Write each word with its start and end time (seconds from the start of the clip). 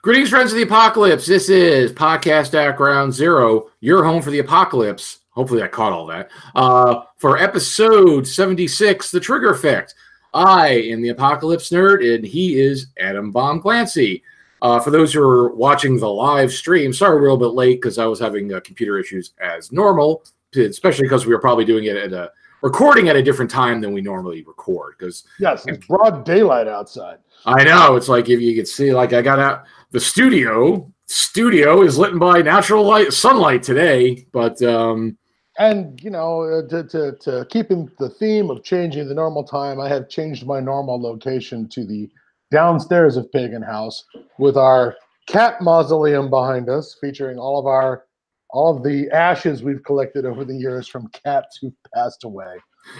Greetings, 0.00 0.30
friends 0.30 0.52
of 0.52 0.56
the 0.56 0.62
apocalypse. 0.62 1.26
This 1.26 1.48
is 1.48 1.92
Podcast 1.92 2.54
at 2.54 2.76
Ground 2.76 3.12
Zero, 3.12 3.70
your 3.80 4.04
home 4.04 4.22
for 4.22 4.30
the 4.30 4.38
apocalypse. 4.38 5.18
Hopefully, 5.30 5.60
I 5.60 5.66
caught 5.66 5.92
all 5.92 6.06
that. 6.06 6.30
Uh, 6.54 7.02
for 7.16 7.36
episode 7.36 8.24
76, 8.24 9.10
The 9.10 9.18
Trigger 9.18 9.50
Effect. 9.50 9.96
I 10.32 10.68
am 10.68 11.02
the 11.02 11.08
Apocalypse 11.08 11.70
Nerd, 11.70 12.14
and 12.14 12.24
he 12.24 12.60
is 12.60 12.86
Adam 13.00 13.32
Bomb 13.32 13.60
Clancy. 13.60 14.22
Uh, 14.62 14.78
for 14.78 14.92
those 14.92 15.12
who 15.12 15.20
are 15.20 15.52
watching 15.52 15.98
the 15.98 16.08
live 16.08 16.52
stream, 16.52 16.92
sorry 16.92 17.16
we're 17.16 17.26
a 17.26 17.32
little 17.32 17.48
bit 17.48 17.56
late 17.56 17.78
because 17.82 17.98
I 17.98 18.06
was 18.06 18.20
having 18.20 18.54
uh, 18.54 18.60
computer 18.60 19.00
issues 19.00 19.32
as 19.40 19.72
normal, 19.72 20.22
especially 20.54 21.06
because 21.06 21.26
we 21.26 21.34
were 21.34 21.40
probably 21.40 21.64
doing 21.64 21.86
it 21.86 21.96
at 21.96 22.12
a 22.12 22.30
recording 22.62 23.08
at 23.08 23.16
a 23.16 23.22
different 23.22 23.50
time 23.50 23.80
than 23.80 23.92
we 23.92 24.00
normally 24.00 24.44
record. 24.44 24.94
Because 24.96 25.24
yes, 25.40 25.66
it's 25.66 25.84
broad 25.86 26.24
daylight 26.24 26.68
outside. 26.68 27.18
I 27.46 27.64
know 27.64 27.96
it's 27.96 28.08
like 28.08 28.28
if 28.28 28.40
you 28.40 28.54
could 28.54 28.68
see, 28.68 28.92
like 28.92 29.12
I 29.12 29.22
got 29.22 29.38
out 29.38 29.64
the 29.90 30.00
studio. 30.00 30.92
Studio 31.06 31.82
is 31.82 31.98
lit 31.98 32.18
by 32.18 32.42
natural 32.42 32.84
light, 32.84 33.12
sunlight 33.12 33.62
today, 33.62 34.26
but 34.32 34.60
um, 34.62 35.16
and 35.58 36.00
you 36.02 36.10
know 36.10 36.42
uh, 36.42 36.68
to, 36.68 36.84
to, 36.84 37.12
to 37.20 37.46
keep 37.50 37.70
in 37.70 37.90
the 37.98 38.08
theme 38.08 38.48
of 38.50 38.62
changing 38.62 39.06
the 39.08 39.14
normal 39.14 39.44
time 39.44 39.80
i 39.80 39.88
have 39.88 40.08
changed 40.08 40.46
my 40.46 40.60
normal 40.60 41.00
location 41.00 41.68
to 41.68 41.84
the 41.84 42.08
downstairs 42.50 43.16
of 43.16 43.30
pagan 43.32 43.62
house 43.62 44.04
with 44.38 44.56
our 44.56 44.96
cat 45.26 45.60
mausoleum 45.60 46.30
behind 46.30 46.70
us 46.70 46.96
featuring 47.00 47.38
all 47.38 47.58
of 47.58 47.66
our 47.66 48.04
all 48.50 48.74
of 48.74 48.82
the 48.82 49.10
ashes 49.10 49.62
we've 49.62 49.84
collected 49.84 50.24
over 50.24 50.44
the 50.44 50.54
years 50.54 50.88
from 50.88 51.08
cats 51.08 51.58
who've 51.60 51.74
passed 51.94 52.24
away 52.24 52.56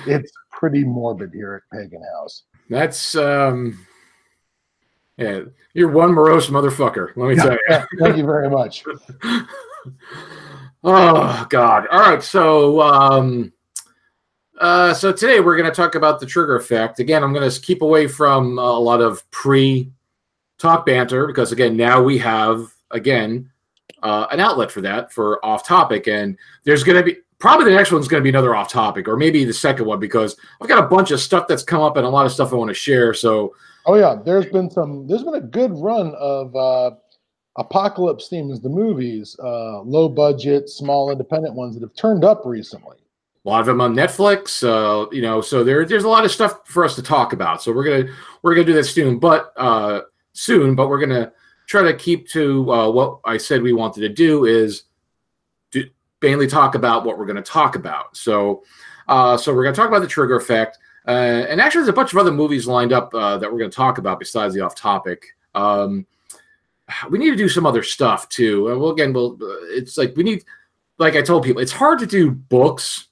it's 0.06 0.30
pretty 0.50 0.84
morbid 0.84 1.30
here 1.32 1.54
at 1.54 1.78
pagan 1.78 2.02
house 2.14 2.42
that's 2.68 3.14
um 3.14 3.78
yeah 5.18 5.40
you're 5.74 5.90
one 5.90 6.12
morose 6.12 6.48
motherfucker 6.48 7.14
let 7.16 7.28
me 7.28 7.34
tell 7.34 7.52
you 7.52 7.84
thank 7.98 8.16
you 8.16 8.24
very 8.24 8.48
much 8.48 8.84
Oh 10.84 11.46
God! 11.50 11.88
All 11.88 12.00
right, 12.00 12.22
so 12.22 12.80
um, 12.80 13.52
uh, 14.60 14.94
so 14.94 15.12
today 15.12 15.40
we're 15.40 15.56
going 15.56 15.68
to 15.68 15.74
talk 15.74 15.96
about 15.96 16.20
the 16.20 16.26
trigger 16.26 16.56
effect. 16.56 17.00
Again, 17.00 17.24
I'm 17.24 17.32
going 17.32 17.48
to 17.48 17.60
keep 17.60 17.82
away 17.82 18.06
from 18.06 18.58
a 18.58 18.78
lot 18.78 19.00
of 19.00 19.28
pre-talk 19.32 20.86
banter 20.86 21.26
because 21.26 21.50
again, 21.50 21.76
now 21.76 22.00
we 22.00 22.16
have 22.18 22.72
again 22.92 23.50
uh, 24.04 24.28
an 24.30 24.38
outlet 24.38 24.70
for 24.70 24.80
that 24.82 25.12
for 25.12 25.44
off-topic, 25.44 26.06
and 26.06 26.38
there's 26.62 26.84
going 26.84 26.98
to 26.98 27.02
be 27.02 27.16
probably 27.40 27.64
the 27.64 27.76
next 27.76 27.90
one's 27.90 28.06
going 28.06 28.20
to 28.20 28.24
be 28.24 28.30
another 28.30 28.54
off-topic, 28.54 29.08
or 29.08 29.16
maybe 29.16 29.44
the 29.44 29.52
second 29.52 29.84
one 29.84 29.98
because 29.98 30.36
I've 30.60 30.68
got 30.68 30.84
a 30.84 30.86
bunch 30.86 31.10
of 31.10 31.20
stuff 31.20 31.48
that's 31.48 31.64
come 31.64 31.82
up 31.82 31.96
and 31.96 32.06
a 32.06 32.08
lot 32.10 32.24
of 32.24 32.30
stuff 32.30 32.52
I 32.52 32.56
want 32.56 32.68
to 32.68 32.74
share. 32.74 33.14
So, 33.14 33.56
oh 33.88 33.96
yeah, 33.96 34.14
there's 34.24 34.46
been 34.46 34.70
some. 34.70 35.08
There's 35.08 35.24
been 35.24 35.34
a 35.34 35.40
good 35.40 35.72
run 35.74 36.14
of. 36.14 36.54
Uh 36.54 36.90
apocalypse 37.58 38.28
themes, 38.28 38.60
the 38.60 38.68
movies, 38.68 39.36
uh, 39.42 39.80
low 39.82 40.08
budget, 40.08 40.68
small 40.68 41.10
independent 41.10 41.54
ones 41.54 41.74
that 41.74 41.82
have 41.82 41.94
turned 41.94 42.24
up 42.24 42.42
recently. 42.44 42.96
A 43.44 43.48
lot 43.48 43.60
of 43.60 43.66
them 43.66 43.80
on 43.80 43.94
Netflix, 43.94 44.62
uh, 44.62 45.08
you 45.10 45.22
know. 45.22 45.40
So 45.40 45.64
there, 45.64 45.84
there's 45.84 46.04
a 46.04 46.08
lot 46.08 46.24
of 46.24 46.30
stuff 46.30 46.60
for 46.66 46.84
us 46.84 46.94
to 46.96 47.02
talk 47.02 47.32
about. 47.32 47.62
So 47.62 47.72
we're 47.72 47.84
gonna 47.84 48.14
we're 48.42 48.54
gonna 48.54 48.66
do 48.66 48.72
that 48.74 48.84
soon, 48.84 49.18
but 49.18 49.52
uh, 49.56 50.02
soon. 50.32 50.74
But 50.74 50.88
we're 50.88 51.00
gonna 51.00 51.32
try 51.66 51.82
to 51.82 51.94
keep 51.94 52.28
to 52.30 52.72
uh, 52.72 52.90
what 52.90 53.20
I 53.24 53.36
said 53.36 53.62
we 53.62 53.72
wanted 53.72 54.00
to 54.02 54.08
do 54.08 54.44
is 54.44 54.84
do, 55.70 55.84
mainly 56.20 56.46
talk 56.46 56.74
about 56.74 57.04
what 57.04 57.18
we're 57.18 57.26
to 57.36 57.42
talk 57.42 57.74
about. 57.74 58.16
So, 58.16 58.64
uh, 59.08 59.36
so 59.36 59.54
we're 59.54 59.64
to 59.64 59.72
talk 59.72 59.88
about 59.88 60.02
the 60.02 60.08
trigger 60.08 60.36
effect, 60.36 60.78
uh, 61.08 61.46
and 61.48 61.58
actually, 61.58 61.80
there's 61.80 61.88
a 61.88 61.94
bunch 61.94 62.12
of 62.12 62.18
other 62.18 62.30
movies 62.30 62.66
lined 62.66 62.92
up 62.92 63.14
uh, 63.14 63.38
that 63.38 63.50
we're 63.50 63.58
going 63.58 63.70
to 63.70 63.76
talk 63.76 63.96
about 63.96 64.18
besides 64.18 64.54
the 64.54 64.60
off 64.60 64.74
topic. 64.74 65.34
Um, 65.54 66.06
we 67.08 67.18
need 67.18 67.30
to 67.30 67.36
do 67.36 67.48
some 67.48 67.64
other 67.64 67.82
stuff 67.82 68.28
too. 68.28 68.68
And 68.68 68.78
well, 68.78 68.90
again, 68.90 69.14
well, 69.14 69.38
it's 69.70 69.96
like 69.96 70.14
we 70.16 70.22
need, 70.22 70.44
like 70.98 71.16
I 71.16 71.22
told 71.22 71.44
people, 71.44 71.62
it's 71.62 71.72
hard 71.72 71.98
to 72.00 72.06
do 72.06 72.30
books 72.30 73.08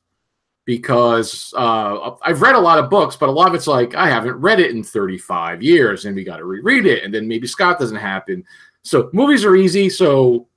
because 0.66 1.54
uh, 1.56 2.16
I've 2.22 2.42
read 2.42 2.54
a 2.54 2.60
lot 2.60 2.78
of 2.78 2.90
books, 2.90 3.16
but 3.16 3.30
a 3.30 3.32
lot 3.32 3.48
of 3.48 3.54
it's 3.54 3.66
like 3.66 3.94
I 3.94 4.10
haven't 4.10 4.34
read 4.34 4.60
it 4.60 4.72
in 4.72 4.82
35 4.82 5.62
years, 5.62 6.04
and 6.04 6.14
we 6.14 6.22
got 6.22 6.36
to 6.36 6.44
reread 6.44 6.84
it, 6.84 7.02
and 7.02 7.14
then 7.14 7.26
maybe 7.26 7.46
Scott 7.46 7.78
doesn't 7.78 7.96
happen. 7.96 8.44
So 8.82 9.08
movies 9.14 9.44
are 9.44 9.56
easy, 9.56 9.88
so 9.88 10.48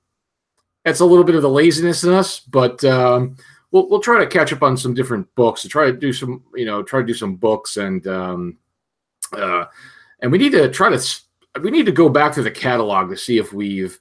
that's 0.84 1.00
a 1.00 1.06
little 1.06 1.24
bit 1.24 1.36
of 1.36 1.42
the 1.42 1.48
laziness 1.48 2.04
in 2.04 2.12
us, 2.12 2.40
but 2.40 2.84
um, 2.84 3.36
we'll 3.72 3.88
we'll 3.88 4.00
try 4.00 4.18
to 4.18 4.26
catch 4.26 4.52
up 4.52 4.62
on 4.62 4.76
some 4.76 4.94
different 4.94 5.32
books 5.34 5.62
to 5.62 5.68
try 5.68 5.86
to 5.86 5.92
do 5.92 6.12
some, 6.12 6.42
you 6.54 6.64
know, 6.64 6.82
try 6.82 7.00
to 7.00 7.06
do 7.06 7.14
some 7.14 7.36
books 7.36 7.76
and 7.76 8.06
um, 8.06 8.58
uh, 9.32 9.64
and 10.20 10.30
we 10.30 10.38
need 10.38 10.52
to 10.52 10.70
try 10.70 10.90
to 10.90 11.20
we 11.60 11.70
need 11.70 11.86
to 11.86 11.92
go 11.92 12.08
back 12.08 12.32
to 12.34 12.42
the 12.42 12.50
catalog 12.50 13.10
to 13.10 13.16
see 13.16 13.38
if 13.38 13.52
we've 13.52 13.98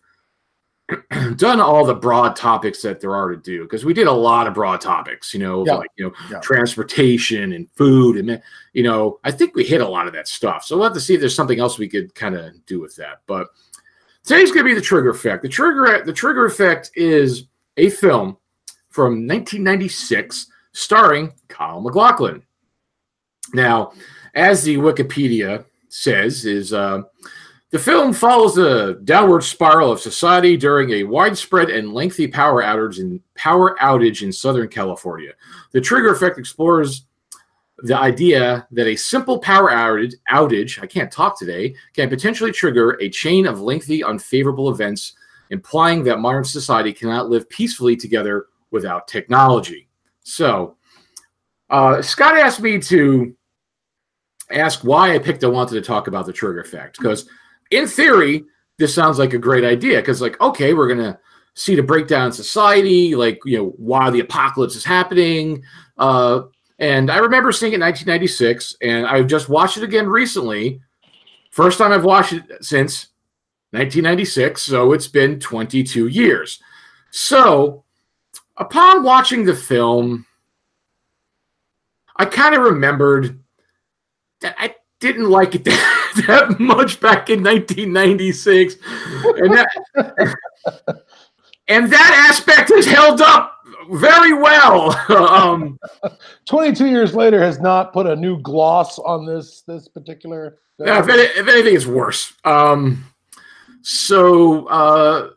done 1.35 1.59
all 1.59 1.85
the 1.85 1.93
broad 1.93 2.35
topics 2.35 2.81
that 2.81 2.99
there 2.99 3.15
are 3.15 3.29
to 3.29 3.37
do 3.37 3.63
because 3.63 3.85
we 3.85 3.93
did 3.93 4.07
a 4.07 4.11
lot 4.11 4.47
of 4.47 4.55
broad 4.55 4.81
topics 4.81 5.33
you 5.33 5.39
know 5.39 5.63
yeah. 5.65 5.75
like 5.75 5.89
you 5.97 6.05
know 6.05 6.13
yeah. 6.31 6.39
transportation 6.39 7.53
and 7.53 7.69
food 7.71 8.17
and 8.17 8.41
you 8.73 8.81
know 8.81 9.19
i 9.23 9.31
think 9.31 9.53
we 9.55 9.63
hit 9.63 9.81
a 9.81 9.87
lot 9.87 10.07
of 10.07 10.13
that 10.13 10.27
stuff 10.27 10.63
so 10.63 10.75
we'll 10.75 10.85
have 10.85 10.93
to 10.93 10.99
see 10.99 11.13
if 11.13 11.19
there's 11.19 11.35
something 11.35 11.59
else 11.59 11.77
we 11.77 11.87
could 11.87 12.13
kind 12.15 12.35
of 12.35 12.53
do 12.65 12.79
with 12.79 12.95
that 12.95 13.21
but 13.27 13.49
today's 14.23 14.51
going 14.51 14.65
to 14.65 14.71
be 14.71 14.73
the 14.73 14.81
trigger 14.81 15.09
effect 15.09 15.43
the 15.43 15.49
trigger 15.49 16.03
the 16.03 16.13
trigger 16.13 16.45
effect 16.45 16.89
is 16.95 17.45
a 17.77 17.89
film 17.91 18.35
from 18.89 19.27
1996 19.27 20.47
starring 20.73 21.31
kyle 21.47 21.81
maclachlan 21.81 22.43
now 23.53 23.91
as 24.35 24.63
the 24.63 24.75
wikipedia 24.77 25.65
says 25.89 26.45
is 26.45 26.73
uh, 26.73 27.01
the 27.71 27.79
film 27.79 28.13
follows 28.13 28.55
the 28.55 28.99
downward 29.03 29.43
spiral 29.43 29.91
of 29.91 29.99
society 29.99 30.57
during 30.57 30.89
a 30.89 31.03
widespread 31.03 31.69
and 31.69 31.93
lengthy 31.93 32.27
power 32.27 32.63
outage 32.63 32.99
in 32.99 33.21
power 33.35 33.77
outage 33.79 34.23
in 34.23 34.31
Southern 34.31 34.67
California. 34.67 35.33
The 35.71 35.81
trigger 35.81 36.11
effect 36.11 36.39
explores 36.39 37.05
the 37.83 37.95
idea 37.95 38.67
that 38.71 38.87
a 38.87 38.95
simple 38.95 39.37
power 39.37 39.69
outage, 39.69 40.15
outage, 40.31 40.81
I 40.81 40.87
can't 40.87 41.11
talk 41.11 41.37
today, 41.37 41.75
can 41.93 42.09
potentially 42.09 42.51
trigger 42.51 42.97
a 43.01 43.09
chain 43.09 43.45
of 43.45 43.61
lengthy 43.61 44.03
unfavorable 44.03 44.69
events, 44.71 45.13
implying 45.51 46.03
that 46.05 46.19
modern 46.19 46.43
society 46.43 46.91
cannot 46.91 47.29
live 47.29 47.47
peacefully 47.49 47.95
together 47.95 48.47
without 48.71 49.07
technology. 49.07 49.89
So, 50.23 50.77
uh, 51.69 52.01
Scott 52.01 52.37
asked 52.37 52.61
me 52.61 52.79
to 52.79 53.35
ask 54.51 54.83
why 54.83 55.13
I 55.13 55.19
picked 55.19 55.43
I 55.43 55.47
wanted 55.47 55.75
to 55.75 55.81
talk 55.81 56.07
about 56.07 56.25
the 56.25 56.33
trigger 56.33 56.61
effect 56.61 56.97
because 56.97 57.29
in 57.71 57.87
theory, 57.87 58.45
this 58.77 58.95
sounds 58.95 59.19
like 59.19 59.33
a 59.33 59.37
great 59.37 59.63
idea 59.63 59.97
because, 59.97 60.21
like, 60.21 60.39
okay, 60.41 60.73
we're 60.73 60.87
gonna 60.87 61.19
see 61.53 61.75
the 61.75 61.83
breakdown 61.83 62.27
in 62.27 62.31
society, 62.31 63.15
like 63.15 63.39
you 63.45 63.57
know 63.57 63.73
why 63.77 64.09
the 64.09 64.21
apocalypse 64.21 64.75
is 64.75 64.85
happening. 64.85 65.61
Uh, 65.97 66.43
and 66.79 67.11
I 67.11 67.17
remember 67.17 67.51
seeing 67.51 67.73
it 67.73 67.75
in 67.75 67.81
1996, 67.81 68.77
and 68.81 69.05
I've 69.05 69.27
just 69.27 69.49
watched 69.49 69.77
it 69.77 69.83
again 69.83 70.07
recently. 70.07 70.81
First 71.51 71.77
time 71.77 71.91
I've 71.91 72.05
watched 72.05 72.33
it 72.33 72.43
since 72.63 73.09
1996, 73.71 74.61
so 74.61 74.93
it's 74.93 75.07
been 75.07 75.39
22 75.39 76.07
years. 76.07 76.61
So, 77.11 77.83
upon 78.59 79.03
watching 79.03 79.45
the 79.45 79.55
film, 79.55 80.25
I 82.17 82.25
kind 82.25 82.53
of 82.53 82.61
remembered 82.61 83.39
that 84.41 84.55
I 84.59 84.75
didn't 84.99 85.29
like 85.29 85.55
it 85.55 85.63
that, 85.63 86.23
that 86.27 86.59
much 86.59 86.99
back 86.99 87.29
in 87.29 87.41
1996, 87.43 88.75
and 89.37 89.53
that 89.53 91.05
and 91.67 91.91
that 91.91 92.27
aspect 92.29 92.69
has 92.69 92.85
held 92.85 93.21
up 93.21 93.55
very 93.91 94.33
well. 94.33 94.91
um, 95.09 95.79
22 96.45 96.87
years 96.87 97.15
later 97.15 97.41
has 97.41 97.59
not 97.59 97.93
put 97.93 98.05
a 98.05 98.15
new 98.15 98.39
gloss 98.41 98.99
on 98.99 99.25
this 99.25 99.61
this 99.61 99.87
particular. 99.87 100.57
Yeah, 100.77 100.99
if, 100.99 101.09
any, 101.09 101.21
if 101.21 101.47
anything, 101.47 101.75
it's 101.75 101.85
worse. 101.85 102.33
Um, 102.43 103.05
so. 103.81 104.67
Uh, 104.67 105.29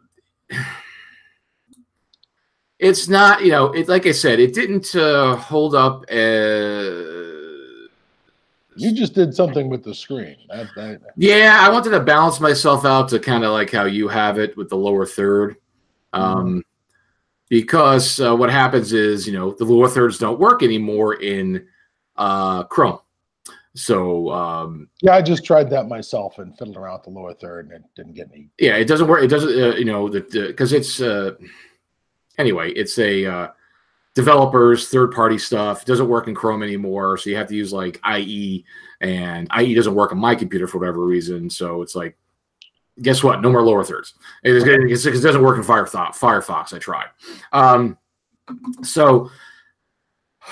it's 2.83 3.09
not, 3.09 3.45
you 3.45 3.53
know, 3.53 3.73
it 3.73 3.89
like 3.89 4.07
I 4.07 4.13
said, 4.13 4.41
it 4.41 4.53
didn't 4.53 4.95
uh, 4.97 5.37
hold 5.37 5.77
up. 5.77 6.05
Uh, 6.11 7.13
you 8.75 8.93
just 8.93 9.15
did 9.15 9.33
something 9.33 9.69
with 9.69 9.85
the 9.85 9.95
screen. 9.95 10.37
That, 10.49 10.67
that, 10.75 11.01
yeah, 11.17 11.59
I 11.61 11.71
wanted 11.71 11.91
to 11.91 12.01
balance 12.01 12.41
myself 12.41 12.85
out 12.85 13.09
to 13.11 13.21
kind 13.21 13.45
of 13.45 13.53
like 13.53 13.71
how 13.71 13.85
you 13.85 14.09
have 14.09 14.37
it 14.37 14.57
with 14.57 14.69
the 14.69 14.77
lower 14.77 15.07
third. 15.07 15.59
Um, 16.13 16.25
mm-hmm. 16.25 16.59
Because 17.49 18.19
uh, 18.19 18.35
what 18.35 18.51
happens 18.51 18.93
is, 18.93 19.29
you 19.29 19.33
know, 19.35 19.53
the 19.53 19.65
lower 19.65 19.89
thirds 19.89 20.19
don't 20.19 20.41
work 20.41 20.65
anymore 20.65 21.23
in 21.23 21.65
uh, 22.17 22.65
Chrome. 22.65 22.99
So 23.75 24.31
um, 24.31 24.89
yeah, 25.03 25.15
I 25.15 25.23
just 25.23 25.45
tried 25.45 25.71
that 25.71 25.87
myself 25.87 26.39
and 26.39 26.57
fiddled 26.59 26.77
around 26.77 26.95
with 26.95 27.05
the 27.05 27.11
lower 27.11 27.35
third, 27.35 27.67
and 27.67 27.85
it 27.85 27.91
didn't 27.95 28.15
get 28.15 28.29
any. 28.33 28.49
Yeah, 28.59 28.75
it 28.77 28.87
doesn't 28.87 29.07
work. 29.07 29.23
It 29.23 29.29
doesn't, 29.29 29.51
uh, 29.51 29.77
you 29.77 29.85
know, 29.85 30.09
that 30.09 30.33
because 30.33 30.73
it's 30.73 31.01
uh, 31.01 31.37
anyway, 32.43 32.73
it's 32.73 32.99
a 32.99 33.25
uh, 33.25 33.49
developers, 34.15 34.89
third 34.89 35.13
party 35.13 35.39
stuff. 35.39 35.83
It 35.83 35.87
doesn't 35.87 36.09
work 36.09 36.29
in 36.29 36.35
Chrome 36.35 36.63
anymore. 36.63 37.17
So 37.17 37.31
you 37.31 37.37
have 37.37 37.49
to 37.49 37.55
use 37.55 37.73
like 37.73 38.01
IE, 38.07 38.65
and 39.01 39.49
IE 39.59 39.75
doesn't 39.75 39.95
work 39.95 40.13
on 40.13 40.19
my 40.19 40.35
computer 40.35 40.67
for 40.67 40.79
whatever 40.79 41.05
reason. 41.05 41.49
So 41.49 41.83
it's 41.83 41.95
like, 41.95 42.19
guess 43.01 43.23
what? 43.23 43.41
No 43.41 43.51
more 43.51 43.63
lower 43.63 43.85
thirds. 43.85 44.15
It, 44.43 44.55
it, 44.67 45.23
doesn't 45.23 45.43
work 45.43 45.57
in 45.57 45.65
Firefox. 45.65 46.19
Firefox, 46.19 46.75
I 46.75 46.79
tried. 46.79 47.07
Um, 47.53 47.97
so 48.83 49.31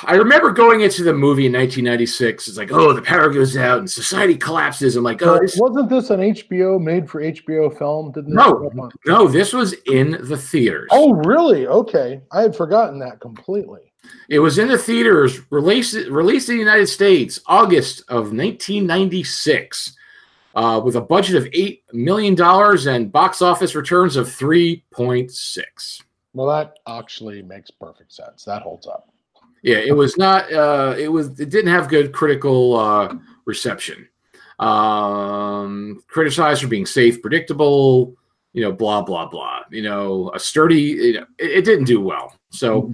I 0.04 0.14
remember 0.14 0.52
going 0.52 0.82
into 0.82 1.02
the 1.02 1.12
movie 1.12 1.46
in 1.46 1.52
1996. 1.52 2.48
It's 2.48 2.56
like, 2.56 2.72
oh, 2.72 2.92
the 2.92 3.02
power 3.02 3.28
goes 3.28 3.56
out 3.56 3.80
and 3.80 3.90
society 3.90 4.36
collapses. 4.36 4.96
I'm 4.96 5.02
like, 5.02 5.20
oh, 5.22 5.40
this... 5.40 5.56
wasn't 5.58 5.90
this 5.90 6.10
an 6.10 6.20
HBO 6.20 6.80
made 6.80 7.10
for 7.10 7.20
HBO 7.20 7.76
film? 7.76 8.12
Didn't 8.12 8.32
no, 8.32 8.70
no, 9.04 9.26
this 9.26 9.52
was 9.52 9.74
in 9.86 10.12
the 10.22 10.36
theaters. 10.36 10.88
Oh, 10.92 11.12
really? 11.12 11.66
Okay, 11.66 12.20
I 12.30 12.42
had 12.42 12.54
forgotten 12.54 12.98
that 13.00 13.20
completely. 13.20 13.92
It 14.28 14.38
was 14.38 14.58
in 14.58 14.68
the 14.68 14.78
theaters, 14.78 15.40
released 15.50 15.94
released 16.08 16.48
in 16.48 16.54
the 16.54 16.60
United 16.60 16.86
States, 16.86 17.40
August 17.46 18.00
of 18.08 18.32
1996, 18.32 19.96
uh, 20.54 20.80
with 20.82 20.96
a 20.96 21.00
budget 21.00 21.36
of 21.36 21.48
eight 21.52 21.84
million 21.92 22.34
dollars 22.34 22.86
and 22.86 23.12
box 23.12 23.42
office 23.42 23.74
returns 23.74 24.16
of 24.16 24.28
3.6. 24.28 26.02
Well, 26.32 26.46
that 26.46 26.78
actually 26.88 27.42
makes 27.42 27.70
perfect 27.70 28.12
sense. 28.12 28.44
That 28.44 28.62
holds 28.62 28.86
up 28.86 29.09
yeah, 29.62 29.78
it 29.78 29.96
was 29.96 30.16
not. 30.16 30.52
Uh, 30.52 30.94
it 30.98 31.08
was. 31.08 31.38
It 31.38 31.50
didn't 31.50 31.72
have 31.72 31.88
good 31.88 32.12
critical 32.12 32.76
uh, 32.76 33.14
reception. 33.44 34.08
Um, 34.58 36.02
criticized 36.08 36.62
for 36.62 36.68
being 36.68 36.86
safe, 36.86 37.20
predictable. 37.20 38.14
You 38.52 38.62
know, 38.62 38.72
blah 38.72 39.02
blah 39.02 39.26
blah. 39.26 39.60
You 39.70 39.82
know, 39.82 40.30
a 40.34 40.40
sturdy. 40.40 40.80
You 40.80 41.12
know, 41.14 41.26
it, 41.38 41.50
it 41.50 41.64
didn't 41.64 41.84
do 41.84 42.00
well. 42.00 42.36
So. 42.50 42.82
Mm-hmm. 42.82 42.92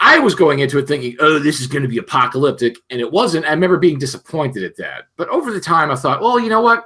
I 0.00 0.18
was 0.18 0.34
going 0.34 0.58
into 0.58 0.76
it 0.76 0.86
thinking, 0.86 1.16
oh, 1.20 1.38
this 1.38 1.62
is 1.62 1.66
going 1.66 1.82
to 1.82 1.88
be 1.88 1.96
apocalyptic, 1.96 2.76
and 2.90 3.00
it 3.00 3.10
wasn't. 3.10 3.46
I 3.46 3.50
remember 3.52 3.78
being 3.78 3.98
disappointed 3.98 4.62
at 4.62 4.76
that. 4.76 5.04
But 5.16 5.30
over 5.30 5.50
the 5.50 5.60
time, 5.60 5.90
I 5.90 5.94
thought, 5.94 6.20
well, 6.20 6.38
you 6.38 6.50
know 6.50 6.60
what? 6.60 6.84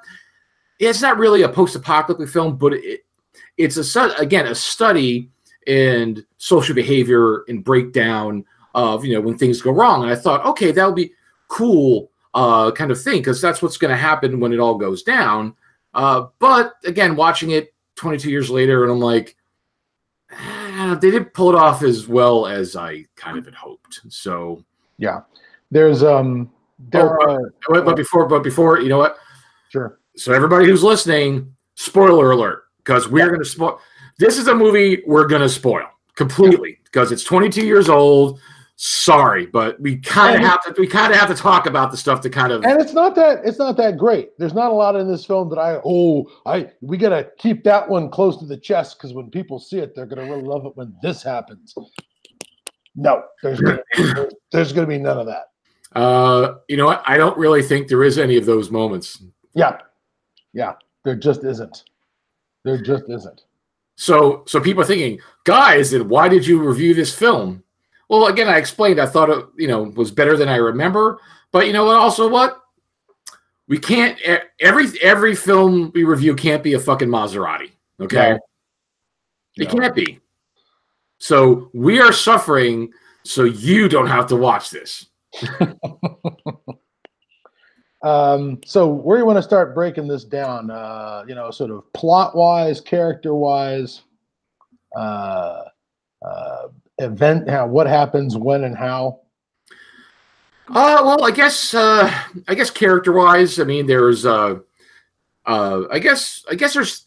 It's 0.79 1.03
not 1.03 1.19
really 1.19 1.43
a 1.43 1.49
post-apocalyptic 1.49 2.29
film, 2.29 2.59
but 2.59 2.75
it, 2.75 3.01
it's 3.57 3.77
a 3.97 4.11
again 4.19 4.47
a 4.47 4.55
study 4.55 5.31
in 5.67 6.25
social 6.37 6.75
behavior 6.75 7.45
and 7.49 7.65
breakdown 7.65 8.45
of 8.75 9.05
you 9.05 9.15
know 9.15 9.21
when 9.21 9.39
things 9.39 9.63
go 9.63 9.71
wrong. 9.71 10.03
And 10.03 10.13
I 10.13 10.17
thought, 10.17 10.45
okay, 10.47 10.73
that 10.73 10.87
would 10.87 10.97
be 10.97 11.13
cool 11.49 12.11
uh, 12.35 12.71
kind 12.71 12.91
of 12.91 13.01
thing 13.03 13.19
because 13.19 13.41
that's 13.41 13.63
what's 13.63 13.79
going 13.79 13.91
to 13.91 13.97
happen 13.97 14.41
when 14.41 14.53
it 14.53 14.61
all 14.61 14.77
goes 14.77 15.03
down. 15.03 15.55
Uh, 15.95 16.27
but 16.39 16.75
again, 16.85 17.17
watching 17.17 17.51
it 17.51 17.75
22 17.97 18.31
years 18.31 18.51
later, 18.51 18.85
and 18.85 18.93
I'm 18.93 19.01
like, 19.01 19.37
eh, 20.31 20.95
they 20.97 21.11
didn't 21.11 21.35
pull 21.35 21.51
it 21.51 21.57
off 21.57 21.83
as 21.83 22.07
well 22.07 22.47
as 22.47 22.77
I 22.77 23.07
kind 23.17 23.39
of 23.39 23.45
had 23.45 23.55
hoped. 23.55 24.01
So 24.09 24.65
yeah, 24.99 25.23
there's 25.71 26.03
um, 26.03 26.51
there 26.79 27.21
oh, 27.21 27.35
are, 27.35 27.53
but, 27.69 27.85
but 27.85 27.97
before, 27.97 28.27
but 28.27 28.43
before, 28.43 28.81
you 28.81 28.89
know 28.89 28.99
what? 28.99 29.19
Sure. 29.71 29.99
So 30.17 30.33
everybody 30.33 30.67
who's 30.67 30.83
listening, 30.83 31.55
spoiler 31.75 32.33
alert, 32.33 32.65
because 32.79 33.09
we're 33.09 33.25
yeah. 33.25 33.29
going 33.29 33.41
to 33.41 33.45
spoil. 33.45 33.81
This 34.19 34.37
is 34.39 34.49
a 34.49 34.55
movie 34.55 35.03
we're 35.07 35.27
going 35.27 35.43
to 35.43 35.49
spoil 35.49 35.87
completely 36.15 36.81
because 36.85 37.13
it's 37.13 37.23
22 37.23 37.65
years 37.65 37.89
old 37.89 38.41
sorry, 38.79 39.45
but 39.45 39.79
we 39.81 39.97
kind 39.97 40.37
of 40.37 40.49
have 40.49 40.63
to 40.63 40.81
we 40.81 40.87
kind 40.87 41.13
of 41.13 41.19
have 41.19 41.29
to 41.29 41.35
talk 41.35 41.67
about 41.67 41.91
the 41.91 41.97
stuff 41.97 42.21
to 42.21 42.31
kind 42.31 42.53
of 42.53 42.65
and 42.65 42.81
it's 42.81 42.93
not 42.93 43.15
that 43.17 43.45
it's 43.45 43.59
not 43.59 43.77
that 43.77 43.99
great. 43.99 44.39
There's 44.39 44.55
not 44.55 44.71
a 44.71 44.75
lot 44.75 44.97
in 44.97 45.11
this 45.11 45.25
film 45.27 45.51
that 45.51 45.59
I 45.59 45.81
oh 45.85 46.31
I 46.47 46.71
we 46.81 46.97
gotta 46.97 47.29
keep 47.39 47.65
that 47.65 47.89
one 47.89 48.09
close 48.09 48.39
to 48.39 48.47
the 48.47 48.57
chest 48.57 48.97
because 48.97 49.13
when 49.13 49.31
people 49.31 49.59
see 49.59 49.79
it, 49.79 49.95
they're 49.95 50.07
gonna 50.07 50.25
really 50.25 50.43
love 50.43 50.65
it 50.65 50.77
when 50.77 50.95
this 51.03 51.23
happens. 51.23 51.75
No, 52.95 53.25
there's 53.43 53.61
gonna, 53.61 53.83
there's, 53.97 54.35
there's 54.53 54.73
gonna 54.73 54.87
be 54.87 54.99
none 54.99 55.19
of 55.19 55.27
that. 55.27 55.51
Uh, 55.95 56.55
you 56.69 56.77
know 56.77 56.87
what? 56.87 57.03
I 57.05 57.17
don't 57.17 57.37
really 57.37 57.63
think 57.63 57.89
there 57.89 58.05
is 58.05 58.17
any 58.17 58.37
of 58.37 58.47
those 58.47 58.71
moments. 58.71 59.23
Yeah, 59.55 59.79
yeah, 60.53 60.75
there 61.05 61.17
just 61.17 61.43
isn't. 61.43 61.85
There 62.65 62.81
just 62.81 63.05
isn't. 63.09 63.43
So, 63.97 64.45
so 64.47 64.61
people 64.61 64.83
are 64.83 64.87
thinking, 64.87 65.19
guys, 65.45 65.91
then 65.91 66.09
why 66.09 66.29
did 66.29 66.47
you 66.47 66.61
review 66.63 66.95
this 66.95 67.13
film? 67.13 67.65
Well, 68.09 68.27
again, 68.27 68.49
I 68.49 68.57
explained. 68.57 69.01
I 69.01 69.07
thought 69.07 69.31
it, 69.31 69.45
you 69.57 69.69
know, 69.69 69.83
was 69.83 70.11
better 70.11 70.37
than 70.37 70.49
I 70.49 70.57
remember. 70.57 71.21
But 71.53 71.67
you 71.67 71.73
know 71.73 71.85
what? 71.85 71.97
Also, 71.97 72.29
what 72.29 72.63
we 73.69 73.79
can't 73.79 74.19
every 74.61 74.87
every 75.03 75.35
film 75.35 75.93
we 75.95 76.05
review 76.05 76.35
can't 76.35 76.63
be 76.63 76.73
a 76.73 76.81
fucking 76.81 77.09
Maserati. 77.09 77.71
Okay, 78.01 78.31
no. 78.31 78.39
it 79.57 79.73
no. 79.73 79.81
can't 79.81 79.95
be. 79.95 80.21
So 81.19 81.71
we 81.75 82.01
are 82.01 82.13
suffering, 82.13 82.93
so 83.25 83.45
you 83.45 83.89
don't 83.89 84.07
have 84.07 84.27
to 84.29 84.37
watch 84.37 84.71
this. 84.71 85.07
um, 88.03 88.61
so 88.65 88.89
where 88.89 89.19
do 89.19 89.23
you 89.23 89.27
want 89.27 89.37
to 89.37 89.43
start 89.43 89.75
breaking 89.75 90.07
this 90.09 90.25
down? 90.25 90.71
Uh, 90.71 91.25
you 91.27 91.35
know, 91.35 91.51
sort 91.51 91.71
of 91.71 91.93
plot 91.93 92.37
wise, 92.37 92.81
character 92.81 93.35
wise, 93.35 94.03
uh, 94.97 95.63
uh, 96.25 96.69
event? 96.99 97.49
How, 97.49 97.67
what 97.67 97.87
happens 97.87 98.37
when 98.37 98.65
and 98.65 98.77
how? 98.77 99.21
Uh, 100.69 101.01
well, 101.03 101.25
I 101.25 101.31
guess 101.31 101.73
uh, 101.73 102.13
I 102.47 102.55
guess 102.55 102.71
character 102.71 103.13
wise, 103.13 103.59
I 103.59 103.65
mean, 103.65 103.87
there's 103.87 104.27
uh, 104.27 104.57
uh, 105.47 105.83
I 105.91 105.99
guess 105.99 106.45
I 106.51 106.55
guess 106.55 106.75
there's 106.75 107.07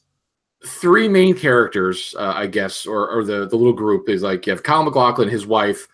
three 0.66 1.08
main 1.08 1.36
characters. 1.36 2.16
Uh, 2.18 2.34
I 2.36 2.48
guess, 2.48 2.86
or 2.88 3.08
or 3.10 3.24
the 3.24 3.48
the 3.48 3.56
little 3.56 3.74
group 3.74 4.10
is 4.10 4.24
like 4.24 4.48
you 4.48 4.52
have 4.52 4.64
Kyle 4.64 4.84
MacLachlan, 4.84 5.30
his 5.30 5.46
wife. 5.46 5.88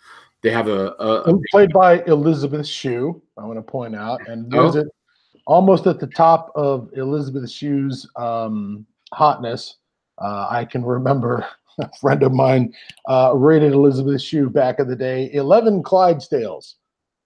They 0.43 0.51
have 0.51 0.67
a, 0.67 0.93
a, 0.99 1.21
a 1.23 1.39
played 1.51 1.73
by 1.73 2.03
Elisabeth 2.03 2.67
Shue. 2.67 3.21
I 3.37 3.45
want 3.45 3.57
to 3.57 3.63
point 3.63 3.95
out, 3.95 4.25
and 4.29 4.53
oh. 4.55 4.77
it 4.77 4.87
almost 5.45 5.87
at 5.87 5.99
the 5.99 6.07
top 6.07 6.51
of 6.55 6.89
Elisabeth 6.93 7.49
Shue's 7.49 8.07
um, 8.15 8.85
hotness. 9.13 9.77
Uh, 10.19 10.47
I 10.49 10.63
can 10.65 10.85
remember 10.85 11.45
a 11.79 11.89
friend 12.01 12.23
of 12.23 12.33
mine 12.33 12.73
uh, 13.07 13.33
rated 13.35 13.73
Elisabeth 13.73 14.21
Shue 14.21 14.49
back 14.49 14.79
in 14.79 14.87
the 14.87 14.95
day 14.95 15.29
11 15.33 15.83
Clydesdales. 15.83 16.75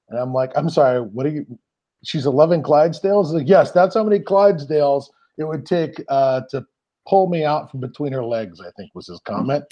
And 0.09 0.19
I'm 0.19 0.33
like, 0.33 0.51
I'm 0.55 0.69
sorry, 0.69 1.01
what 1.01 1.25
are 1.25 1.29
you? 1.29 1.45
She's 2.03 2.25
11 2.25 2.63
Clydesdales? 2.63 3.31
Like, 3.31 3.47
yes, 3.47 3.71
that's 3.71 3.95
how 3.95 4.03
many 4.03 4.19
Clydesdales 4.19 5.05
it 5.37 5.43
would 5.43 5.65
take 5.65 6.03
uh, 6.09 6.41
to 6.49 6.65
pull 7.07 7.27
me 7.27 7.45
out 7.45 7.71
from 7.71 7.79
between 7.79 8.11
her 8.13 8.23
legs, 8.23 8.59
I 8.59 8.71
think 8.77 8.91
was 8.93 9.07
his 9.07 9.19
comment. 9.25 9.63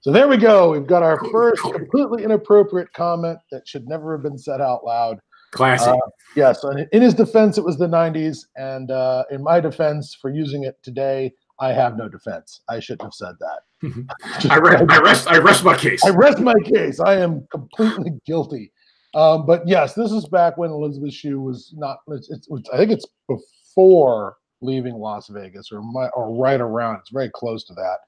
So 0.00 0.12
there 0.12 0.28
we 0.28 0.36
go. 0.36 0.70
We've 0.70 0.86
got 0.86 1.02
our 1.02 1.18
first 1.30 1.62
completely 1.62 2.24
inappropriate 2.24 2.92
comment 2.92 3.38
that 3.50 3.66
should 3.66 3.88
never 3.88 4.12
have 4.12 4.22
been 4.22 4.38
said 4.38 4.60
out 4.60 4.84
loud. 4.84 5.18
Classic. 5.52 5.88
Uh, 5.88 6.10
yes. 6.36 6.64
in 6.92 7.02
his 7.02 7.14
defense, 7.14 7.58
it 7.58 7.64
was 7.64 7.78
the 7.78 7.88
90s. 7.88 8.46
And 8.56 8.90
uh, 8.90 9.24
in 9.30 9.42
my 9.42 9.58
defense, 9.58 10.14
for 10.14 10.30
using 10.30 10.64
it 10.64 10.76
today, 10.82 11.32
I 11.58 11.72
have 11.72 11.96
no 11.96 12.08
defense. 12.08 12.60
I 12.68 12.78
shouldn't 12.78 13.02
have 13.02 13.14
said 13.14 13.34
that. 13.40 13.60
I, 13.82 14.58
rest, 14.58 14.84
I 14.88 14.98
rest. 14.98 15.28
I 15.28 15.38
rest 15.38 15.64
my 15.64 15.76
case. 15.76 16.04
I 16.04 16.10
rest 16.10 16.38
my 16.38 16.54
case. 16.64 17.00
I 17.00 17.16
am 17.16 17.46
completely 17.50 18.12
guilty. 18.24 18.72
Um, 19.14 19.46
but 19.46 19.66
yes, 19.66 19.94
this 19.94 20.12
is 20.12 20.26
back 20.26 20.56
when 20.56 20.70
Elisabeth 20.70 21.14
Shue 21.14 21.40
was 21.40 21.72
not. 21.76 21.98
It's, 22.08 22.30
it's, 22.30 22.48
I 22.72 22.76
think 22.76 22.90
it's 22.90 23.06
before 23.28 24.36
leaving 24.60 24.94
Las 24.94 25.28
Vegas, 25.28 25.70
or 25.70 25.82
my, 25.82 26.08
or 26.08 26.34
right 26.34 26.60
around. 26.60 26.96
It's 26.96 27.10
very 27.10 27.30
close 27.30 27.64
to 27.64 27.74
that. 27.74 27.98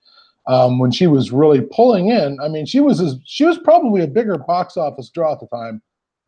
Um, 0.53 0.79
when 0.79 0.91
she 0.91 1.07
was 1.07 1.31
really 1.31 1.61
pulling 1.61 2.09
in, 2.09 2.39
I 2.43 2.49
mean, 2.49 2.65
she 2.65 2.81
was 2.81 3.01
as, 3.03 3.17
she 3.25 3.45
was 3.45 3.59
probably 3.59 4.03
a 4.03 4.07
bigger 4.07 4.39
box 4.39 4.79
office 4.79 5.11
draw 5.11 5.33
at 5.33 5.41
the 5.41 5.47
time 5.49 5.83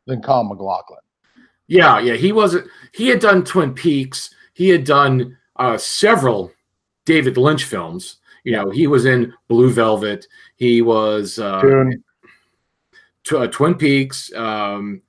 than 0.06 0.20
Kyle 0.20 0.44
MacLachlan. 0.44 1.00
Yeah, 1.68 1.98
yeah, 2.00 2.14
he 2.14 2.32
wasn't. 2.32 2.66
He 2.92 3.08
had 3.08 3.20
done 3.20 3.44
Twin 3.44 3.72
Peaks. 3.72 4.34
He 4.52 4.68
had 4.68 4.84
done 4.84 5.38
uh, 5.56 5.78
several 5.78 6.52
David 7.06 7.36
Lynch 7.38 7.64
films. 7.64 8.16
You 8.44 8.52
know, 8.52 8.70
he 8.70 8.86
was 8.86 9.04
in 9.04 9.32
Blue 9.48 9.70
Velvet. 9.70 10.26
He 10.56 10.82
was 10.82 11.38
uh, 11.38 11.60
T- 13.24 13.36
uh, 13.36 13.46
Twin 13.48 13.74
Peaks. 13.74 14.32
Um, 14.34 15.02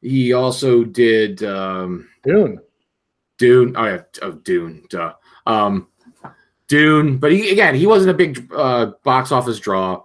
he 0.00 0.32
also 0.32 0.84
did 0.84 1.42
um, 1.42 2.08
Dune. 2.24 2.60
Dune. 3.38 3.74
Oh 3.76 3.84
yeah, 3.84 4.02
oh, 4.22 4.32
Dune. 4.32 4.84
Duh. 4.88 5.12
Um, 5.46 5.88
Dune. 6.68 7.18
But 7.18 7.32
he 7.32 7.50
again, 7.50 7.74
he 7.74 7.86
wasn't 7.86 8.10
a 8.10 8.14
big 8.14 8.50
uh, 8.54 8.92
box 9.04 9.32
office 9.32 9.58
draw. 9.58 10.02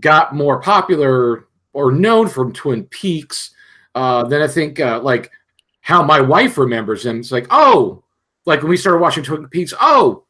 Got 0.00 0.34
more 0.34 0.60
popular 0.60 1.46
or 1.72 1.92
known 1.92 2.28
from 2.28 2.52
Twin 2.52 2.84
Peaks. 2.84 3.50
Uh, 3.94 4.24
then 4.24 4.42
I 4.42 4.48
think 4.48 4.80
uh, 4.80 5.00
like 5.00 5.30
how 5.80 6.02
my 6.02 6.20
wife 6.20 6.58
remembers 6.58 7.04
him. 7.04 7.20
It's 7.20 7.30
like, 7.32 7.46
oh, 7.50 8.02
like 8.46 8.62
when 8.62 8.70
we 8.70 8.76
started 8.76 8.98
watching 9.00 9.24
Twin 9.24 9.46
Peaks. 9.48 9.74
Oh, 9.80 10.24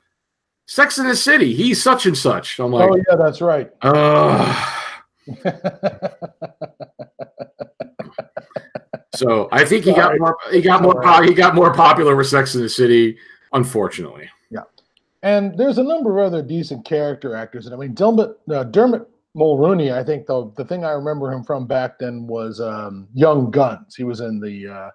Sex 0.67 0.99
in 0.99 1.07
the 1.07 1.17
City. 1.17 1.55
He's 1.55 1.83
such 1.83 2.07
and 2.07 2.17
such. 2.17 2.59
I'm 2.59 2.73
like, 2.73 2.91
oh 2.91 2.97
yeah, 2.97 3.17
that's 3.17 3.41
right. 3.43 3.71
Uh, 3.83 4.71
so 9.15 9.49
I 9.53 9.65
think 9.65 9.85
he 9.85 9.93
got 9.93 10.19
more. 10.19 10.37
He 10.51 10.63
got 10.63 10.83
more. 10.83 11.23
He 11.25 11.35
got 11.35 11.55
more 11.55 11.73
popular 11.75 12.17
with 12.17 12.27
Sex 12.29 12.55
in 12.55 12.63
the 12.63 12.69
City. 12.69 13.19
Unfortunately. 13.53 14.29
Yeah, 14.51 14.63
and 15.23 15.57
there's 15.59 15.79
a 15.79 15.83
number 15.83 16.19
of 16.19 16.27
other 16.27 16.43
decent 16.43 16.85
character 16.87 17.37
actors, 17.37 17.67
and 17.67 17.75
I 17.75 17.79
mean 17.79 17.95
Dermot 17.95 18.39
uh, 18.51 18.65
Dermot 18.65 19.07
Mulroney. 19.37 19.93
I 19.93 20.03
think 20.03 20.27
the 20.27 20.51
the 20.57 20.65
thing 20.65 20.85
I 20.85 20.93
remember 20.93 21.31
him 21.31 21.45
from 21.45 21.67
back 21.67 21.99
then 21.99 22.27
was 22.27 22.61
um, 22.61 23.07
Young 23.13 23.51
Guns. 23.51 23.95
He 23.95 24.05
was 24.05 24.21
in 24.21 24.41
the 24.41 24.67
uh, 24.69 24.91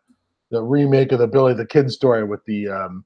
the 0.50 0.64
remake 0.64 1.12
of 1.12 1.20
the 1.20 1.28
Billy 1.28 1.54
the 1.54 1.66
Kid 1.66 1.92
story 1.92 2.24
with 2.24 2.44
the 2.46 2.68
um, 2.70 3.06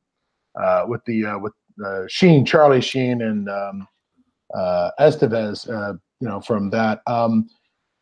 uh, 0.59 0.85
with 0.87 1.03
the 1.05 1.25
uh, 1.25 1.39
with 1.39 1.53
uh, 1.85 2.03
Sheen, 2.07 2.45
Charlie 2.45 2.81
Sheen, 2.81 3.21
and 3.21 3.49
um, 3.49 3.87
uh, 4.53 4.91
Estevez, 4.99 5.69
uh, 5.69 5.93
you 6.19 6.27
know, 6.27 6.41
from 6.41 6.69
that. 6.71 7.01
Um, 7.07 7.49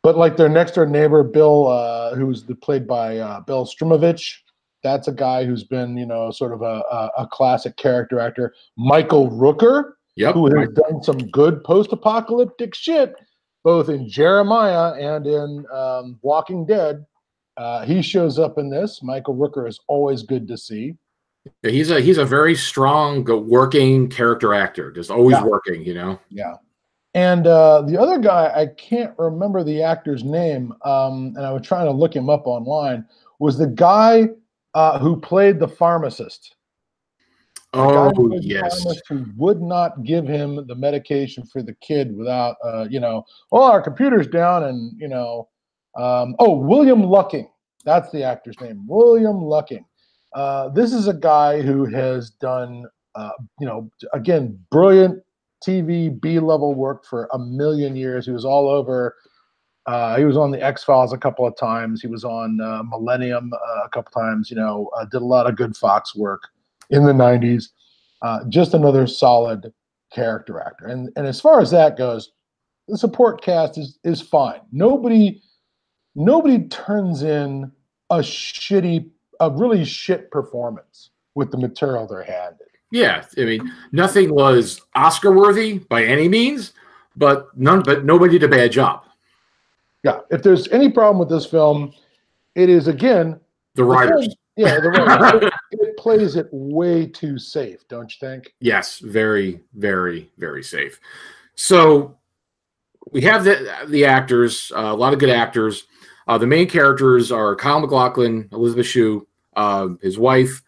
but 0.02 0.16
like 0.16 0.36
their 0.36 0.48
next 0.48 0.74
door 0.74 0.86
neighbor, 0.86 1.22
Bill, 1.22 1.68
uh, 1.68 2.14
who's 2.14 2.44
the, 2.44 2.54
played 2.56 2.86
by 2.86 3.18
uh, 3.18 3.40
Bill 3.40 3.64
Smitrovich, 3.66 4.34
that's 4.82 5.06
a 5.06 5.12
guy 5.12 5.44
who's 5.44 5.64
been, 5.64 5.96
you 5.96 6.06
know, 6.06 6.30
sort 6.30 6.52
of 6.52 6.62
a, 6.62 6.82
a, 6.90 7.10
a 7.18 7.26
classic 7.30 7.76
character 7.76 8.18
actor. 8.18 8.52
Michael 8.76 9.30
Rooker, 9.30 9.92
Yep. 10.16 10.34
who 10.34 10.58
has 10.58 10.68
done 10.70 11.02
some 11.02 11.18
good 11.30 11.64
post-apocalyptic 11.64 12.74
shit, 12.74 13.14
both 13.64 13.88
in 13.88 14.08
Jeremiah 14.08 14.92
and 14.92 15.26
in 15.26 15.64
um, 15.72 16.18
Walking 16.20 16.66
Dead. 16.66 17.06
Uh, 17.56 17.84
he 17.84 18.02
shows 18.02 18.38
up 18.38 18.58
in 18.58 18.68
this. 18.68 19.02
Michael 19.02 19.36
Rooker 19.36 19.68
is 19.68 19.80
always 19.86 20.22
good 20.22 20.46
to 20.48 20.58
see. 20.58 20.96
Yeah, 21.62 21.70
He's 21.70 21.90
a 21.90 22.00
he's 22.00 22.18
a 22.18 22.24
very 22.24 22.54
strong, 22.54 23.24
working 23.48 24.08
character 24.08 24.54
actor. 24.54 24.90
Just 24.92 25.10
always 25.10 25.36
Yeah. 25.36 25.44
working. 25.44 25.84
You 25.84 25.94
know. 25.94 26.20
Yeah. 26.30 26.54
And 27.14 27.46
uh, 27.46 27.82
the 27.82 28.00
other 28.00 28.18
guy, 28.18 28.50
I 28.54 28.66
can't 28.68 29.12
remember 29.18 29.62
the 29.62 29.82
actor's 29.82 30.24
name, 30.24 30.72
um, 30.82 31.34
and 31.36 31.44
I 31.44 31.52
was 31.52 31.60
trying 31.62 31.84
to 31.84 31.92
look 31.92 32.16
him 32.16 32.30
up 32.30 32.46
online, 32.46 33.04
was 33.38 33.58
the 33.58 33.66
guy 33.66 34.28
uh, 34.72 34.98
who 34.98 35.20
played 35.20 35.58
the 35.60 35.68
pharmacist. 35.68 36.56
The 37.74 37.80
Oh 37.80 38.10
who 38.14 38.38
yes. 38.40 38.82
pharmacist 38.82 39.02
Who 39.08 39.26
would 39.36 39.60
not 39.60 40.04
give 40.04 40.26
him 40.26 40.66
the 40.66 40.74
medication 40.74 41.44
for 41.44 41.62
the 41.62 41.74
kid 41.82 42.16
without, 42.16 42.56
uh, 42.64 42.86
you 42.88 43.00
know, 43.00 43.24
oh, 43.50 43.64
our 43.64 43.82
computer's 43.82 44.26
down, 44.26 44.64
and 44.64 44.98
you 44.98 45.08
know, 45.08 45.48
um, 45.96 46.34
oh, 46.38 46.56
William 46.56 47.02
Lucking. 47.02 47.50
That's 47.84 48.10
the 48.10 48.22
actor's 48.22 48.58
name, 48.60 48.86
William 48.86 49.42
Lucking. 49.42 49.84
Uh, 50.34 50.68
this 50.70 50.92
is 50.92 51.08
a 51.08 51.14
guy 51.14 51.60
who 51.60 51.84
has 51.84 52.30
done, 52.30 52.86
uh, 53.14 53.30
you 53.60 53.66
know, 53.66 53.90
again, 54.12 54.58
brilliant 54.70 55.22
TV 55.64 56.20
B 56.20 56.38
level 56.38 56.74
work 56.74 57.04
for 57.04 57.28
a 57.32 57.38
million 57.38 57.96
years. 57.96 58.26
He 58.26 58.32
was 58.32 58.44
all 58.44 58.68
over. 58.68 59.16
Uh, 59.86 60.16
he 60.16 60.24
was 60.24 60.36
on 60.36 60.50
the 60.50 60.62
X 60.62 60.84
Files 60.84 61.12
a 61.12 61.18
couple 61.18 61.46
of 61.46 61.56
times. 61.56 62.00
He 62.00 62.06
was 62.06 62.24
on 62.24 62.60
uh, 62.60 62.82
Millennium 62.84 63.52
uh, 63.52 63.84
a 63.84 63.88
couple 63.88 64.12
times. 64.12 64.50
You 64.50 64.56
know, 64.56 64.90
did 65.10 65.22
a 65.22 65.24
lot 65.24 65.46
of 65.46 65.56
good 65.56 65.76
Fox 65.76 66.14
work 66.14 66.48
in 66.90 67.04
the 67.04 67.12
'90s. 67.12 67.68
Uh, 68.22 68.40
just 68.48 68.74
another 68.74 69.06
solid 69.06 69.72
character 70.12 70.60
actor. 70.60 70.86
And 70.86 71.10
and 71.16 71.26
as 71.26 71.40
far 71.40 71.60
as 71.60 71.70
that 71.72 71.96
goes, 71.96 72.32
the 72.88 72.96
support 72.96 73.42
cast 73.42 73.78
is 73.78 73.98
is 74.04 74.20
fine. 74.20 74.60
Nobody 74.70 75.42
nobody 76.14 76.66
turns 76.68 77.22
in 77.22 77.70
a 78.10 78.18
shitty, 78.18 79.08
a 79.42 79.50
really 79.50 79.84
shit 79.84 80.30
performance 80.30 81.10
with 81.34 81.50
the 81.50 81.58
material 81.58 82.06
they're 82.06 82.22
handed. 82.22 82.68
Yeah, 82.90 83.24
I 83.38 83.44
mean, 83.44 83.72
nothing 83.92 84.34
was 84.34 84.80
Oscar 84.94 85.32
worthy 85.32 85.78
by 85.78 86.04
any 86.04 86.28
means, 86.28 86.74
but 87.16 87.48
none. 87.58 87.82
But 87.82 88.04
nobody 88.04 88.38
did 88.38 88.44
a 88.52 88.54
bad 88.54 88.70
job. 88.72 89.04
Yeah, 90.04 90.20
if 90.30 90.42
there's 90.42 90.68
any 90.68 90.90
problem 90.90 91.18
with 91.18 91.28
this 91.30 91.46
film, 91.46 91.92
it 92.54 92.68
is 92.68 92.88
again 92.88 93.40
The 93.74 93.84
writers. 93.84 94.26
film- 94.26 94.36
yeah, 94.56 94.78
the 94.80 94.90
writers. 94.90 95.50
it, 95.70 95.80
it 95.80 95.96
plays 95.96 96.36
it 96.36 96.48
way 96.52 97.06
too 97.06 97.38
safe, 97.38 97.88
don't 97.88 98.10
you 98.12 98.16
think? 98.28 98.52
Yes, 98.60 98.98
very, 98.98 99.60
very, 99.74 100.30
very 100.36 100.62
safe. 100.62 101.00
So 101.54 102.18
we 103.10 103.22
have 103.22 103.44
the 103.44 103.74
the 103.88 104.04
actors, 104.04 104.70
uh, 104.76 104.80
a 104.80 104.94
lot 104.94 105.14
of 105.14 105.18
good 105.18 105.30
actors. 105.30 105.84
Uh, 106.28 106.36
the 106.38 106.46
main 106.46 106.68
characters 106.68 107.32
are 107.32 107.56
Kyle 107.56 107.80
MacLachlan, 107.80 108.48
Elisabeth 108.52 108.86
Shue, 108.86 109.26
uh, 109.54 109.88
his 110.00 110.18
wife, 110.18 110.62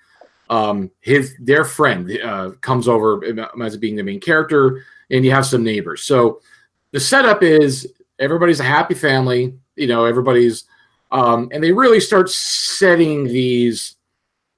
um, 0.51 0.91
his 1.01 1.35
their 1.41 1.65
friend 1.65 2.11
uh, 2.23 2.51
comes 2.61 2.89
over 2.89 3.23
as 3.63 3.77
being 3.77 3.97
the 3.97 4.03
main 4.03 4.21
character, 4.21 4.85
and 5.11 5.25
you 5.25 5.31
have 5.31 5.47
some 5.47 5.65
neighbors. 5.65 6.03
So 6.03 6.41
the 6.91 7.01
setup 7.01 7.43
is 7.43 7.93
everybody's 8.19 8.61
a 8.61 8.65
happy 8.65 8.95
family. 8.95 9.55
You 9.77 9.87
know, 9.89 10.05
everybody's, 10.05 10.65
um, 11.11 11.49
and 11.53 11.63
they 11.63 11.73
really 11.73 12.01
start 12.01 12.31
setting 12.31 13.25
these 13.25 13.97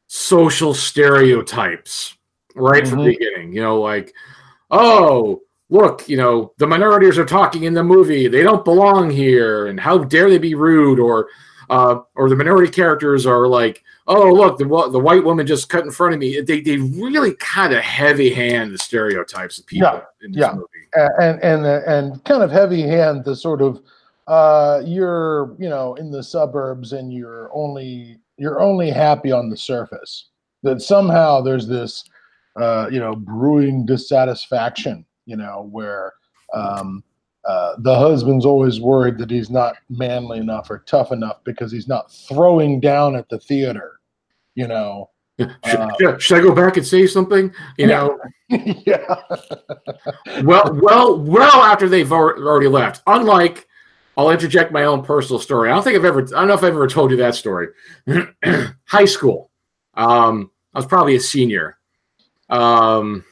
social 0.08 0.74
stereotypes 0.74 2.16
right 2.54 2.86
from 2.86 3.04
the 3.04 3.16
beginning. 3.16 3.52
You 3.52 3.62
know, 3.62 3.80
like, 3.80 4.12
oh, 4.70 5.42
look, 5.70 6.08
you 6.08 6.16
know, 6.16 6.52
the 6.58 6.66
minorities 6.66 7.18
are 7.18 7.24
talking 7.24 7.64
in 7.64 7.74
the 7.74 7.84
movie; 7.84 8.28
they 8.28 8.42
don't 8.42 8.64
belong 8.64 9.10
here, 9.10 9.68
and 9.68 9.80
how 9.80 9.98
dare 9.98 10.28
they 10.28 10.38
be 10.38 10.54
rude? 10.54 10.98
Or, 10.98 11.28
uh, 11.70 12.00
or 12.14 12.28
the 12.28 12.36
minority 12.36 12.70
characters 12.70 13.26
are 13.26 13.46
like, 13.48 13.82
oh, 14.06 14.32
look, 14.32 14.58
the 14.58 14.64
the 14.90 14.98
white 14.98 15.24
woman 15.24 15.46
just 15.46 15.68
cut 15.68 15.84
in 15.84 15.90
front 15.90 16.14
of 16.14 16.20
me. 16.20 16.40
They 16.40 16.60
they 16.60 16.76
really 16.76 17.34
kind 17.36 17.72
of 17.72 17.82
heavy 17.82 18.30
hand 18.30 18.72
the 18.72 18.78
stereotypes 18.78 19.58
of 19.58 19.66
people 19.66 19.88
Yeah, 19.88 20.00
in 20.22 20.32
this 20.32 20.40
yeah. 20.40 20.52
movie. 20.52 20.66
And 21.18 21.42
and 21.42 21.66
and 21.66 22.24
kind 22.24 22.42
of 22.42 22.50
heavy 22.50 22.82
hand 22.82 23.24
the 23.24 23.36
sort 23.36 23.62
of 23.62 23.82
uh, 24.26 24.82
you're 24.84 25.54
you 25.58 25.68
know 25.68 25.94
in 25.94 26.10
the 26.10 26.22
suburbs 26.22 26.92
and 26.92 27.12
you're 27.12 27.50
only 27.54 28.18
you're 28.38 28.60
only 28.60 28.90
happy 28.90 29.32
on 29.32 29.50
the 29.50 29.56
surface. 29.56 30.28
That 30.62 30.82
somehow 30.82 31.40
there's 31.42 31.66
this 31.66 32.04
uh, 32.56 32.88
you 32.90 33.00
know 33.00 33.14
brewing 33.14 33.86
dissatisfaction. 33.86 35.04
You 35.26 35.36
know 35.36 35.68
where. 35.70 36.12
Um, 36.54 37.02
uh, 37.46 37.74
the 37.78 37.94
husband's 37.94 38.44
always 38.44 38.80
worried 38.80 39.18
that 39.18 39.30
he's 39.30 39.50
not 39.50 39.76
manly 39.88 40.38
enough 40.38 40.68
or 40.70 40.80
tough 40.80 41.12
enough 41.12 41.42
because 41.44 41.70
he's 41.70 41.88
not 41.88 42.10
throwing 42.12 42.80
down 42.80 43.14
at 43.16 43.28
the 43.28 43.38
theater, 43.38 44.00
you 44.54 44.66
know. 44.66 45.10
Should, 45.38 45.54
Uh, 45.64 45.90
should- 46.00 46.22
should 46.22 46.38
I 46.38 46.40
go 46.40 46.54
back 46.54 46.76
and 46.78 46.86
say 46.86 47.06
something? 47.06 47.52
You 47.78 47.88
Yeah. 47.88 48.06
know, 48.06 48.18
yeah. 48.86 49.14
well, 50.42 50.70
well, 50.82 51.18
well 51.20 51.62
after 51.62 51.88
they've 51.88 52.10
already 52.12 52.68
left. 52.68 53.02
Unlike, 53.06 53.66
I'll 54.16 54.30
interject 54.30 54.72
my 54.72 54.84
own 54.84 55.02
personal 55.02 55.38
story. 55.38 55.70
I 55.70 55.74
don't 55.74 55.82
think 55.84 55.96
I've 55.96 56.04
ever, 56.06 56.22
I 56.22 56.24
don't 56.24 56.48
know 56.48 56.54
if 56.54 56.62
I've 56.64 56.72
ever 56.72 56.86
told 56.86 57.10
you 57.10 57.18
that 57.18 57.34
story. 57.34 57.68
High 58.86 59.04
school. 59.04 59.50
Um, 59.94 60.50
I 60.74 60.78
was 60.78 60.86
probably 60.86 61.16
a 61.16 61.20
senior. 61.20 61.76
Um, 62.48 63.24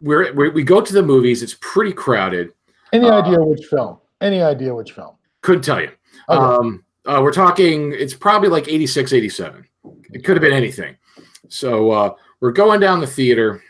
we're, 0.00 0.32
we 0.32 0.48
we 0.50 0.62
go 0.62 0.80
to 0.80 0.92
the 0.92 1.02
movies. 1.02 1.42
It's 1.42 1.56
pretty 1.60 1.92
crowded. 1.92 2.52
Any 2.92 3.08
Uh, 3.08 3.20
idea 3.22 3.40
which 3.40 3.66
film? 3.66 3.98
Any 4.20 4.42
idea 4.42 4.74
which 4.74 4.92
film? 4.92 5.16
Couldn't 5.42 5.62
tell 5.62 5.80
you. 5.80 5.90
Okay. 6.28 6.38
Um, 6.38 6.84
uh, 7.06 7.20
we're 7.22 7.32
talking, 7.32 7.92
it's 7.96 8.14
probably 8.14 8.48
like 8.48 8.68
86, 8.68 9.12
87. 9.12 9.66
It 10.12 10.24
could 10.24 10.36
have 10.36 10.42
been 10.42 10.52
anything. 10.52 10.96
So 11.48 11.90
uh, 11.90 12.14
we're 12.40 12.52
going 12.52 12.80
down 12.80 13.00
the 13.00 13.06
theater, 13.06 13.62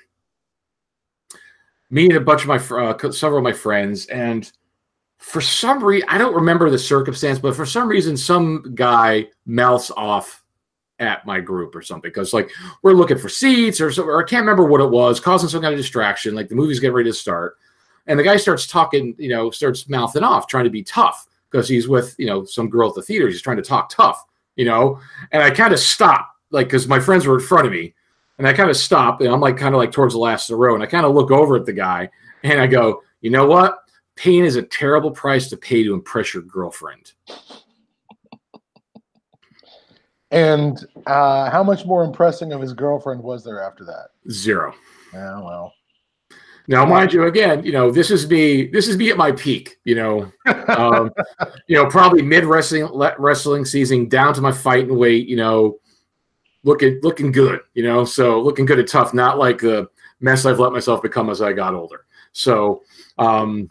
me 1.91 2.07
and 2.07 2.17
a 2.17 2.21
bunch 2.21 2.43
of 2.43 2.49
my, 2.49 2.57
uh, 2.57 3.11
several 3.13 3.39
of 3.39 3.45
my 3.45 3.53
friends, 3.53 4.07
and 4.07 4.51
for 5.19 5.41
some 5.41 5.83
reason, 5.85 6.09
I 6.09 6.19
don't 6.19 6.35
remember 6.35 6.71
the 6.71 6.79
circumstance, 6.79 7.39
but 7.39 7.55
for 7.55 7.67
some 7.67 7.89
reason, 7.89 8.17
some 8.17 8.73
guy 8.75 9.29
mouths 9.47 9.91
off 9.97 10.43
at 11.01 11.27
my 11.27 11.41
group 11.41 11.75
or 11.75 11.83
something 11.83 12.11
because 12.11 12.33
like 12.33 12.51
we're 12.83 12.93
looking 12.93 13.19
for 13.19 13.29
seats 13.29 13.81
or, 13.81 13.91
so, 13.91 14.05
or 14.05 14.23
I 14.23 14.29
can't 14.29 14.43
remember 14.43 14.67
what 14.67 14.81
it 14.81 14.91
was, 14.91 15.19
causing 15.19 15.49
some 15.49 15.63
kind 15.63 15.75
of 15.75 15.81
distraction. 15.81 16.35
Like 16.35 16.49
the 16.49 16.55
movie's 16.55 16.79
getting 16.79 16.95
ready 16.95 17.11
to 17.11 17.15
start, 17.15 17.57
and 18.07 18.19
the 18.19 18.23
guy 18.23 18.37
starts 18.37 18.67
talking, 18.67 19.15
you 19.19 19.31
know, 19.31 19.51
starts 19.51 19.89
mouthing 19.89 20.23
off, 20.23 20.47
trying 20.47 20.65
to 20.65 20.71
be 20.71 20.83
tough 20.83 21.27
because 21.51 21.69
he's 21.69 21.89
with 21.89 22.15
you 22.19 22.27
know 22.27 22.45
some 22.45 22.69
girl 22.69 22.91
at 22.91 22.95
the 22.95 23.03
theater. 23.03 23.29
He's 23.29 23.43
trying 23.43 23.57
to 23.57 23.63
talk 23.63 23.89
tough, 23.91 24.25
you 24.57 24.65
know. 24.65 25.01
And 25.33 25.43
I 25.43 25.51
kind 25.51 25.73
of 25.73 25.81
stop, 25.81 26.37
like, 26.51 26.67
because 26.67 26.87
my 26.87 27.01
friends 27.01 27.27
were 27.27 27.39
in 27.39 27.45
front 27.47 27.67
of 27.67 27.73
me, 27.73 27.95
and 28.39 28.47
I 28.47 28.53
kind 28.53 28.71
of 28.71 28.77
stop, 28.77 29.21
and 29.21 29.31
I'm 29.31 29.41
like 29.41 29.57
kind 29.57 29.75
of 29.75 29.79
like 29.79 29.93
towards 29.93 30.15
the 30.15 30.21
last 30.21 30.49
of 30.51 30.55
the 30.55 30.61
row, 30.61 30.75
and 30.75 30.83
I 30.83 30.87
kind 30.87 31.07
of 31.07 31.15
look 31.15 31.31
over 31.31 31.57
at 31.57 31.67
the 31.67 31.73
guy, 31.73 32.11
and 32.43 32.61
I 32.61 32.67
go, 32.67 33.03
you 33.21 33.31
know 33.31 33.47
what? 33.47 33.79
Pain 34.17 34.45
is 34.45 34.57
a 34.57 34.63
terrible 34.63 35.11
price 35.11 35.49
to 35.49 35.57
pay 35.57 35.83
to 35.83 35.95
impress 35.95 36.35
your 36.35 36.43
girlfriend. 36.43 37.13
And 40.31 40.85
uh, 41.07 41.51
how 41.51 41.63
much 41.63 41.85
more 41.85 42.05
impressing 42.05 42.53
of 42.53 42.61
his 42.61 42.73
girlfriend 42.73 43.23
was 43.23 43.45
there 43.45 43.63
after 43.63 43.85
that? 43.85 44.09
Zero. 44.31 44.75
Yeah, 45.13 45.41
well, 45.41 45.75
Now, 46.69 46.87
mind 46.87 47.13
you, 47.13 47.25
again, 47.25 47.65
you 47.65 47.73
know, 47.73 47.91
this 47.91 48.13
is 48.13 48.29
me. 48.29 48.69
This 48.69 48.87
is 48.87 48.97
me 48.97 49.11
at 49.11 49.17
my 49.17 49.33
peak. 49.33 49.79
You 49.85 49.97
know, 49.97 50.33
um, 50.69 51.11
you 51.67 51.77
know, 51.77 51.87
probably 51.87 52.23
mid 52.23 52.45
wrestling 52.45 52.89
wrestling 53.19 53.65
season, 53.65 54.09
down 54.09 54.35
to 54.35 54.41
my 54.41 54.53
fighting 54.53 54.97
weight. 54.97 55.27
You 55.27 55.37
know, 55.37 55.81
looking 56.63 57.01
looking 57.03 57.33
good. 57.33 57.61
You 57.75 57.83
know, 57.83 58.05
so 58.05 58.41
looking 58.41 58.67
good 58.67 58.79
and 58.79 58.87
tough, 58.87 59.13
not 59.13 59.37
like 59.39 59.59
the 59.59 59.89
mess 60.21 60.47
I've 60.47 60.61
let 60.61 60.73
myself 60.73 61.03
become 61.03 61.29
as 61.29 61.43
I 61.43 61.53
got 61.53 61.75
older. 61.75 62.05
So, 62.33 62.83
um, 63.19 63.69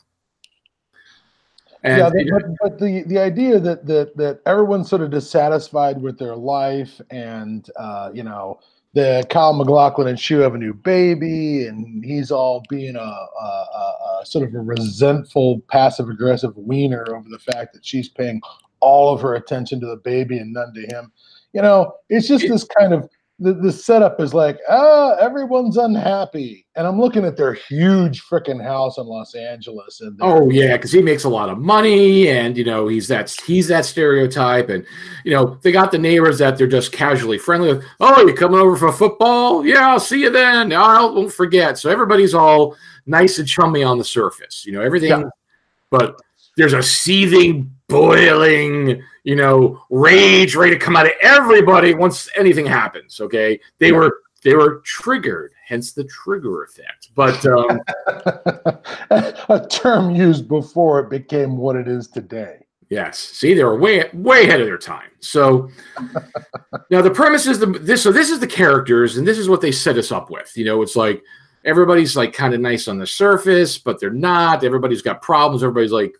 and 1.83 1.97
yeah, 1.97 2.09
but, 2.31 2.43
but 2.61 2.79
the 2.79 3.03
the 3.03 3.17
idea 3.19 3.59
that 3.59 3.85
that 3.85 4.17
that 4.17 4.41
everyone's 4.45 4.89
sort 4.89 5.01
of 5.01 5.11
dissatisfied 5.11 6.01
with 6.01 6.19
their 6.19 6.35
life, 6.35 6.99
and 7.09 7.69
uh, 7.77 8.09
you 8.13 8.23
know, 8.23 8.59
the 8.93 9.25
Kyle 9.29 9.53
MacLachlan 9.53 10.07
and 10.07 10.19
Shue 10.19 10.39
have 10.39 10.55
a 10.55 10.57
new 10.57 10.73
baby, 10.73 11.67
and 11.67 12.03
he's 12.03 12.31
all 12.31 12.63
being 12.69 12.95
a, 12.95 12.99
a, 12.99 13.03
a, 13.03 14.21
a 14.21 14.25
sort 14.25 14.47
of 14.47 14.53
a 14.55 14.59
resentful, 14.59 15.61
passive 15.69 16.09
aggressive 16.09 16.55
wiener 16.57 17.05
over 17.15 17.29
the 17.29 17.39
fact 17.39 17.73
that 17.73 17.85
she's 17.85 18.09
paying 18.09 18.41
all 18.81 19.13
of 19.13 19.21
her 19.21 19.35
attention 19.35 19.79
to 19.79 19.85
the 19.85 19.97
baby 19.97 20.37
and 20.37 20.53
none 20.53 20.73
to 20.73 20.81
him. 20.81 21.11
You 21.53 21.61
know, 21.61 21.93
it's 22.09 22.27
just 22.27 22.47
this 22.47 22.63
kind 22.63 22.93
of 22.93 23.09
the, 23.41 23.53
the 23.53 23.71
setup 23.71 24.19
is 24.19 24.33
like, 24.33 24.59
ah, 24.69 25.15
everyone's 25.15 25.77
unhappy, 25.77 26.65
and 26.75 26.85
I'm 26.85 26.99
looking 26.99 27.23
at 27.23 27.37
their 27.37 27.53
huge 27.53 28.21
freaking 28.23 28.61
house 28.61 28.97
in 28.97 29.05
Los 29.05 29.33
Angeles, 29.33 30.01
and 30.01 30.17
Oh 30.21 30.49
yeah, 30.49 30.75
because 30.75 30.91
he 30.91 31.01
makes 31.01 31.23
a 31.23 31.29
lot 31.29 31.49
of 31.49 31.57
money, 31.57 32.29
and 32.29 32.57
you 32.57 32.65
know 32.65 32.87
he's 32.87 33.07
that 33.07 33.33
he's 33.45 33.67
that 33.69 33.85
stereotype, 33.85 34.69
and 34.69 34.85
you 35.23 35.31
know 35.31 35.57
they 35.61 35.71
got 35.71 35.91
the 35.91 35.97
neighbors 35.97 36.37
that 36.39 36.57
they're 36.57 36.67
just 36.67 36.91
casually 36.91 37.37
friendly 37.37 37.73
with. 37.73 37.85
Oh, 38.01 38.27
you 38.27 38.33
coming 38.33 38.59
over 38.59 38.75
for 38.75 38.91
football? 38.91 39.65
Yeah, 39.65 39.89
I'll 39.89 39.99
see 39.99 40.21
you 40.21 40.29
then. 40.29 40.73
I 40.73 41.01
won't 41.05 41.31
forget. 41.31 41.77
So 41.77 41.89
everybody's 41.89 42.33
all 42.33 42.75
nice 43.05 43.39
and 43.39 43.47
chummy 43.47 43.83
on 43.83 43.97
the 43.97 44.03
surface, 44.03 44.65
you 44.65 44.73
know 44.73 44.81
everything, 44.81 45.09
Yeah. 45.09 45.29
but 45.89 46.19
there's 46.57 46.73
a 46.73 46.83
seething, 46.83 47.71
boiling, 47.87 49.01
you 49.29 49.35
know, 49.35 49.79
rage 49.91 50.55
ready 50.55 50.73
to 50.73 50.79
come 50.79 50.95
out 50.95 51.05
of 51.05 51.11
everybody 51.21 51.93
once 51.93 52.27
anything 52.35 52.65
happens. 52.65 53.21
Okay, 53.21 53.59
they 53.77 53.91
were 53.91 54.21
they 54.41 54.55
were 54.55 54.81
triggered, 54.85 55.51
hence 55.63 55.91
the 55.91 56.05
trigger 56.05 56.63
effect. 56.63 57.11
But 57.13 57.45
um, 57.45 57.79
a 59.11 59.67
term 59.69 60.15
used 60.15 60.47
before 60.47 61.01
it 61.01 61.11
became 61.11 61.57
what 61.57 61.75
it 61.75 61.87
is 61.87 62.07
today. 62.07 62.65
Yes. 62.89 63.19
See, 63.19 63.53
they 63.53 63.63
were 63.63 63.77
way 63.77 64.09
way 64.15 64.45
ahead 64.45 64.61
of 64.61 64.65
their 64.65 64.79
time. 64.79 65.11
So 65.19 65.69
now 66.89 67.03
the 67.03 67.11
premise 67.11 67.45
is 67.45 67.59
the 67.59 67.67
this 67.67 68.01
so 68.01 68.11
this 68.11 68.31
is 68.31 68.39
the 68.39 68.47
characters 68.47 69.17
and 69.17 69.27
this 69.27 69.37
is 69.37 69.47
what 69.47 69.61
they 69.61 69.71
set 69.71 69.99
us 69.99 70.11
up 70.11 70.31
with. 70.31 70.51
You 70.57 70.65
know, 70.65 70.81
it's 70.81 70.95
like 70.95 71.21
everybody's 71.65 72.17
like 72.17 72.33
kind 72.33 72.55
of 72.55 72.61
nice 72.61 72.87
on 72.87 72.97
the 72.97 73.05
surface, 73.05 73.77
but 73.77 73.99
they're 73.99 74.09
not. 74.09 74.63
Everybody's 74.63 75.03
got 75.03 75.21
problems. 75.21 75.61
Everybody's 75.61 75.91
like 75.91 76.15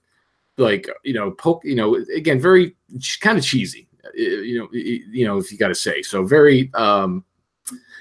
like 0.59 0.89
you 1.03 1.13
know 1.13 1.31
poke. 1.31 1.63
You 1.63 1.75
know, 1.75 1.95
again, 2.15 2.39
very 2.39 2.75
kind 3.21 3.37
of 3.37 3.43
cheesy. 3.43 3.87
You 4.13 4.59
know, 4.59 4.67
you 4.71 5.25
know 5.25 5.37
if 5.37 5.51
you 5.51 5.57
got 5.57 5.69
to 5.69 5.75
say 5.75 6.01
so. 6.01 6.23
Very 6.23 6.71
um, 6.73 7.23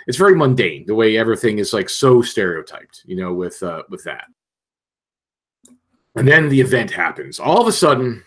it's 0.06 0.18
very 0.18 0.34
mundane 0.34 0.86
the 0.86 0.94
way 0.94 1.16
everything 1.16 1.58
is 1.58 1.72
like 1.72 1.88
so 1.88 2.22
stereotyped. 2.22 3.02
You 3.06 3.16
know, 3.16 3.32
with 3.32 3.62
uh, 3.62 3.82
with 3.88 4.04
that. 4.04 4.26
And 6.16 6.26
then 6.26 6.48
the 6.48 6.60
event 6.60 6.90
happens. 6.90 7.38
All 7.38 7.60
of 7.60 7.68
a 7.68 7.72
sudden, 7.72 8.24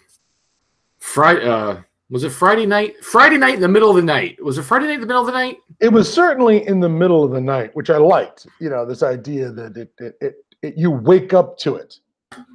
Friday 0.98 1.48
uh 1.48 1.82
was 2.12 2.26
it 2.26 2.32
Friday 2.32 2.66
night? 2.66 3.04
Friday 3.04 3.38
night 3.38 3.56
in 3.56 3.62
the 3.62 3.70
middle 3.70 3.90
of 3.90 3.96
the 3.96 4.02
night. 4.02 4.44
Was 4.44 4.58
it 4.58 4.64
Friday 4.64 4.88
night 4.88 4.96
in 4.96 5.02
the 5.02 5.08
middle 5.08 5.22
of 5.22 5.28
the 5.28 5.32
night? 5.32 5.60
It 5.80 5.88
was 5.88 6.14
certainly 6.14 6.68
in 6.68 6.82
the 6.82 6.90
middle 6.90 7.24
of 7.24 7.32
the 7.32 7.40
night, 7.40 7.74
which 7.74 7.90
I 7.90 7.96
liked. 7.96 8.48
You 8.60 8.70
know, 8.70 8.86
this 8.86 9.02
idea 9.02 9.50
that 9.54 9.78
it, 9.78 9.94
it, 9.98 10.18
it, 10.20 10.36
it 10.62 10.78
you 10.78 10.92
wake 10.92 11.34
up 11.34 11.58
to 11.60 11.76
it. 11.76 12.00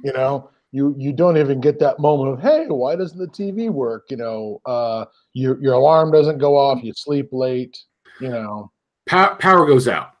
You 0.03 0.13
know, 0.13 0.51
you 0.71 0.95
you 0.97 1.13
don't 1.13 1.37
even 1.37 1.61
get 1.61 1.79
that 1.79 1.99
moment 1.99 2.33
of 2.33 2.41
hey, 2.41 2.65
why 2.67 2.95
doesn't 2.95 3.17
the 3.17 3.27
TV 3.27 3.69
work? 3.69 4.05
You 4.09 4.17
know, 4.17 4.61
uh, 4.65 5.05
your 5.33 5.61
your 5.61 5.73
alarm 5.73 6.11
doesn't 6.11 6.39
go 6.39 6.57
off. 6.57 6.83
You 6.83 6.93
sleep 6.93 7.29
late. 7.31 7.77
You 8.19 8.29
know, 8.29 8.71
Pow- 9.07 9.35
power 9.35 9.65
goes 9.65 9.87
out 9.87 10.11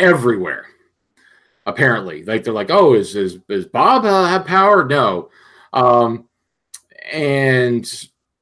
everywhere. 0.00 0.66
Apparently, 1.66 2.24
like 2.24 2.44
they're 2.44 2.52
like, 2.52 2.70
oh, 2.70 2.94
is 2.94 3.16
is, 3.16 3.38
is 3.48 3.66
Bob 3.66 4.04
uh, 4.04 4.26
have 4.26 4.44
power? 4.44 4.84
No, 4.84 5.30
um, 5.72 6.28
and 7.10 7.86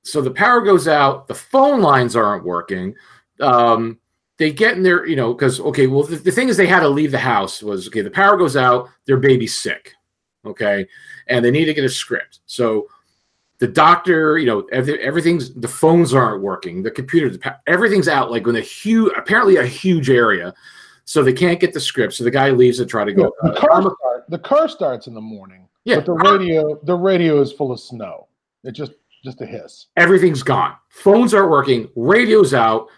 so 0.03 0.21
the 0.21 0.31
power 0.31 0.61
goes 0.61 0.89
out. 0.89 1.29
The 1.29 1.35
phone 1.35 1.81
lines 1.81 2.17
aren't 2.17 2.45
working. 2.45 2.95
Um, 3.41 4.01
they 4.39 4.51
get 4.53 4.77
in 4.77 4.83
there, 4.83 5.07
you 5.07 5.15
know, 5.15 5.35
because 5.35 5.61
okay, 5.61 5.87
well, 5.87 6.03
the, 6.03 6.17
the 6.17 6.33
thing 6.33 6.49
is, 6.49 6.57
they 6.57 6.67
had 6.67 6.81
to 6.81 6.89
leave 6.89 7.13
the 7.13 7.19
house. 7.19 7.63
Was 7.63 7.87
okay, 7.87 8.01
the 8.01 8.11
power 8.11 8.37
goes 8.37 8.57
out. 8.57 8.89
Their 9.07 9.19
baby's 9.19 9.57
sick, 9.57 9.95
okay, 10.45 10.87
and 11.27 11.45
they 11.45 11.51
need 11.51 11.67
to 11.67 11.75
get 11.75 11.85
a 11.85 11.89
script. 11.89 12.41
So 12.47 12.89
the 13.59 13.69
doctor, 13.69 14.39
you 14.39 14.47
know, 14.47 14.61
everything's 14.73 15.55
the 15.55 15.69
phones 15.69 16.13
aren't 16.15 16.43
working, 16.43 16.83
the 16.83 16.91
computer, 16.91 17.39
everything's 17.67 18.09
out 18.09 18.31
like 18.31 18.47
in 18.47 18.57
a 18.57 18.61
huge, 18.61 19.13
apparently 19.17 19.57
a 19.57 19.67
huge 19.67 20.11
area, 20.11 20.53
so 21.05 21.23
they 21.23 21.33
can't 21.33 21.61
get 21.61 21.73
the 21.73 21.81
script. 21.81 22.15
So 22.15 22.25
the 22.25 22.31
guy 22.31 22.51
leaves 22.51 22.79
to 22.79 22.87
try 22.87 23.05
to 23.05 23.13
go. 23.13 23.33
the 23.43 23.53
car 23.53 23.83
start, 23.83 24.25
the 24.29 24.39
car 24.39 24.69
starts 24.69 25.07
in 25.07 25.15
the 25.15 25.21
morning, 25.21 25.69
yeah, 25.85 25.97
but 25.97 26.07
the 26.07 26.13
radio 26.13 26.81
the 26.83 26.95
radio 26.97 27.41
is 27.41 27.53
full 27.53 27.71
of 27.71 27.79
snow. 27.81 28.27
It 28.65 28.73
just 28.73 28.93
just 29.23 29.41
a 29.41 29.47
hiss. 29.47 29.87
everything's 29.97 30.43
gone. 30.43 30.75
Phones 30.89 31.33
aren't 31.33 31.51
working. 31.51 31.89
Radio's 31.95 32.55
out. 32.55 32.89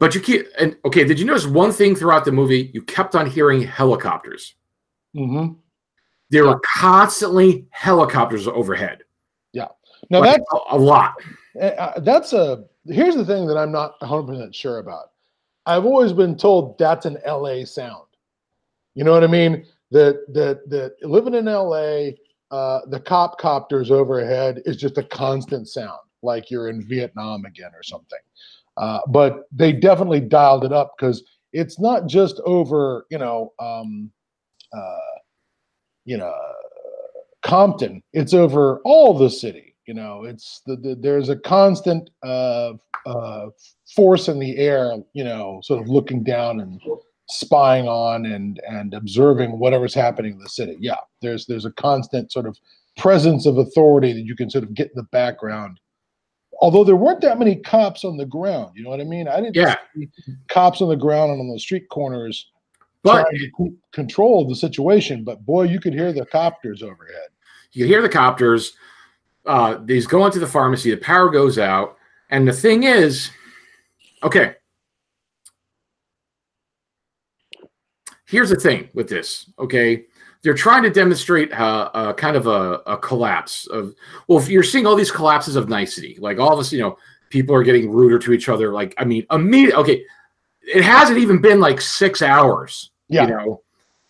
But 0.00 0.14
you 0.14 0.20
keep 0.20 0.46
and 0.58 0.76
okay. 0.84 1.04
Did 1.04 1.18
you 1.18 1.26
notice 1.26 1.46
one 1.46 1.72
thing 1.72 1.94
throughout 1.94 2.24
the 2.24 2.32
movie? 2.32 2.70
You 2.72 2.82
kept 2.82 3.14
on 3.14 3.28
hearing 3.28 3.62
helicopters. 3.62 4.54
hmm 5.14 5.52
There 6.30 6.44
were 6.44 6.60
constantly 6.60 7.66
helicopters 7.70 8.46
overhead. 8.46 9.02
Yeah. 9.52 9.68
Now 10.10 10.20
Like, 10.20 10.32
that's 10.32 10.44
a, 10.52 10.76
a 10.76 10.78
lot. 10.78 11.14
Uh, 11.60 12.00
that's 12.00 12.32
a 12.32 12.64
here's 12.86 13.16
the 13.16 13.24
thing 13.24 13.46
that 13.46 13.56
I'm 13.56 13.72
not 13.72 13.98
100% 14.00 14.54
sure 14.54 14.78
about. 14.78 15.10
I've 15.66 15.84
always 15.84 16.12
been 16.12 16.36
told 16.36 16.78
that's 16.78 17.06
an 17.06 17.18
LA 17.26 17.64
sound. 17.64 18.06
You 18.94 19.04
know 19.04 19.12
what 19.12 19.24
I 19.24 19.28
mean? 19.28 19.66
That 19.90 20.24
that 20.32 20.68
that 20.70 20.96
living 21.02 21.34
in 21.34 21.44
LA, 21.46 22.10
uh, 22.50 22.80
the 22.86 23.00
cop 23.04 23.38
copters 23.38 23.90
overhead 23.90 24.62
is 24.64 24.76
just 24.76 24.98
a 24.98 25.02
constant 25.02 25.68
sound, 25.68 26.00
like 26.22 26.50
you're 26.50 26.68
in 26.68 26.86
Vietnam 26.86 27.44
again 27.44 27.70
or 27.74 27.82
something. 27.82 28.18
Uh, 28.76 29.00
but 29.08 29.44
they 29.52 29.72
definitely 29.72 30.20
dialed 30.20 30.64
it 30.64 30.72
up 30.72 30.94
because 30.96 31.24
it's 31.52 31.78
not 31.80 32.06
just 32.06 32.40
over, 32.44 33.06
you 33.10 33.18
know, 33.18 33.52
um, 33.58 34.10
uh, 34.72 35.17
you 36.08 36.16
know, 36.16 36.34
Compton. 37.42 38.02
It's 38.14 38.32
over 38.34 38.80
all 38.84 39.12
the 39.16 39.28
city. 39.28 39.74
You 39.86 39.94
know, 39.94 40.24
it's 40.24 40.62
the, 40.66 40.76
the 40.76 40.96
there's 40.98 41.28
a 41.28 41.36
constant 41.36 42.08
uh, 42.24 42.72
uh, 43.06 43.46
force 43.94 44.28
in 44.28 44.38
the 44.38 44.56
air. 44.56 44.96
You 45.12 45.24
know, 45.24 45.60
sort 45.62 45.82
of 45.82 45.88
looking 45.88 46.24
down 46.24 46.60
and 46.60 46.80
spying 47.28 47.86
on 47.86 48.24
and 48.26 48.58
and 48.68 48.94
observing 48.94 49.58
whatever's 49.58 49.94
happening 49.94 50.32
in 50.32 50.38
the 50.38 50.48
city. 50.48 50.76
Yeah, 50.80 50.96
there's 51.20 51.44
there's 51.46 51.66
a 51.66 51.72
constant 51.72 52.32
sort 52.32 52.46
of 52.46 52.58
presence 52.96 53.44
of 53.46 53.58
authority 53.58 54.12
that 54.14 54.24
you 54.24 54.34
can 54.34 54.48
sort 54.50 54.64
of 54.64 54.74
get 54.74 54.86
in 54.88 54.96
the 54.96 55.02
background. 55.12 55.78
Although 56.60 56.84
there 56.84 56.96
weren't 56.96 57.20
that 57.20 57.38
many 57.38 57.56
cops 57.56 58.02
on 58.04 58.16
the 58.16 58.26
ground, 58.26 58.72
you 58.74 58.82
know 58.82 58.90
what 58.90 59.00
I 59.00 59.04
mean? 59.04 59.28
I 59.28 59.40
didn't 59.40 59.54
Yeah. 59.56 59.76
see 59.94 60.08
cops 60.48 60.80
on 60.82 60.88
the 60.88 60.96
ground 60.96 61.30
and 61.32 61.40
on 61.40 61.50
the 61.52 61.60
street 61.60 61.88
corners 61.90 62.50
But 63.02 63.28
to 63.30 63.76
control 63.92 64.46
the 64.48 64.56
situation. 64.56 65.24
But 65.24 65.44
boy, 65.44 65.64
you 65.64 65.80
could 65.80 65.94
hear 65.94 66.12
the 66.12 66.26
copters 66.26 66.82
overhead. 66.82 67.28
you 67.72 67.86
hear 67.86 68.02
the 68.02 68.08
copters. 68.08 68.72
Uh, 69.46 69.78
these 69.84 70.06
go 70.06 70.26
into 70.26 70.38
the 70.38 70.46
pharmacy. 70.46 70.90
The 70.90 70.96
power 70.96 71.30
goes 71.30 71.58
out, 71.58 71.96
and 72.30 72.46
the 72.46 72.52
thing 72.52 72.82
is, 72.82 73.30
okay. 74.22 74.54
Here's 78.26 78.50
the 78.50 78.56
thing 78.56 78.90
with 78.92 79.08
this. 79.08 79.50
Okay, 79.58 80.04
they're 80.42 80.54
trying 80.54 80.82
to 80.82 80.90
demonstrate 80.90 81.52
uh, 81.52 81.90
a 81.94 82.14
kind 82.14 82.36
of 82.36 82.46
a, 82.46 82.82
a 82.86 82.98
collapse 82.98 83.66
of. 83.68 83.94
Well, 84.26 84.38
if 84.38 84.48
you're 84.48 84.62
seeing 84.62 84.86
all 84.86 84.96
these 84.96 85.10
collapses 85.10 85.56
of 85.56 85.68
nicety, 85.68 86.18
like 86.20 86.38
all 86.38 86.52
of 86.52 86.58
us, 86.58 86.72
you 86.72 86.80
know, 86.80 86.98
people 87.30 87.54
are 87.54 87.62
getting 87.62 87.90
ruder 87.90 88.18
to 88.18 88.32
each 88.32 88.48
other. 88.48 88.72
Like, 88.72 88.94
I 88.98 89.04
mean, 89.04 89.24
immediate. 89.30 89.76
Okay, 89.76 90.04
it 90.74 90.84
hasn't 90.84 91.18
even 91.18 91.40
been 91.40 91.60
like 91.60 91.80
six 91.80 92.22
hours. 92.22 92.90
Yeah. 93.08 93.22
You 93.22 93.28
know, 93.28 93.62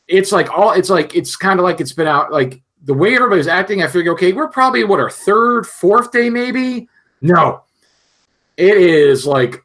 it's 0.08 0.32
like 0.32 0.50
all. 0.50 0.72
It's 0.72 0.90
like 0.90 1.14
it's 1.14 1.36
kind 1.36 1.60
of 1.60 1.64
like 1.64 1.80
it's 1.80 1.92
been 1.92 2.08
out 2.08 2.32
like 2.32 2.62
the 2.84 2.94
way 2.94 3.14
everybody's 3.14 3.48
acting, 3.48 3.82
I 3.82 3.88
figure, 3.88 4.12
okay, 4.12 4.32
we're 4.32 4.48
probably 4.48 4.84
what 4.84 5.00
our 5.00 5.10
third, 5.10 5.66
fourth 5.66 6.12
day, 6.12 6.30
maybe. 6.30 6.88
No, 7.20 7.62
it 8.56 8.76
is 8.76 9.26
like 9.26 9.64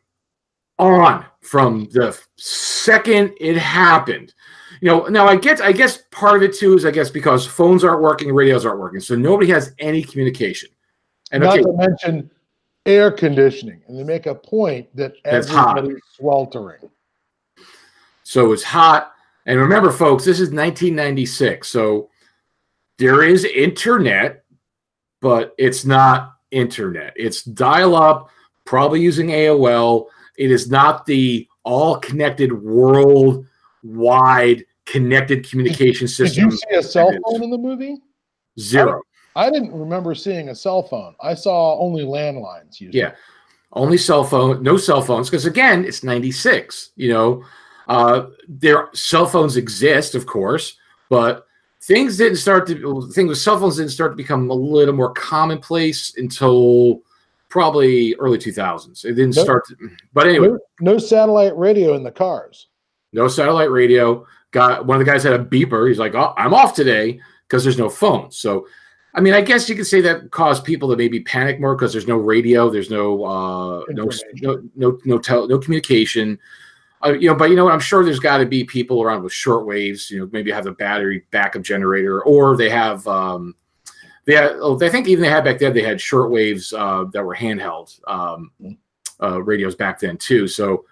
on 0.80 1.26
from 1.42 1.88
the 1.92 2.20
second 2.36 3.34
it 3.40 3.58
happened. 3.58 4.34
You 4.82 4.90
know, 4.90 5.06
now 5.06 5.28
I 5.28 5.38
get, 5.38 5.62
I 5.62 5.72
guess 5.72 6.04
part 6.12 6.36
of 6.36 6.44
it 6.44 6.56
too 6.56 6.76
is 6.76 6.86
I 6.86 6.92
guess 6.92 7.10
because 7.10 7.46
phones 7.46 7.84
aren't 7.84 8.02
working, 8.02 8.34
radios 8.34 8.66
aren't 8.66 8.80
working, 8.80 9.00
so 9.00 9.16
nobody 9.16 9.50
has 9.52 9.74
any 9.80 10.04
communication. 10.04 10.70
And 11.32 11.44
Not 11.44 11.54
okay, 11.54 11.64
to 11.64 11.74
mention 11.74 12.32
air 12.86 13.12
conditioning, 13.12 13.82
and 13.88 13.98
they 13.98 14.04
make 14.04 14.26
a 14.26 14.36
point 14.36 14.93
that 14.96 15.13
hot. 15.26 15.78
everybody's 15.78 16.02
sweltering. 16.15 16.89
So 18.24 18.52
it's 18.52 18.63
hot. 18.63 19.13
And 19.46 19.60
remember, 19.60 19.91
folks, 19.91 20.24
this 20.24 20.39
is 20.39 20.50
1996. 20.50 21.67
So 21.67 22.10
there 22.98 23.24
is 23.24 23.43
internet, 23.46 24.43
but 25.22 25.54
it's 25.58 25.86
not 25.86 26.36
internet. 26.52 27.13
It's 27.15 27.43
dial 27.43 27.96
up, 27.96 28.30
probably 28.65 29.02
using 29.02 29.28
AOL. 29.28 30.08
It 30.38 30.52
is 30.52 30.69
not 30.69 31.06
the 31.06 31.48
all 31.63 31.98
connected 31.98 32.52
world-wide 32.54 33.46
connected 34.86 35.50
communication 35.50 36.08
system. 36.08 36.50
Did 36.50 36.54
you 36.54 36.58
see 36.58 36.76
a 36.76 36.84
cell 36.84 37.12
phone 37.26 37.43
in 37.43 37.50
the 37.50 37.58
movie? 37.58 37.98
Zero. 38.60 39.02
I 39.36 39.50
didn't 39.50 39.74
remember 39.74 40.13
seeing 40.15 40.50
a 40.50 40.56
cell 40.56 40.84
phone. 40.84 41.15
I 41.22 41.34
saw 41.34 41.80
only 41.80 42.04
landlines 42.04 42.80
used. 42.80 42.93
Yeah. 42.96 43.13
Only 43.72 43.98
cell 43.98 44.24
phone, 44.24 44.62
no 44.62 44.78
cell 44.78 45.02
phones, 45.02 45.30
because 45.30 45.46
again, 45.48 45.84
it's 45.86 46.04
96. 46.04 46.91
You 46.96 47.10
know, 47.10 47.43
uh, 47.88 48.28
their 48.48 48.89
cell 48.93 49.26
phones 49.26 49.58
exist, 49.58 50.13
of 50.13 50.28
course, 50.28 50.78
but 51.10 51.48
things 51.82 52.17
didn't 52.17 52.38
start 52.38 52.67
to 52.67 53.10
things 53.13 53.30
with 53.30 53.38
cell 53.39 53.60
phones 53.60 53.78
didn't 53.78 53.91
start 53.91 54.12
to 54.12 54.15
become 54.15 54.50
a 54.52 54.54
little 54.54 54.93
more 54.93 55.12
commonplace 55.13 56.13
until 56.17 57.02
probably 57.50 58.15
early 58.19 58.38
2000s. 58.38 59.04
It 59.06 59.13
didn't 59.13 59.34
start, 59.34 59.65
to, 59.67 59.76
but 60.13 60.28
anyway, 60.28 60.50
No, 60.50 60.60
no 60.93 60.98
satellite 61.00 61.58
radio 61.58 61.96
in 61.96 62.04
the 62.04 62.12
cars. 62.12 62.67
no 63.12 63.28
satellite 63.28 63.72
radio. 63.72 64.26
Got 64.52 64.86
one 64.86 65.00
of 65.02 65.06
the 65.06 65.12
guys 65.12 65.24
had 65.24 65.34
a 65.34 65.43
beeper. 65.43 65.88
He's 65.88 65.98
like, 65.98 66.13
"Oh, 66.13 66.34
I'm 66.38 66.54
off 66.54 66.76
today 66.76 67.19
because 67.48 67.63
there's 67.63 67.80
no 67.80 67.89
phone." 67.89 68.30
So, 68.32 68.67
I 69.15 69.21
mean, 69.21 69.34
I 69.34 69.41
guess 69.41 69.69
you 69.69 69.76
could 69.76 69.86
say 69.86 70.02
that 70.02 70.32
caused 70.32 70.63
people 70.63 70.89
to 70.89 70.97
maybe 70.97 71.19
panic 71.19 71.60
more 71.60 71.76
because 71.76 71.91
there's 71.91 72.08
no 72.08 72.17
radio, 72.17 72.69
there's 72.69 72.89
no 72.89 73.23
uh, 73.23 73.84
no 73.89 74.10
no 74.41 74.63
no 74.76 74.99
no, 75.06 75.17
tel- 75.19 75.47
no 75.47 75.60
communication. 75.60 76.39
Uh, 77.06 77.13
you 77.13 77.28
know, 77.28 77.36
but 77.36 77.49
you 77.49 77.56
know 77.56 77.65
what? 77.65 77.73
I'm 77.73 77.80
sure 77.80 78.04
there's 78.04 78.19
got 78.19 78.38
to 78.38 78.45
be 78.45 78.63
people 78.63 79.04
around 79.04 79.23
with 79.23 79.34
short 79.34 79.65
waves. 79.65 80.10
You 80.10 80.19
know, 80.19 80.30
maybe 80.32 80.52
have 80.52 80.65
a 80.65 80.71
battery 80.71 81.26
backup 81.32 81.62
generator, 81.62 82.23
or 82.23 82.58
they 82.58 82.69
have. 82.69 83.08
Um, 83.08 83.56
they 84.26 84.36
had, 84.36 84.54
oh, 84.54 84.80
I 84.82 84.89
think 84.89 85.08
even 85.08 85.21
they 85.21 85.30
had 85.30 85.43
back 85.43 85.60
then. 85.60 85.73
They 85.73 85.82
had 85.84 85.99
short 85.99 86.32
waves 86.32 86.71
uh, 86.73 87.06
that 87.12 87.23
were 87.23 87.36
handheld 87.36 87.99
um, 88.10 88.52
uh, 89.21 89.43
radios 89.43 89.76
back 89.76 89.99
then 89.99 90.17
too. 90.17 90.47
So 90.47 90.86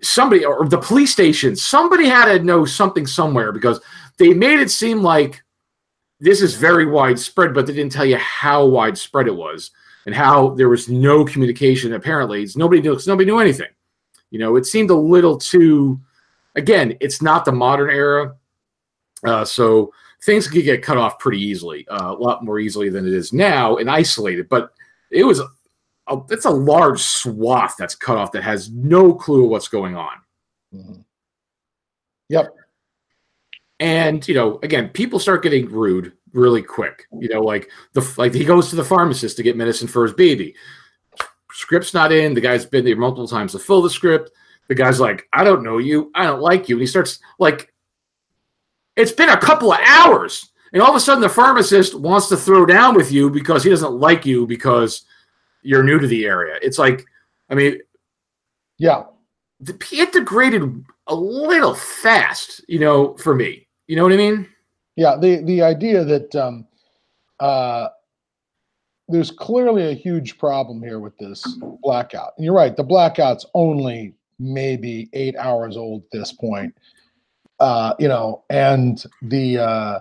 somebody 0.00 0.44
or 0.44 0.68
the 0.68 0.78
police 0.78 1.12
station, 1.12 1.56
somebody 1.56 2.06
had 2.06 2.26
to 2.26 2.38
know 2.42 2.64
something 2.64 3.06
somewhere 3.06 3.52
because 3.52 3.80
they 4.16 4.32
made 4.32 4.60
it 4.60 4.70
seem 4.70 5.02
like 5.02 5.42
this 6.20 6.40
is 6.40 6.54
very 6.54 6.86
widespread, 6.86 7.54
but 7.54 7.66
they 7.66 7.72
didn't 7.74 7.92
tell 7.92 8.04
you 8.06 8.16
how 8.16 8.64
widespread 8.64 9.26
it 9.26 9.34
was 9.34 9.70
and 10.06 10.14
how 10.14 10.50
there 10.50 10.68
was 10.68 10.88
no 10.88 11.24
communication. 11.24 11.92
Apparently, 11.94 12.42
it's 12.42 12.56
nobody 12.56 12.80
knew. 12.80 12.98
Nobody 13.06 13.26
knew 13.26 13.38
anything. 13.38 13.68
You 14.30 14.38
know, 14.38 14.56
it 14.56 14.66
seemed 14.66 14.90
a 14.90 14.94
little 14.94 15.36
too. 15.36 16.00
Again, 16.54 16.96
it's 17.00 17.20
not 17.20 17.44
the 17.44 17.52
modern 17.52 17.90
era, 17.90 18.34
uh, 19.24 19.44
so 19.44 19.92
things 20.22 20.48
could 20.48 20.64
get 20.64 20.82
cut 20.82 20.96
off 20.96 21.18
pretty 21.18 21.40
easily, 21.40 21.86
uh, 21.88 22.12
a 22.12 22.16
lot 22.16 22.42
more 22.44 22.58
easily 22.58 22.88
than 22.88 23.06
it 23.06 23.12
is 23.12 23.32
now, 23.32 23.76
and 23.76 23.90
isolated. 23.90 24.48
But 24.48 24.72
it 25.10 25.24
was. 25.24 25.40
A, 26.08 26.22
it's 26.30 26.44
a 26.44 26.50
large 26.50 27.00
swath 27.00 27.74
that's 27.76 27.96
cut 27.96 28.16
off 28.16 28.30
that 28.30 28.44
has 28.44 28.70
no 28.70 29.12
clue 29.12 29.48
what's 29.48 29.66
going 29.66 29.96
on. 29.96 30.12
Mhm. 30.72 31.04
Yep. 32.28 32.54
And 33.80 34.26
you 34.26 34.34
know 34.34 34.58
again 34.62 34.88
people 34.88 35.18
start 35.18 35.42
getting 35.42 35.68
rude 35.70 36.12
really 36.32 36.62
quick 36.62 37.06
you 37.18 37.28
know 37.28 37.40
like 37.40 37.68
the 37.92 38.14
like 38.16 38.32
he 38.32 38.44
goes 38.44 38.70
to 38.70 38.76
the 38.76 38.84
pharmacist 38.84 39.36
to 39.36 39.42
get 39.42 39.56
medicine 39.56 39.86
for 39.88 40.02
his 40.02 40.14
baby 40.14 40.54
script's 41.52 41.94
not 41.94 42.12
in. 42.12 42.34
The 42.34 42.40
guy's 42.40 42.66
been 42.66 42.84
there 42.84 42.96
multiple 42.96 43.26
times 43.26 43.52
to 43.52 43.58
fill 43.58 43.80
the 43.80 43.88
script. 43.88 44.30
The 44.68 44.74
guy's 44.74 45.00
like 45.00 45.26
i 45.32 45.42
don't 45.42 45.62
know 45.62 45.78
you. 45.78 46.10
I 46.14 46.24
don't 46.24 46.42
like 46.42 46.68
you. 46.68 46.76
And 46.76 46.80
he 46.82 46.86
starts 46.86 47.18
like 47.38 47.72
it's 48.96 49.12
been 49.12 49.30
a 49.30 49.40
couple 49.40 49.72
of 49.72 49.78
hours. 49.86 50.50
And 50.72 50.82
all 50.82 50.90
of 50.90 50.96
a 50.96 51.00
sudden 51.00 51.22
the 51.22 51.28
pharmacist 51.28 51.94
wants 51.98 52.28
to 52.28 52.36
throw 52.36 52.66
down 52.66 52.94
with 52.94 53.10
you 53.10 53.30
because 53.30 53.62
he 53.64 53.70
doesn't 53.70 53.92
like 53.94 54.26
you 54.26 54.46
because 54.46 55.04
you're 55.62 55.82
new 55.82 55.98
to 55.98 56.06
the 56.06 56.26
area. 56.26 56.58
It's 56.60 56.78
like 56.78 57.04
i 57.48 57.54
mean 57.54 57.78
Yeah. 58.78 59.04
the- 59.60 59.78
it 59.92 60.12
degraded 60.12 60.84
a 61.06 61.14
little 61.14 61.74
fast 61.74 62.62
you 62.68 62.80
know 62.80 63.14
for 63.16 63.34
me 63.34 63.65
you 63.86 63.96
know 63.96 64.02
what 64.02 64.12
i 64.12 64.16
mean 64.16 64.48
Yeah. 64.96 65.16
The 65.16 65.42
the 65.44 65.62
idea 65.62 66.04
that 66.04 66.34
um, 66.34 66.66
uh, 67.38 67.88
there's 69.08 69.30
clearly 69.30 69.90
a 69.90 69.94
huge 69.94 70.38
problem 70.38 70.82
here 70.82 70.98
with 70.98 71.16
this 71.18 71.46
blackout. 71.82 72.32
And 72.36 72.44
you're 72.44 72.54
right. 72.54 72.74
The 72.76 72.82
blackout's 72.82 73.46
only 73.54 74.14
maybe 74.38 75.08
eight 75.12 75.36
hours 75.36 75.76
old 75.76 76.02
at 76.04 76.10
this 76.18 76.32
point. 76.32 76.74
Uh, 77.60 77.94
you 77.98 78.08
know, 78.08 78.42
and 78.50 79.04
the 79.22 79.58
uh, 79.58 80.00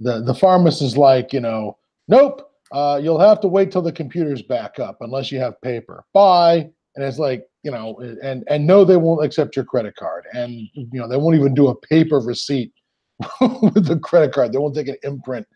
the 0.00 0.20
the 0.22 0.34
pharmacist 0.34 0.82
is 0.82 0.96
like, 0.96 1.32
you 1.32 1.40
know, 1.40 1.76
nope. 2.08 2.52
Uh, 2.72 3.00
you'll 3.02 3.18
have 3.18 3.40
to 3.40 3.48
wait 3.48 3.70
till 3.70 3.82
the 3.82 3.92
computer's 3.92 4.42
back 4.42 4.78
up 4.78 4.98
unless 5.00 5.32
you 5.32 5.38
have 5.38 5.60
paper. 5.62 6.04
Bye. 6.12 6.68
And 6.96 7.04
it's 7.04 7.18
like, 7.18 7.46
you 7.62 7.70
know, 7.70 7.96
and 8.22 8.44
and 8.48 8.66
no, 8.66 8.84
they 8.84 8.96
won't 8.96 9.24
accept 9.24 9.56
your 9.56 9.64
credit 9.64 9.96
card, 9.96 10.24
and 10.34 10.52
you 10.74 11.00
know, 11.00 11.08
they 11.08 11.16
won't 11.16 11.36
even 11.36 11.54
do 11.54 11.68
a 11.68 11.74
paper 11.74 12.20
receipt 12.20 12.72
with 13.40 13.86
the 13.86 13.98
credit 13.98 14.32
card. 14.32 14.52
They 14.52 14.58
won't 14.58 14.74
take 14.74 14.88
an 14.88 14.96
imprint. 15.02 15.46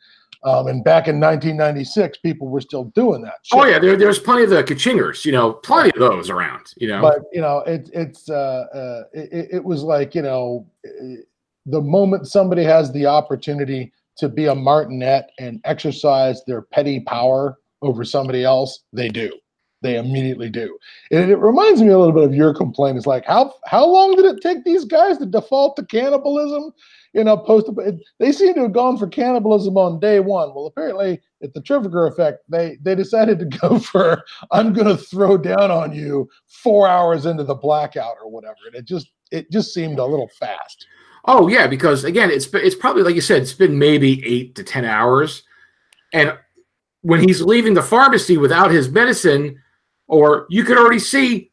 Um, 0.42 0.68
and 0.68 0.82
back 0.82 1.06
in 1.06 1.20
1996, 1.20 2.18
people 2.18 2.48
were 2.48 2.62
still 2.62 2.84
doing 2.94 3.20
that. 3.22 3.34
Oh 3.52 3.66
yeah, 3.66 3.78
there, 3.78 3.96
there's 3.96 4.18
plenty 4.18 4.44
of 4.44 4.50
the 4.50 4.64
kachingers, 4.64 5.24
you 5.26 5.32
know, 5.32 5.52
plenty 5.52 5.90
of 5.90 5.98
those 5.98 6.30
around, 6.30 6.72
you 6.78 6.88
know. 6.88 7.02
But 7.02 7.18
you 7.32 7.42
know, 7.42 7.58
it, 7.66 7.90
it's 7.92 8.30
uh, 8.30 8.64
uh, 8.72 9.02
it, 9.12 9.48
it 9.52 9.64
was 9.64 9.82
like 9.82 10.14
you 10.14 10.22
know, 10.22 10.66
the 11.66 11.80
moment 11.80 12.26
somebody 12.26 12.64
has 12.64 12.90
the 12.92 13.04
opportunity 13.04 13.92
to 14.16 14.28
be 14.30 14.46
a 14.46 14.54
martinet 14.54 15.26
and 15.38 15.60
exercise 15.64 16.42
their 16.46 16.62
petty 16.62 17.00
power 17.00 17.58
over 17.82 18.04
somebody 18.04 18.42
else, 18.42 18.80
they 18.92 19.08
do. 19.08 19.30
They 19.82 19.96
immediately 19.96 20.50
do. 20.50 20.78
And 21.10 21.30
it 21.30 21.36
reminds 21.36 21.80
me 21.80 21.88
a 21.88 21.98
little 21.98 22.12
bit 22.14 22.24
of 22.24 22.34
your 22.34 22.52
complaint. 22.54 22.98
It's 22.98 23.06
like 23.06 23.24
how 23.26 23.54
how 23.66 23.86
long 23.86 24.14
did 24.14 24.26
it 24.26 24.42
take 24.42 24.64
these 24.64 24.84
guys 24.84 25.18
to 25.18 25.26
default 25.26 25.76
to 25.76 25.84
cannibalism? 25.84 26.72
You 27.12 27.24
know, 27.24 27.36
post 27.36 27.68
they 28.18 28.30
seem 28.30 28.54
to 28.54 28.62
have 28.62 28.72
gone 28.72 28.96
for 28.96 29.08
cannibalism 29.08 29.76
on 29.76 29.98
day 29.98 30.20
one. 30.20 30.54
Well, 30.54 30.66
apparently 30.66 31.20
at 31.42 31.52
the 31.54 31.60
Triffiger 31.60 32.08
effect, 32.10 32.44
they 32.48 32.78
they 32.82 32.94
decided 32.94 33.38
to 33.40 33.46
go 33.46 33.78
for 33.80 34.22
I'm 34.52 34.72
going 34.72 34.86
to 34.86 34.96
throw 34.96 35.36
down 35.36 35.70
on 35.70 35.92
you 35.92 36.28
four 36.46 36.86
hours 36.86 37.26
into 37.26 37.42
the 37.44 37.54
blackout 37.54 38.14
or 38.22 38.30
whatever. 38.30 38.56
And 38.66 38.76
it 38.76 38.84
just 38.84 39.10
it 39.32 39.50
just 39.50 39.74
seemed 39.74 39.98
a 39.98 40.04
little 40.04 40.30
fast. 40.38 40.86
oh 41.24 41.48
yeah, 41.48 41.66
because 41.66 42.04
again, 42.04 42.30
it's 42.30 42.46
it's 42.54 42.76
probably 42.76 43.02
like 43.02 43.16
you 43.16 43.20
said, 43.20 43.42
it's 43.42 43.52
been 43.52 43.78
maybe 43.78 44.24
eight 44.24 44.54
to 44.54 44.62
ten 44.62 44.84
hours, 44.84 45.42
and 46.12 46.36
when 47.02 47.20
he's 47.20 47.42
leaving 47.42 47.74
the 47.74 47.82
pharmacy 47.82 48.36
without 48.36 48.70
his 48.70 48.88
medicine, 48.88 49.60
or 50.06 50.46
you 50.48 50.62
could 50.64 50.78
already 50.78 50.98
see 50.98 51.50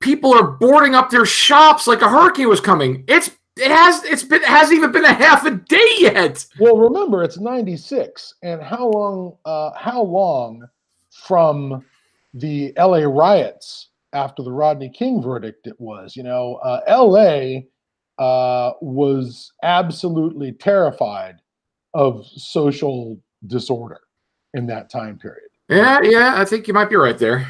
people 0.00 0.32
are 0.32 0.52
boarding 0.52 0.94
up 0.94 1.10
their 1.10 1.26
shops 1.26 1.86
like 1.86 2.02
a 2.02 2.08
hurricane 2.08 2.48
was 2.48 2.60
coming. 2.60 3.04
It's 3.08 3.30
it 3.58 3.70
has 3.70 4.04
it's 4.04 4.22
been 4.22 4.42
it 4.42 4.48
hasn't 4.48 4.76
even 4.76 4.92
been 4.92 5.04
a 5.04 5.12
half 5.12 5.44
a 5.44 5.50
day 5.52 5.88
yet. 5.98 6.44
Well, 6.58 6.76
remember 6.76 7.22
it's 7.22 7.38
96 7.38 8.34
and 8.42 8.62
how 8.62 8.88
long 8.88 9.36
uh 9.44 9.70
how 9.76 10.02
long 10.02 10.68
from 11.10 11.84
the 12.34 12.72
LA 12.76 13.00
riots 13.00 13.88
after 14.12 14.42
the 14.42 14.52
Rodney 14.52 14.88
King 14.88 15.22
verdict 15.22 15.66
it 15.66 15.78
was, 15.80 16.16
you 16.16 16.22
know, 16.22 16.56
uh 16.56 16.80
LA 16.88 17.60
uh 18.18 18.72
was 18.80 19.52
absolutely 19.62 20.52
terrified 20.52 21.36
of 21.94 22.24
social 22.26 23.18
disorder 23.46 24.00
in 24.54 24.66
that 24.66 24.90
time 24.90 25.18
period. 25.18 25.48
Yeah, 25.68 26.00
yeah, 26.02 26.34
I 26.36 26.44
think 26.44 26.66
you 26.66 26.74
might 26.74 26.90
be 26.90 26.96
right 26.96 27.18
there. 27.18 27.46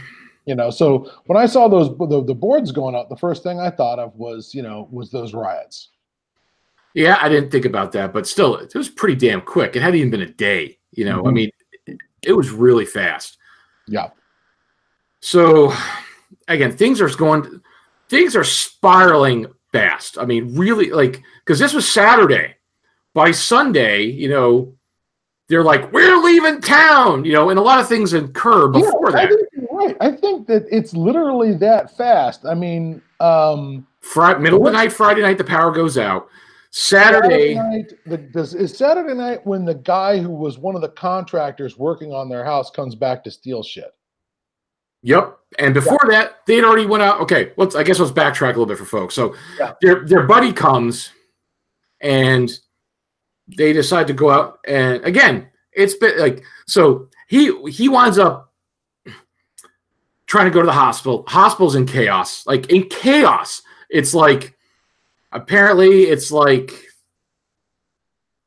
you 0.49 0.55
know 0.55 0.71
so 0.71 1.11
when 1.27 1.37
i 1.37 1.45
saw 1.45 1.69
those 1.69 1.91
the, 1.99 2.25
the 2.25 2.35
boards 2.35 2.73
going 2.73 2.95
up 2.95 3.09
the 3.11 3.17
first 3.17 3.43
thing 3.43 3.61
i 3.61 3.69
thought 3.71 3.99
of 3.99 4.15
was 4.17 4.55
you 4.55 4.63
know 4.63 4.89
was 4.91 5.11
those 5.11 5.35
riots 5.35 5.91
Yeah, 6.95 7.19
I 7.21 7.29
didn't 7.29 7.51
think 7.51 7.65
about 7.65 7.93
that, 7.93 8.13
but 8.13 8.27
still, 8.27 8.57
it 8.57 8.75
was 8.75 8.89
pretty 8.89 9.15
damn 9.15 9.41
quick. 9.41 9.77
It 9.77 9.83
hadn't 9.83 9.99
even 9.99 10.11
been 10.11 10.23
a 10.23 10.27
day. 10.27 10.79
You 10.93 11.05
know, 11.05 11.21
I 11.21 11.29
Mhm. 11.29 11.33
mean, 11.35 11.51
it, 12.23 12.33
was 12.33 12.51
really 12.51 12.85
fast. 12.87 13.37
yeah 13.87 14.09
So, 15.21 15.73
again, 16.49 16.73
things 16.77 17.01
are 17.01 17.09
going, 17.11 17.61
things 18.09 18.35
are 18.37 18.45
spiraling 18.45 19.47
fast. 19.73 20.19
I 20.19 20.25
mean, 20.25 20.55
really, 20.57 20.91
like, 20.91 21.23
because 21.45 21.59
this 21.59 21.73
was 21.75 21.91
Saturday. 21.91 22.55
By 23.15 23.31
Sunday, 23.33 24.03
you 24.05 24.29
know, 24.29 24.75
they're 25.49 25.65
like, 25.65 25.93
we're 25.93 26.17
leaving 26.19 26.61
town, 26.61 27.25
you 27.25 27.33
know, 27.33 27.51
and 27.51 27.59
a 27.59 27.63
lot 27.63 27.81
of 27.81 27.89
things 27.89 28.13
occur 28.13 28.69
before 28.69 29.11
yeah, 29.11 29.17
I 29.17 29.27
that. 29.27 29.29
think 29.29 29.49
you're 29.53 29.69
right 29.79 29.97
i 30.01 30.11
think 30.11 30.47
that 30.47 30.67
it's 30.71 30.93
literally 30.93 31.55
that 31.55 31.97
fast 31.97 32.45
i 32.45 32.53
mean 32.55 33.01
um 33.21 33.87
Friday, 34.01 34.41
middle 34.41 34.59
of 34.59 34.65
the 34.65 34.73
night, 34.73 34.93
Friday 34.93 35.23
night, 35.23 35.39
the 35.39 35.45
power 35.45 35.71
goes 35.71 35.97
out. 35.99 36.29
Saturday, 36.71 37.55
night 37.55 37.93
the, 38.05 38.19
this 38.35 38.53
is 38.53 38.77
saturday 38.77 39.15
night 39.15 39.45
when 39.47 39.65
the 39.65 39.75
guy 39.75 40.19
who 40.19 40.31
was 40.31 40.59
one 40.59 40.75
of 40.75 40.83
the 40.83 40.91
contractors 40.91 41.79
working 41.79 42.13
on 42.13 42.29
their 42.29 42.45
house 42.45 42.71
comes 42.71 42.95
back 42.95 43.25
to 43.25 43.31
steal 43.31 43.63
shit 43.63 43.95
Yep. 45.03 45.39
And 45.59 45.75
before 45.75 46.01
that, 46.09 46.39
they'd 46.47 46.65
already 46.65 46.87
went 46.87 47.03
out. 47.03 47.21
Okay, 47.21 47.53
let's 47.57 47.75
I 47.75 47.83
guess 47.83 47.99
let's 47.99 48.13
backtrack 48.13 48.47
a 48.47 48.59
little 48.59 48.67
bit 48.67 48.79
for 48.79 48.85
folks. 48.85 49.15
So 49.15 49.35
Yeah. 49.59 49.75
their 49.81 50.05
their 50.05 50.27
buddy 50.27 50.53
comes 50.53 51.13
and 52.01 52.51
they 53.57 53.73
decide 53.73 54.07
to 54.09 54.13
go 54.13 54.31
out 54.31 54.59
and 54.67 55.03
again, 55.05 55.49
it's 55.73 55.95
been 55.95 56.19
like 56.19 56.43
so 56.67 57.09
he 57.29 57.57
he 57.71 57.89
winds 57.89 58.19
up 58.19 58.53
trying 60.27 60.47
to 60.47 60.51
go 60.51 60.61
to 60.61 60.67
the 60.67 60.73
hospital. 60.73 61.25
Hospital's 61.29 61.75
in 61.75 61.87
chaos. 61.87 62.47
Like 62.47 62.71
in 62.71 62.89
chaos. 62.89 63.63
It's 63.89 64.15
like 64.15 64.58
apparently 65.33 66.05
it's 66.05 66.31
like 66.31 66.89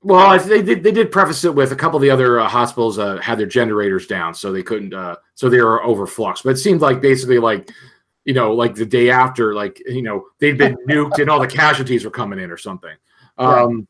well, 0.03 0.39
they 0.39 0.63
did. 0.63 0.81
They 0.81 0.91
did 0.91 1.11
preface 1.11 1.43
it 1.43 1.53
with 1.53 1.71
a 1.71 1.75
couple 1.75 1.97
of 1.97 2.01
the 2.01 2.09
other 2.09 2.39
uh, 2.39 2.47
hospitals 2.47 2.97
uh, 2.97 3.17
had 3.17 3.37
their 3.37 3.45
generators 3.45 4.07
down, 4.07 4.33
so 4.33 4.51
they 4.51 4.63
couldn't. 4.63 4.93
Uh, 4.93 5.15
so 5.35 5.47
they 5.47 5.61
were 5.61 5.79
overflux. 5.81 6.43
But 6.43 6.51
it 6.51 6.57
seemed 6.57 6.81
like 6.81 7.01
basically 7.01 7.37
like, 7.37 7.69
you 8.25 8.33
know, 8.33 8.51
like 8.53 8.73
the 8.73 8.85
day 8.85 9.11
after, 9.11 9.53
like 9.53 9.79
you 9.85 10.01
know, 10.01 10.25
they'd 10.39 10.57
been 10.57 10.75
nuked 10.89 11.19
and 11.19 11.29
all 11.29 11.39
the 11.39 11.45
casualties 11.45 12.03
were 12.03 12.11
coming 12.11 12.39
in 12.39 12.49
or 12.49 12.57
something. 12.57 12.95
Um, 13.37 13.87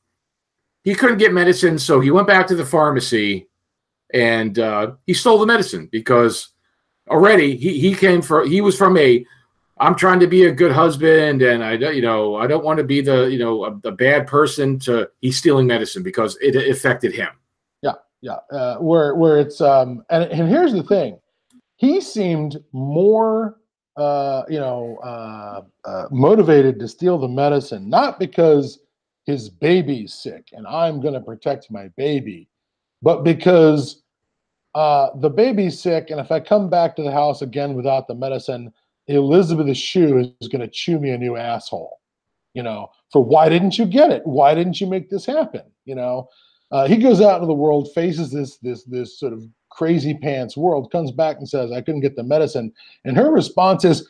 He 0.84 0.96
couldn't 0.96 1.18
get 1.18 1.32
medicine, 1.32 1.80
so 1.80 2.02
he 2.02 2.12
went 2.12 2.28
back 2.28 2.46
to 2.48 2.56
the 2.56 2.66
pharmacy, 2.66 3.48
and 4.14 4.60
uh, 4.60 4.94
he 5.06 5.14
stole 5.14 5.38
the 5.40 5.46
medicine 5.46 5.88
because 5.94 6.50
already 7.10 7.56
he 7.56 7.80
he 7.80 7.96
came 7.96 8.22
from 8.22 8.50
he 8.50 8.60
was 8.60 8.78
from 8.78 8.98
a 8.98 9.26
I'm 9.82 9.96
trying 9.96 10.20
to 10.20 10.28
be 10.28 10.44
a 10.46 10.52
good 10.52 10.72
husband 10.72 11.42
and 11.42 11.64
I 11.64 11.74
you 11.74 12.04
know 12.04 12.36
I 12.36 12.46
don't 12.46 12.64
want 12.64 12.78
to 12.78 12.84
be 12.84 13.02
the 13.02 13.26
you 13.26 13.40
know 13.40 13.66
a, 13.66 13.88
a 13.88 13.92
bad 13.92 14.28
person 14.28 14.78
to 14.80 15.10
he's 15.22 15.38
stealing 15.38 15.66
medicine 15.66 16.04
because 16.04 16.38
it 16.40 16.56
affected 16.56 17.14
him. 17.14 17.30
Yeah, 17.82 17.96
yeah. 18.22 18.38
Uh, 18.52 18.78
where 18.78 19.16
where 19.16 19.40
it's 19.40 19.60
um 19.60 20.06
and 20.12 20.26
and 20.26 20.48
here's 20.48 20.72
the 20.72 20.84
thing, 20.84 21.20
he 21.78 22.00
seemed 22.00 22.64
more 22.72 23.58
uh 23.98 24.44
you 24.48 24.60
know 24.60 24.98
uh, 25.04 25.62
uh 25.84 26.06
motivated 26.12 26.80
to 26.80 26.88
steal 26.88 27.18
the 27.18 27.28
medicine 27.28 27.90
not 27.90 28.20
because 28.20 28.80
his 29.26 29.50
baby's 29.50 30.14
sick 30.14 30.50
and 30.54 30.66
I'm 30.68 31.02
going 31.02 31.14
to 31.16 31.20
protect 31.20 31.72
my 31.72 31.88
baby, 31.98 32.48
but 33.02 33.24
because 33.24 34.04
uh, 34.74 35.10
the 35.16 35.30
baby's 35.30 35.80
sick, 35.82 36.12
and 36.12 36.20
if 36.20 36.32
I 36.32 36.40
come 36.40 36.70
back 36.70 36.96
to 36.96 37.04
the 37.04 37.12
house 37.12 37.42
again 37.42 37.74
without 37.74 38.08
the 38.08 38.16
medicine, 38.16 38.72
Elisabeth 39.08 39.76
Shue 39.76 40.34
is 40.40 40.48
going 40.48 40.62
to 40.62 40.68
chew 40.68 41.00
me 41.00 41.12
a 41.12 41.18
new 41.18 41.36
asshole. 41.36 42.00
You 42.54 42.64
know, 42.64 42.90
for 43.12 43.24
why 43.24 43.48
didn't 43.50 43.78
you 43.78 43.86
get 43.86 44.12
it? 44.12 44.26
Why 44.26 44.54
didn't 44.54 44.82
you 44.82 44.88
make 44.88 45.10
this 45.10 45.26
happen? 45.26 45.64
You 45.86 45.96
know, 45.96 46.28
uh, 46.72 46.88
he 46.88 46.98
goes 46.98 47.22
out 47.22 47.36
into 47.36 47.48
the 47.48 47.54
world, 47.54 47.90
faces 47.94 48.32
this 48.32 48.58
this 48.58 48.84
this 48.84 49.20
sort 49.20 49.34
of 49.34 49.44
crazy 49.70 50.14
pants 50.14 50.58
world, 50.58 50.92
comes 50.92 51.12
back 51.12 51.38
and 51.38 51.48
says, 51.48 51.72
"I 51.72 51.82
couldn't 51.82 52.02
get 52.02 52.16
the 52.16 52.24
medicine," 52.24 52.74
and 53.06 53.16
her 53.16 53.32
response 53.32 53.86
is, 53.86 54.10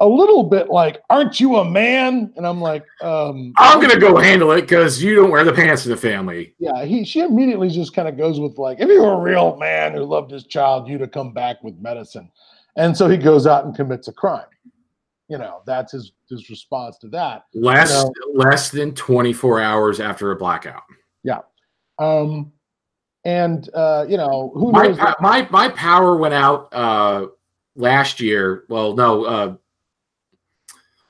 a 0.00 0.08
little 0.08 0.42
bit 0.42 0.70
like, 0.70 1.00
"Aren't 1.10 1.40
you 1.40 1.56
a 1.56 1.64
man?" 1.64 2.32
And 2.36 2.46
I'm 2.46 2.60
like, 2.60 2.84
um, 3.00 3.52
"I'm 3.56 3.80
gonna 3.80 3.98
go 3.98 4.16
handle 4.16 4.50
it 4.52 4.62
because 4.62 5.02
you 5.02 5.14
don't 5.14 5.30
wear 5.30 5.44
the 5.44 5.52
pants 5.52 5.84
in 5.84 5.90
the 5.90 5.96
family." 5.96 6.54
Yeah, 6.58 6.84
he 6.84 7.04
she 7.04 7.20
immediately 7.20 7.70
just 7.70 7.94
kind 7.94 8.08
of 8.08 8.16
goes 8.16 8.40
with 8.40 8.58
like, 8.58 8.80
"If 8.80 8.88
you 8.88 9.02
were 9.02 9.14
a 9.14 9.20
real 9.20 9.56
man 9.56 9.94
who 9.94 10.04
loved 10.04 10.30
his 10.30 10.44
child, 10.44 10.88
you'd 10.88 11.00
have 11.00 11.12
come 11.12 11.32
back 11.32 11.62
with 11.62 11.78
medicine." 11.78 12.30
And 12.76 12.96
so 12.96 13.08
he 13.08 13.16
goes 13.16 13.46
out 13.46 13.64
and 13.64 13.74
commits 13.74 14.08
a 14.08 14.12
crime. 14.12 14.46
You 15.28 15.38
know, 15.38 15.62
that's 15.66 15.92
his 15.92 16.12
his 16.28 16.50
response 16.50 16.98
to 16.98 17.08
that. 17.08 17.44
Less 17.54 17.90
you 17.90 18.34
know, 18.34 18.44
less 18.44 18.70
than 18.70 18.94
24 18.94 19.60
hours 19.60 20.00
after 20.00 20.32
a 20.32 20.36
blackout. 20.36 20.82
Yeah. 21.22 21.40
Um, 21.98 22.52
and 23.24 23.68
uh, 23.74 24.04
you 24.08 24.18
know, 24.18 24.52
who 24.54 24.70
my, 24.72 24.88
knows? 24.88 24.98
my 25.20 25.48
my 25.50 25.68
power 25.70 26.16
went 26.16 26.34
out 26.34 26.68
uh 26.72 27.26
last 27.74 28.20
year. 28.20 28.64
Well, 28.68 28.94
no, 28.94 29.24
uh 29.24 29.56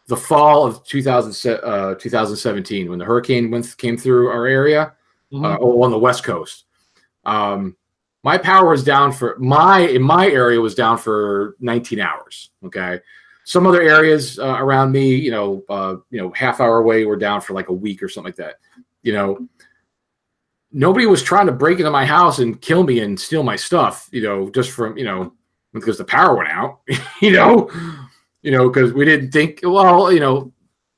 the 0.07 0.17
fall 0.17 0.67
of 0.67 0.85
2000, 0.85 1.61
uh, 1.65 1.95
2017 1.95 2.91
when 2.91 2.99
the 2.99 3.05
hurricane 3.05 3.51
went, 3.51 3.75
came 3.79 3.97
through 3.97 4.29
our 4.29 4.47
area 4.47 4.93
mm-hmm. 5.33 5.45
uh, 5.45 5.57
on 5.57 5.91
the 5.91 5.99
west 5.99 6.25
coast. 6.25 6.65
Um, 7.25 7.77
my 8.25 8.39
power 8.39 8.71
was 8.71 8.83
down 8.83 9.13
for 9.13 9.37
my 9.39 9.81
in 9.81 10.03
my 10.03 10.27
area 10.27 10.61
was 10.61 10.75
down 10.75 10.97
for 10.97 11.57
19 11.61 12.01
hours. 12.01 12.51
Okay, 12.65 12.99
some 13.45 13.67
other 13.67 13.83
areas 13.83 14.39
uh, 14.39 14.57
around 14.59 14.91
me, 14.91 15.15
you 15.15 15.31
know, 15.31 15.63
uh, 15.69 15.97
you 16.11 16.21
know, 16.21 16.31
half 16.33 16.59
hour 16.59 16.79
away, 16.79 17.05
were 17.05 17.17
down 17.17 17.43
for 17.43 17.53
like 17.53 17.69
a 17.69 17.73
week 17.73 18.03
or 18.03 18.09
something 18.09 18.29
like 18.29 18.37
that. 18.37 18.57
You 19.03 19.13
know, 19.13 19.49
nobody 20.73 21.05
was 21.05 21.23
trying 21.23 21.47
to 21.47 21.53
break 21.53 21.79
into 21.79 21.91
my 21.91 22.07
house 22.07 22.39
and 22.39 22.61
kill 22.61 22.83
me 22.83 23.01
and 23.01 23.21
steal 23.21 23.43
my 23.43 23.57
stuff. 23.57 24.09
You 24.11 24.23
know, 24.23 24.51
just 24.51 24.71
from 24.71 24.97
you 24.97 25.05
know 25.05 25.35
because 25.75 25.99
the 25.99 26.05
power 26.05 26.35
went 26.35 26.49
out. 26.49 26.81
you 27.21 27.33
know, 27.33 27.71
you 28.41 28.53
know, 28.53 28.71
because 28.71 28.95
we 28.95 29.05
didn't 29.05 29.33
think, 29.33 29.61
well, 29.63 30.11
you 30.11 30.21
know, 30.21 30.51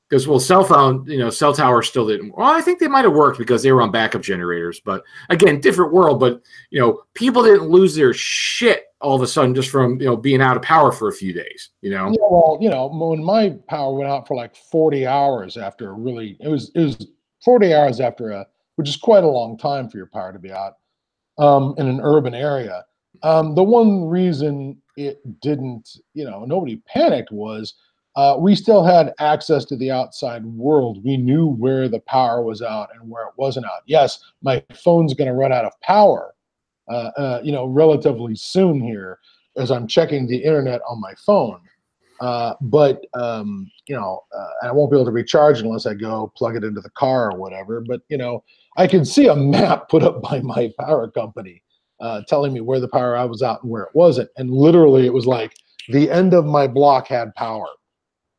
because 0.09 0.27
well, 0.27 0.39
cell 0.39 0.63
phone, 0.63 1.05
you 1.05 1.17
know, 1.17 1.29
cell 1.29 1.53
tower 1.53 1.81
still 1.81 2.07
didn't. 2.07 2.35
Well, 2.35 2.47
I 2.47 2.61
think 2.61 2.79
they 2.79 2.87
might 2.87 3.03
have 3.03 3.13
worked 3.13 3.37
because 3.37 3.61
they 3.61 3.71
were 3.71 3.81
on 3.81 3.91
backup 3.91 4.21
generators, 4.21 4.79
but 4.79 5.03
again, 5.29 5.59
different 5.59 5.91
world. 5.91 6.19
But 6.19 6.41
you 6.69 6.79
know, 6.79 7.03
people 7.13 7.43
didn't 7.43 7.69
lose 7.69 7.95
their 7.95 8.13
shit 8.13 8.83
all 8.99 9.15
of 9.15 9.21
a 9.21 9.27
sudden 9.27 9.53
just 9.53 9.69
from 9.69 9.99
you 9.99 10.07
know 10.07 10.15
being 10.15 10.41
out 10.41 10.55
of 10.55 10.63
power 10.63 10.91
for 10.91 11.09
a 11.09 11.13
few 11.13 11.33
days. 11.33 11.69
You 11.81 11.91
know. 11.91 12.07
Yeah, 12.09 12.27
well, 12.29 12.57
you 12.61 12.69
know, 12.69 12.87
when 12.87 13.23
my 13.23 13.55
power 13.67 13.93
went 13.93 14.09
out 14.09 14.27
for 14.27 14.35
like 14.35 14.55
forty 14.55 15.05
hours 15.05 15.57
after 15.57 15.89
a 15.89 15.93
really, 15.93 16.37
it 16.39 16.47
was 16.47 16.71
it 16.73 16.81
was 16.81 17.07
forty 17.43 17.73
hours 17.73 17.99
after 17.99 18.31
a, 18.31 18.45
which 18.75 18.89
is 18.89 18.97
quite 18.97 19.23
a 19.23 19.29
long 19.29 19.57
time 19.57 19.89
for 19.89 19.97
your 19.97 20.07
power 20.07 20.31
to 20.31 20.39
be 20.39 20.51
out, 20.51 20.77
um, 21.37 21.75
in 21.77 21.87
an 21.87 21.99
urban 22.01 22.33
area. 22.33 22.85
Um, 23.23 23.55
the 23.55 23.63
one 23.63 24.05
reason 24.05 24.81
it 24.95 25.19
didn't, 25.41 25.97
you 26.13 26.25
know, 26.25 26.45
nobody 26.45 26.77
panicked 26.87 27.31
was 27.31 27.75
uh, 28.17 28.35
we 28.35 28.55
still 28.55 28.83
had 28.83 29.13
access 29.19 29.63
to 29.63 29.77
the 29.77 29.91
outside 29.91 30.43
world. 30.43 31.03
We 31.05 31.17
knew 31.17 31.49
where 31.49 31.87
the 31.87 31.99
power 31.99 32.41
was 32.41 32.63
out 32.63 32.89
and 32.99 33.07
where 33.07 33.27
it 33.27 33.33
wasn't 33.37 33.67
out. 33.67 33.83
Yes, 33.85 34.19
my 34.41 34.63
phone's 34.73 35.13
going 35.13 35.27
to 35.27 35.35
run 35.35 35.53
out 35.53 35.65
of 35.65 35.79
power, 35.81 36.33
uh, 36.89 37.11
uh, 37.15 37.41
you 37.43 37.51
know, 37.51 37.65
relatively 37.67 38.35
soon 38.35 38.81
here 38.81 39.19
as 39.55 39.69
I'm 39.69 39.85
checking 39.85 40.25
the 40.25 40.37
internet 40.37 40.81
on 40.89 40.99
my 40.99 41.13
phone. 41.23 41.61
Uh, 42.19 42.55
but 42.59 43.05
um, 43.13 43.69
you 43.87 43.95
know, 43.95 44.23
uh, 44.35 44.67
I 44.67 44.71
won't 44.71 44.89
be 44.89 44.97
able 44.97 45.05
to 45.05 45.11
recharge 45.11 45.61
unless 45.61 45.85
I 45.85 45.93
go 45.93 46.33
plug 46.35 46.55
it 46.55 46.63
into 46.63 46.81
the 46.81 46.89
car 46.89 47.31
or 47.31 47.37
whatever. 47.37 47.83
But 47.87 48.01
you 48.09 48.17
know, 48.17 48.43
I 48.77 48.87
can 48.87 49.05
see 49.05 49.27
a 49.27 49.35
map 49.35 49.89
put 49.89 50.01
up 50.01 50.23
by 50.23 50.39
my 50.41 50.73
power 50.79 51.07
company 51.07 51.61
uh, 51.99 52.23
telling 52.27 52.51
me 52.51 52.61
where 52.61 52.79
the 52.79 52.87
power 52.87 53.15
I 53.15 53.25
was 53.25 53.43
out 53.43 53.61
and 53.61 53.71
where 53.71 53.83
it 53.83 53.93
wasn't. 53.93 54.31
And 54.37 54.49
literally, 54.49 55.05
it 55.05 55.13
was 55.13 55.27
like 55.27 55.53
the 55.89 56.09
end 56.09 56.33
of 56.33 56.45
my 56.45 56.65
block 56.65 57.07
had 57.07 57.35
power. 57.35 57.67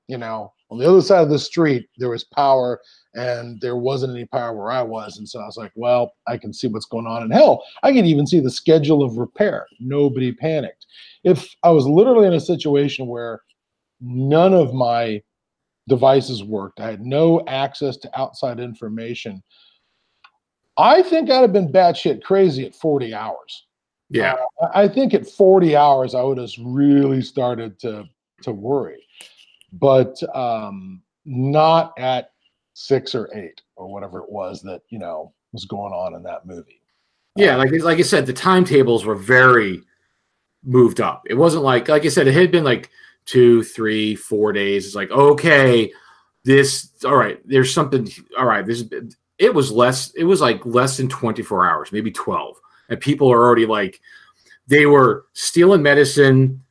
You 0.08 0.18
know, 0.18 0.52
on 0.70 0.78
the 0.78 0.88
other 0.88 1.02
side 1.02 1.22
of 1.22 1.30
the 1.30 1.38
street, 1.38 1.86
there 1.98 2.10
was 2.10 2.24
power, 2.24 2.80
and 3.14 3.60
there 3.60 3.76
wasn't 3.76 4.14
any 4.14 4.24
power 4.26 4.56
where 4.56 4.70
I 4.70 4.82
was. 4.82 5.18
And 5.18 5.28
so 5.28 5.40
I 5.40 5.46
was 5.46 5.56
like, 5.56 5.72
well, 5.74 6.12
I 6.26 6.36
can 6.38 6.52
see 6.52 6.66
what's 6.66 6.86
going 6.86 7.06
on. 7.06 7.22
And 7.22 7.32
hell, 7.32 7.62
I 7.82 7.92
can 7.92 8.06
even 8.06 8.26
see 8.26 8.40
the 8.40 8.50
schedule 8.50 9.02
of 9.02 9.18
repair. 9.18 9.66
Nobody 9.80 10.32
panicked. 10.32 10.86
If 11.24 11.54
I 11.62 11.70
was 11.70 11.86
literally 11.86 12.26
in 12.26 12.34
a 12.34 12.40
situation 12.40 13.06
where 13.06 13.42
none 14.00 14.54
of 14.54 14.72
my 14.72 15.22
devices 15.88 16.42
worked, 16.42 16.80
I 16.80 16.90
had 16.90 17.04
no 17.04 17.44
access 17.46 17.96
to 17.98 18.20
outside 18.20 18.60
information 18.60 19.42
I 20.78 21.02
think 21.02 21.28
I'd 21.28 21.40
have 21.40 21.52
been 21.52 21.72
batshit 21.72 22.22
crazy 22.22 22.64
at 22.64 22.74
40 22.74 23.12
hours. 23.12 23.66
Yeah. 24.10 24.36
Uh, 24.62 24.68
I 24.74 24.86
think 24.86 25.12
at 25.12 25.28
40 25.28 25.76
hours, 25.76 26.14
I 26.14 26.22
would 26.22 26.38
have 26.38 26.50
really 26.64 27.20
started 27.20 27.78
to 27.80 28.04
to 28.42 28.52
worry, 28.52 29.04
but 29.72 30.16
um, 30.34 31.02
not 31.24 31.92
at 31.98 32.32
six 32.74 33.14
or 33.14 33.28
eight 33.34 33.60
or 33.76 33.88
whatever 33.88 34.20
it 34.20 34.30
was 34.30 34.62
that 34.62 34.82
you 34.90 34.98
know 34.98 35.32
was 35.52 35.64
going 35.64 35.92
on 35.92 36.14
in 36.14 36.22
that 36.22 36.46
movie. 36.46 36.80
Yeah, 37.36 37.56
like 37.56 37.70
like 37.82 37.98
I 37.98 38.02
said, 38.02 38.26
the 38.26 38.32
timetables 38.32 39.04
were 39.04 39.14
very 39.14 39.82
moved 40.64 41.00
up. 41.00 41.22
It 41.28 41.34
wasn't 41.34 41.64
like 41.64 41.88
like 41.88 42.04
I 42.04 42.08
said, 42.08 42.26
it 42.26 42.34
had 42.34 42.50
been 42.50 42.64
like 42.64 42.90
two, 43.24 43.62
three, 43.62 44.14
four 44.14 44.52
days. 44.52 44.86
It's 44.86 44.94
like 44.94 45.10
okay, 45.10 45.92
this 46.44 46.90
all 47.04 47.16
right. 47.16 47.40
There's 47.44 47.72
something. 47.72 48.08
All 48.38 48.46
right, 48.46 48.66
this 48.66 48.84
it 49.38 49.54
was 49.54 49.70
less 49.70 50.10
it 50.14 50.24
was 50.24 50.40
like 50.40 50.64
less 50.66 50.96
than 50.96 51.08
24 51.08 51.68
hours 51.68 51.92
maybe 51.92 52.10
12 52.10 52.56
and 52.88 53.00
people 53.00 53.30
are 53.32 53.44
already 53.44 53.66
like 53.66 54.00
they 54.66 54.86
were 54.86 55.26
stealing 55.32 55.82
medicine 55.82 56.62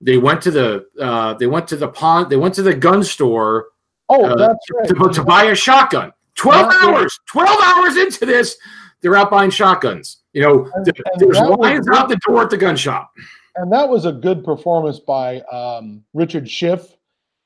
they 0.00 0.16
went 0.16 0.40
to 0.42 0.50
the 0.50 0.86
uh, 1.00 1.34
they 1.34 1.46
went 1.46 1.68
to 1.68 1.76
the 1.76 1.88
pond 1.88 2.30
they 2.30 2.36
went 2.36 2.54
to 2.54 2.62
the 2.62 2.74
gun 2.74 3.02
store 3.02 3.68
oh 4.08 4.24
uh, 4.24 4.36
that's 4.36 4.66
right. 4.74 4.88
to, 4.88 5.10
to, 5.12 5.24
buy 5.24 5.44
a 5.44 5.54
shotgun 5.54 6.12
12 6.36 6.70
that's 6.70 6.82
hours 6.82 7.20
right. 7.34 7.46
12 7.46 7.60
hours 7.62 7.96
into 7.96 8.26
this 8.26 8.56
they're 9.00 9.16
out 9.16 9.30
buying 9.30 9.50
shotguns 9.50 10.22
you 10.32 10.42
know 10.42 10.70
and, 10.74 10.86
and 10.86 11.20
there's 11.20 11.40
lines 11.40 11.88
out 11.92 12.08
the 12.08 12.18
door 12.26 12.42
at 12.42 12.50
the 12.50 12.56
gun 12.56 12.76
shop 12.76 13.10
and 13.56 13.72
that 13.72 13.88
was 13.88 14.04
a 14.04 14.12
good 14.12 14.44
performance 14.44 15.00
by 15.00 15.40
um, 15.52 16.02
richard 16.14 16.48
schiff 16.48 16.96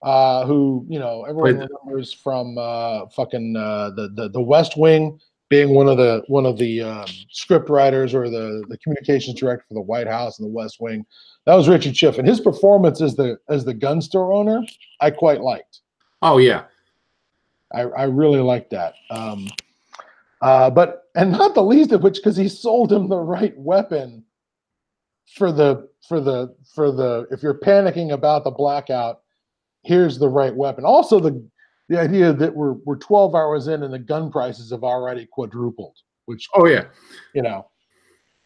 uh, 0.04 0.44
who 0.44 0.84
you 0.88 0.98
know 0.98 1.24
everyone 1.24 1.58
Wait. 1.58 1.68
remembers 1.70 2.12
from 2.12 2.58
uh, 2.58 3.06
fucking 3.06 3.56
uh, 3.56 3.90
the, 3.96 4.10
the 4.14 4.28
the 4.28 4.40
West 4.40 4.76
Wing, 4.76 5.18
being 5.48 5.74
one 5.74 5.88
of 5.88 5.96
the 5.96 6.22
one 6.28 6.44
of 6.44 6.58
the 6.58 6.82
um, 6.82 7.06
script 7.30 7.70
writers 7.70 8.14
or 8.14 8.28
the 8.28 8.62
the 8.68 8.76
communications 8.78 9.40
director 9.40 9.64
for 9.66 9.74
the 9.74 9.80
White 9.80 10.06
House 10.06 10.38
and 10.38 10.46
the 10.46 10.52
West 10.52 10.76
Wing. 10.78 11.06
That 11.46 11.54
was 11.54 11.68
Richard 11.68 11.96
Schiff, 11.96 12.18
and 12.18 12.26
his 12.26 12.40
performance 12.40 13.00
as 13.00 13.16
the 13.16 13.38
as 13.48 13.64
the 13.64 13.74
gun 13.74 14.00
store 14.00 14.32
owner, 14.32 14.64
I 15.00 15.10
quite 15.10 15.40
liked. 15.40 15.80
Oh 16.22 16.38
yeah, 16.38 16.64
I 17.72 17.82
I 17.82 18.04
really 18.04 18.40
liked 18.40 18.70
that. 18.70 18.94
Um, 19.10 19.48
uh, 20.40 20.70
but 20.70 21.04
and 21.14 21.32
not 21.32 21.54
the 21.54 21.62
least 21.62 21.92
of 21.92 22.02
which 22.02 22.16
because 22.16 22.36
he 22.36 22.48
sold 22.48 22.92
him 22.92 23.08
the 23.08 23.18
right 23.18 23.56
weapon 23.58 24.24
for 25.36 25.52
the 25.52 25.88
for 26.08 26.20
the 26.20 26.54
for 26.74 26.90
the 26.90 27.26
if 27.30 27.42
you're 27.42 27.60
panicking 27.60 28.12
about 28.12 28.44
the 28.44 28.50
blackout 28.50 29.20
here's 29.84 30.18
the 30.18 30.28
right 30.28 30.54
weapon. 30.54 30.84
Also, 30.84 31.20
the 31.20 31.46
the 31.88 32.00
idea 32.00 32.32
that 32.32 32.54
we're 32.54 32.72
we're 32.84 32.96
12 32.96 33.34
hours 33.34 33.68
in 33.68 33.82
and 33.82 33.92
the 33.92 33.98
gun 33.98 34.32
prices 34.32 34.70
have 34.70 34.82
already 34.82 35.26
quadrupled, 35.26 35.96
which 36.24 36.48
oh 36.54 36.66
yeah, 36.66 36.86
you 37.34 37.42
know, 37.42 37.68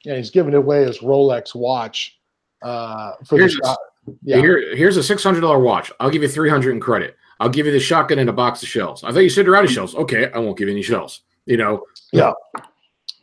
yeah, 0.05 0.17
he's 0.17 0.31
giving 0.31 0.55
away 0.55 0.85
his 0.85 0.99
Rolex 0.99 1.55
watch 1.55 2.18
uh, 2.63 3.13
for 3.27 3.39
here's 3.39 3.57
the 3.57 3.67
shot. 3.67 3.79
Yeah. 4.23 4.37
Here, 4.39 4.75
here's 4.77 4.97
a 4.97 5.03
six 5.03 5.23
hundred 5.23 5.41
dollar 5.43 5.59
watch. 5.59 5.93
I'll 6.01 6.11
give 6.11 6.23
you 6.23 6.29
three 6.29 6.51
hundred 6.51 6.73
in 6.73 6.81
credit. 6.81 7.17
I'll 7.41 7.49
give 7.49 7.67
you 7.67 7.73
the 7.73 7.81
shotgun 7.81 8.19
and 8.19 8.29
a 8.29 8.33
box 8.33 8.63
of 8.63 8.69
shells. 8.69 9.05
I 9.05 9.13
thought 9.13 9.21
you 9.21 9.31
said 9.31 9.47
you're 9.47 9.57
out 9.57 9.65
of 9.65 9.71
shells. 9.71 9.95
Okay, 9.95 10.31
I 10.33 10.39
won't 10.39 10.59
give 10.59 10.69
you 10.69 10.75
any 10.75 10.83
shells. 10.83 11.23
You 11.47 11.57
know. 11.57 11.85
Yeah, 12.13 12.33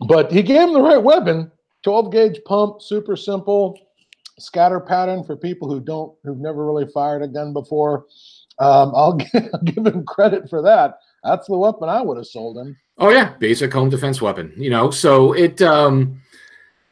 but 0.07 0.31
he 0.31 0.41
gave 0.43 0.61
him 0.61 0.73
the 0.73 0.81
right 0.81 1.01
weapon. 1.01 1.51
12 1.83 2.11
gauge 2.11 2.39
pump, 2.45 2.81
super 2.81 3.15
simple. 3.15 3.77
scatter 4.39 4.79
pattern 4.79 5.23
for 5.23 5.35
people 5.35 5.69
who 5.69 5.79
don't 5.79 6.13
who've 6.23 6.39
never 6.39 6.65
really 6.65 6.87
fired 6.93 7.21
a 7.21 7.27
gun 7.27 7.53
before. 7.53 8.05
Um, 8.59 8.93
I'll, 8.95 9.13
give, 9.13 9.29
I'll 9.53 9.61
give 9.61 9.85
him 9.85 10.05
credit 10.05 10.49
for 10.49 10.61
that. 10.61 10.99
That's 11.23 11.47
the 11.47 11.57
weapon 11.57 11.89
I 11.89 12.01
would 12.01 12.17
have 12.17 12.27
sold 12.27 12.57
him. 12.57 12.77
Oh 12.97 13.09
yeah, 13.09 13.33
basic 13.39 13.73
home 13.73 13.89
defense 13.89 14.21
weapon. 14.21 14.53
You 14.55 14.69
know, 14.69 14.91
so 14.91 15.33
it. 15.33 15.61
um 15.61 16.21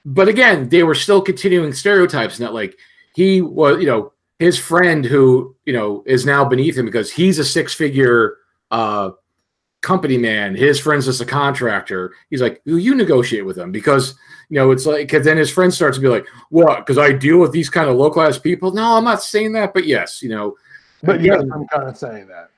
But 0.06 0.28
again, 0.28 0.70
they 0.70 0.84
were 0.84 0.96
still 0.96 1.22
continuing 1.22 1.74
stereotypes. 1.74 2.39
Not 2.39 2.54
like 2.54 2.78
he 3.16 3.42
was, 3.42 3.80
you 3.80 3.88
know, 3.88 4.13
his 4.39 4.58
friend 4.58 5.06
who 5.06 5.56
you 5.66 5.74
know 5.74 6.04
is 6.06 6.26
now 6.26 6.44
beneath 6.44 6.78
him 6.78 6.86
because 6.86 7.12
he's 7.12 7.39
a 7.39 7.46
six-figure 7.46 8.38
uh 8.72 9.12
company 9.82 10.18
man. 10.18 10.56
His 10.56 10.80
friend's 10.80 11.06
just 11.06 11.22
a 11.22 11.26
contractor. 11.26 12.13
He's 12.30 12.42
like, 12.42 12.62
you 12.66 12.96
negotiate 12.96 13.46
with 13.46 13.58
him 13.58 13.72
because 13.72 14.16
you 14.50 14.56
know 14.56 14.72
it's 14.72 14.86
like. 14.86 15.10
Cause 15.10 15.24
then 15.26 15.38
his 15.38 15.52
friend 15.52 15.74
starts 15.74 15.98
to 15.98 16.02
be 16.02 16.08
like, 16.08 16.26
what? 16.50 16.80
Because 16.80 16.98
I 16.98 17.12
deal 17.12 17.38
with 17.38 17.52
these 17.52 17.70
kind 17.70 17.89
of 17.89 17.96
low 17.96 18.10
class 18.10 18.38
people. 18.38 18.74
No, 18.74 18.98
I'm 18.98 19.04
not 19.04 19.22
saying 19.24 19.54
that, 19.54 19.74
but 19.74 19.86
yes, 19.86 20.22
you 20.22 20.30
know. 20.30 20.56
But 21.02 21.22
yes, 21.22 21.44
I'm 21.54 21.68
kind 21.68 21.88
of 21.88 21.98
saying 21.98 22.28
that. 22.28 22.50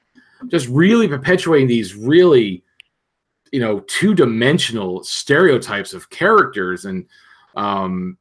Just 0.47 0.67
really 0.67 1.07
perpetuating 1.07 1.67
these 1.67 1.95
really, 1.95 2.63
you 3.51 3.59
know, 3.59 3.79
two 3.87 4.13
dimensional 4.13 5.03
stereotypes 5.03 5.93
of 5.93 6.09
characters 6.11 6.85
and 6.85 7.05
um 7.55 8.17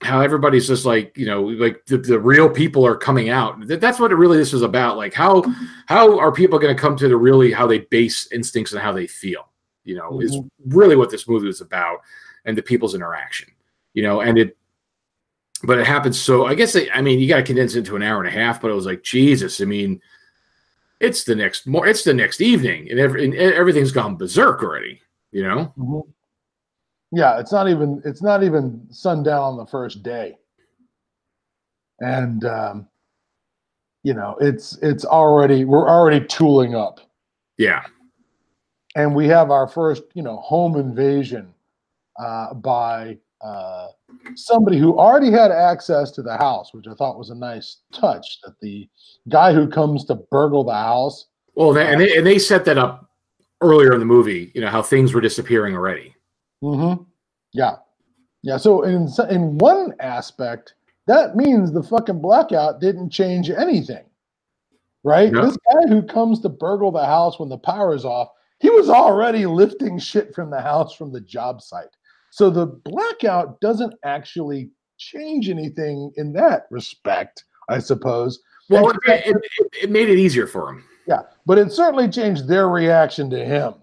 how 0.00 0.20
everybody's 0.20 0.68
just 0.68 0.84
like 0.84 1.16
you 1.16 1.26
know 1.26 1.42
like 1.42 1.84
the, 1.86 1.98
the 1.98 2.18
real 2.18 2.48
people 2.48 2.86
are 2.86 2.96
coming 2.96 3.30
out 3.30 3.56
that's 3.66 3.98
what 3.98 4.12
it 4.12 4.16
really 4.16 4.36
this 4.36 4.52
is 4.52 4.62
about 4.62 4.96
like 4.96 5.12
how 5.12 5.42
how 5.86 6.18
are 6.18 6.30
people 6.30 6.58
going 6.58 6.74
to 6.74 6.80
come 6.80 6.96
to 6.96 7.08
the 7.08 7.16
really 7.16 7.50
how 7.50 7.66
they 7.66 7.80
base 7.80 8.30
instincts 8.30 8.72
and 8.72 8.80
how 8.80 8.92
they 8.92 9.06
feel 9.06 9.50
you 9.84 9.96
know 9.96 10.10
mm-hmm. 10.12 10.22
is 10.22 10.38
really 10.66 10.94
what 10.94 11.10
this 11.10 11.28
movie 11.28 11.48
is 11.48 11.60
about 11.60 11.98
and 12.44 12.56
the 12.56 12.62
people's 12.62 12.94
interaction 12.94 13.48
you 13.92 14.02
know 14.02 14.20
and 14.20 14.38
it 14.38 14.56
but 15.64 15.78
it 15.78 15.86
happens 15.86 16.20
so 16.20 16.46
i 16.46 16.54
guess 16.54 16.76
i 16.94 17.00
mean 17.00 17.18
you 17.18 17.26
got 17.26 17.38
to 17.38 17.42
condense 17.42 17.74
it 17.74 17.80
into 17.80 17.96
an 17.96 18.02
hour 18.02 18.20
and 18.20 18.28
a 18.28 18.38
half 18.38 18.60
but 18.60 18.70
it 18.70 18.74
was 18.74 18.86
like 18.86 19.02
jesus 19.02 19.60
i 19.60 19.64
mean 19.64 20.00
it's 21.00 21.24
the 21.24 21.34
next 21.34 21.66
more 21.66 21.88
it's 21.88 22.04
the 22.04 22.14
next 22.14 22.40
evening 22.40 22.88
and, 22.88 23.00
every, 23.00 23.24
and 23.24 23.34
everything's 23.34 23.92
gone 23.92 24.16
berserk 24.16 24.62
already 24.62 25.00
you 25.32 25.42
know 25.42 25.72
mm-hmm. 25.76 26.08
Yeah, 27.12 27.38
it's 27.38 27.52
not 27.52 27.68
even 27.68 28.02
it's 28.04 28.22
not 28.22 28.42
even 28.42 28.86
sundown 28.90 29.42
on 29.42 29.56
the 29.56 29.66
first 29.66 30.02
day, 30.02 30.36
and 32.00 32.44
um, 32.44 32.88
you 34.02 34.12
know 34.12 34.36
it's 34.40 34.76
it's 34.82 35.06
already 35.06 35.64
we're 35.64 35.88
already 35.88 36.24
tooling 36.26 36.74
up. 36.74 37.00
Yeah, 37.56 37.82
and 38.94 39.14
we 39.14 39.26
have 39.28 39.50
our 39.50 39.66
first 39.66 40.02
you 40.14 40.22
know 40.22 40.36
home 40.36 40.76
invasion 40.76 41.54
uh, 42.20 42.52
by 42.52 43.16
uh, 43.40 43.86
somebody 44.34 44.78
who 44.78 44.98
already 44.98 45.30
had 45.30 45.50
access 45.50 46.10
to 46.10 46.22
the 46.22 46.36
house, 46.36 46.74
which 46.74 46.86
I 46.86 46.94
thought 46.94 47.18
was 47.18 47.30
a 47.30 47.34
nice 47.34 47.78
touch. 47.92 48.38
That 48.44 48.56
the 48.60 48.86
guy 49.30 49.54
who 49.54 49.66
comes 49.66 50.04
to 50.06 50.16
burgle 50.30 50.64
the 50.64 50.74
house. 50.74 51.26
Well, 51.54 51.72
they, 51.72 51.86
and 51.86 51.98
they 51.98 52.18
and 52.18 52.26
they 52.26 52.38
set 52.38 52.66
that 52.66 52.76
up 52.76 53.10
earlier 53.62 53.94
in 53.94 53.98
the 53.98 54.04
movie. 54.04 54.52
You 54.54 54.60
know 54.60 54.68
how 54.68 54.82
things 54.82 55.14
were 55.14 55.22
disappearing 55.22 55.74
already. 55.74 56.14
Mm-hmm. 56.62 57.02
Yeah. 57.52 57.76
Yeah. 58.42 58.56
So 58.56 58.82
in 58.82 59.08
in 59.30 59.58
one 59.58 59.94
aspect, 60.00 60.74
that 61.06 61.36
means 61.36 61.72
the 61.72 61.82
fucking 61.82 62.20
blackout 62.20 62.80
didn't 62.80 63.10
change 63.10 63.50
anything. 63.50 64.04
Right? 65.04 65.32
This 65.32 65.56
guy 65.72 65.88
who 65.88 66.02
comes 66.02 66.40
to 66.40 66.48
burgle 66.48 66.92
the 66.92 67.06
house 67.06 67.38
when 67.38 67.48
the 67.48 67.58
power 67.58 67.94
is 67.94 68.04
off, 68.04 68.28
he 68.58 68.68
was 68.68 68.90
already 68.90 69.46
lifting 69.46 69.98
shit 69.98 70.34
from 70.34 70.50
the 70.50 70.60
house 70.60 70.94
from 70.94 71.12
the 71.12 71.20
job 71.20 71.62
site. 71.62 71.96
So 72.30 72.50
the 72.50 72.66
blackout 72.66 73.60
doesn't 73.60 73.94
actually 74.04 74.70
change 74.98 75.48
anything 75.48 76.12
in 76.16 76.32
that 76.34 76.66
respect, 76.70 77.44
I 77.68 77.78
suppose. 77.78 78.40
Well, 78.68 78.90
it, 78.90 78.98
it, 79.06 79.36
it, 79.82 79.90
made 79.90 80.10
it 80.10 80.18
easier 80.18 80.46
for 80.46 80.68
him. 80.68 80.84
Yeah, 81.06 81.22
but 81.46 81.56
it 81.56 81.72
certainly 81.72 82.08
changed 82.10 82.46
their 82.46 82.68
reaction 82.68 83.30
to 83.30 83.42
him. 83.42 83.74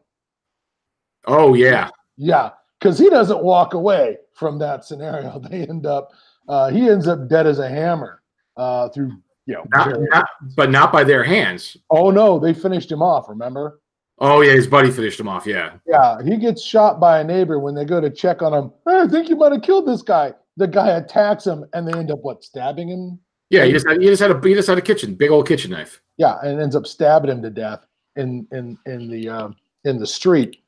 Oh 1.25 1.55
yeah, 1.55 1.89
yeah 2.17 2.51
because 2.79 2.97
he 2.97 3.09
doesn't 3.09 3.43
walk 3.43 3.73
away 3.73 4.17
from 4.33 4.59
that 4.59 4.85
scenario. 4.85 5.39
They 5.49 5.61
end 5.61 5.85
up, 5.85 6.11
uh, 6.47 6.69
he 6.69 6.89
ends 6.89 7.07
up 7.07 7.27
dead 7.27 7.47
as 7.47 7.59
a 7.59 7.69
hammer 7.69 8.21
uh, 8.57 8.89
through, 8.89 9.11
you 9.45 9.53
know, 9.55 9.65
not, 9.73 9.99
not, 10.11 10.27
but 10.55 10.71
not 10.71 10.91
by 10.91 11.03
their 11.03 11.23
hands. 11.23 11.77
Oh 11.89 12.11
no, 12.11 12.39
they 12.39 12.53
finished 12.53 12.91
him 12.91 13.01
off. 13.01 13.29
Remember? 13.29 13.79
Oh 14.19 14.41
yeah, 14.41 14.53
his 14.53 14.67
buddy 14.67 14.91
finished 14.91 15.19
him 15.19 15.27
off. 15.27 15.45
Yeah. 15.45 15.73
Yeah, 15.87 16.21
he 16.23 16.37
gets 16.37 16.63
shot 16.63 16.99
by 16.99 17.19
a 17.19 17.23
neighbor 17.23 17.59
when 17.59 17.75
they 17.75 17.85
go 17.85 17.99
to 17.99 18.09
check 18.09 18.41
on 18.41 18.53
him. 18.53 18.71
Hey, 18.87 19.01
I 19.01 19.07
think 19.07 19.29
you 19.29 19.35
might 19.35 19.51
have 19.51 19.61
killed 19.61 19.87
this 19.87 20.01
guy. 20.01 20.33
The 20.57 20.67
guy 20.67 20.97
attacks 20.97 21.45
him, 21.45 21.65
and 21.73 21.85
they 21.87 21.97
end 21.97 22.11
up 22.11 22.19
what 22.21 22.43
stabbing 22.43 22.87
him. 22.87 23.19
Yeah, 23.49 23.65
he 23.65 23.73
just 23.73 23.87
had, 23.87 24.01
he 24.01 24.07
just 24.07 24.21
had 24.21 24.31
a 24.31 24.39
he 24.41 24.53
just 24.53 24.67
had 24.67 24.77
a 24.77 24.81
kitchen, 24.81 25.15
big 25.15 25.31
old 25.31 25.47
kitchen 25.47 25.71
knife. 25.71 26.01
Yeah, 26.17 26.37
and 26.41 26.59
ends 26.59 26.75
up 26.75 26.87
stabbing 26.87 27.29
him 27.29 27.41
to 27.41 27.49
death 27.49 27.85
in 28.15 28.47
in 28.51 28.77
in 28.85 29.09
the 29.09 29.29
uh, 29.29 29.49
in 29.83 29.99
the 29.99 30.07
street. 30.07 30.63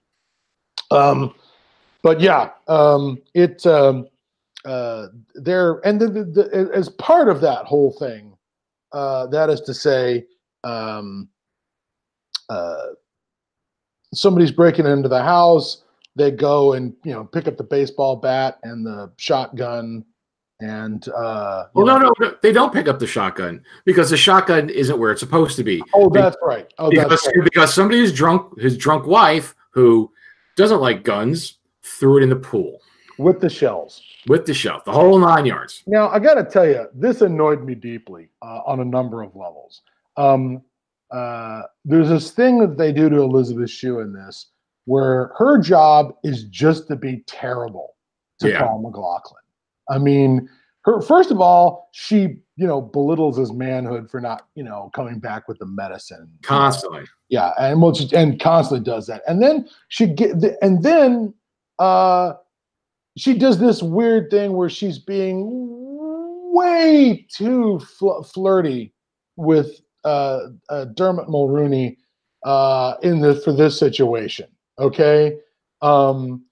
Um, 0.92 1.34
but 2.08 2.22
yeah, 2.22 2.52
um, 2.70 3.22
it 3.34 3.66
um, 3.66 4.08
uh, 4.64 5.08
there 5.36 5.82
and 5.86 6.00
the, 6.00 6.08
the, 6.08 6.24
the, 6.24 6.72
as 6.74 6.88
part 6.88 7.28
of 7.28 7.42
that 7.42 7.66
whole 7.66 7.92
thing, 8.00 8.34
uh, 8.94 9.28
that 9.28 9.50
is 9.50 9.60
to 9.60 9.74
say, 9.74 10.26
um, 10.64 11.28
uh, 12.48 12.86
somebody's 14.14 14.54
breaking 14.54 14.86
into 14.86 15.10
the 15.10 15.22
house. 15.22 15.84
They 16.16 16.32
go 16.32 16.72
and 16.72 16.96
you 17.04 17.12
know 17.12 17.26
pick 17.26 17.46
up 17.46 17.58
the 17.58 17.66
baseball 17.66 18.16
bat 18.16 18.58
and 18.64 18.86
the 18.86 19.12
shotgun, 19.18 20.06
and 20.62 21.06
uh, 21.10 21.66
well, 21.74 21.86
no, 21.86 21.98
no, 21.98 22.14
no, 22.22 22.36
they 22.42 22.54
don't 22.54 22.72
pick 22.72 22.88
up 22.88 23.00
the 23.00 23.08
shotgun 23.08 23.62
because 23.84 24.12
the 24.12 24.16
shotgun 24.16 24.70
isn't 24.70 24.98
where 24.98 25.12
it's 25.12 25.20
supposed 25.20 25.58
to 25.58 25.64
be. 25.66 25.84
Oh, 25.94 26.10
that's 26.10 26.38
right. 26.42 26.74
Oh, 26.78 26.90
because, 26.90 27.10
that's 27.10 27.28
right. 27.28 27.44
because 27.44 27.74
somebody's 27.74 28.14
drunk, 28.14 28.58
his 28.62 28.78
drunk 28.78 29.06
wife 29.06 29.54
who 29.72 30.10
doesn't 30.56 30.80
like 30.80 31.04
guns 31.04 31.58
threw 32.00 32.18
it 32.18 32.24
in 32.24 32.30
the 32.30 32.36
pool 32.36 32.80
with 33.18 33.40
the 33.40 33.50
shells. 33.50 34.02
With 34.28 34.46
the 34.46 34.54
shells, 34.54 34.84
the 34.86 34.92
whole 34.92 35.18
nine 35.20 35.46
yards. 35.46 35.84
Now, 35.88 36.10
I 36.10 36.20
got 36.20 36.36
to 36.36 36.44
tell 36.44 36.68
you, 36.68 36.88
this 36.94 37.22
annoyed 37.22 37.64
me 37.64 37.76
deeply 37.76 38.30
uh, 38.42 38.62
on 38.66 38.80
a 38.80 38.86
number 38.86 39.22
of 39.22 39.36
levels. 39.36 39.82
Um, 40.18 40.62
uh, 41.12 41.64
there's 41.86 42.10
this 42.10 42.32
thing 42.32 42.60
that 42.60 42.78
they 42.78 42.92
do 42.92 43.10
to 43.10 43.22
Elisabeth 43.22 43.70
Shue 43.70 44.00
in 44.00 44.14
this, 44.14 44.48
where 44.86 45.32
her 45.38 45.58
job 45.58 46.14
is 46.24 46.46
just 46.46 46.88
to 46.90 46.96
be 46.96 47.24
terrible 47.28 47.96
to 48.40 48.50
yeah. 48.50 48.60
Paul 48.60 48.82
MacLachlan. 48.82 49.42
I 49.90 49.98
mean, 50.00 50.50
her 50.84 51.02
first 51.02 51.32
of 51.32 51.40
all, 51.40 51.90
she 51.94 52.38
you 52.58 52.68
know 52.68 52.82
belittles 52.82 53.38
his 53.38 53.54
manhood 53.54 54.10
for 54.10 54.20
not 54.20 54.48
you 54.56 54.64
know 54.64 54.90
coming 54.94 55.20
back 55.20 55.48
with 55.48 55.60
the 55.60 55.66
medicine 55.66 56.30
constantly. 56.42 57.06
Yeah, 57.30 57.52
and 57.60 57.82
well, 57.82 57.94
and 58.14 58.40
constantly 58.40 58.84
does 58.84 59.08
that, 59.08 59.22
and 59.28 59.42
then 59.42 59.70
she 59.88 60.08
get 60.08 60.32
and 60.62 60.84
then 60.84 61.34
uh, 61.80 62.34
she 63.18 63.34
does 63.34 63.60
this 63.60 63.82
weird 63.82 64.30
thing 64.30 64.54
where 64.54 64.70
she's 64.70 65.00
being 65.00 65.46
way 66.54 67.26
too 67.32 67.80
fl- 67.80 68.22
flirty 68.22 68.94
with 69.36 69.82
uh, 70.04 70.48
uh, 70.70 70.86
Dermot 70.86 71.28
Mulroney 71.28 71.98
uh, 72.44 72.96
in 73.04 73.20
the 73.20 73.36
for 73.36 73.52
this 73.52 73.78
situation. 73.78 74.48
Okay, 74.80 75.38
um, 75.82 76.44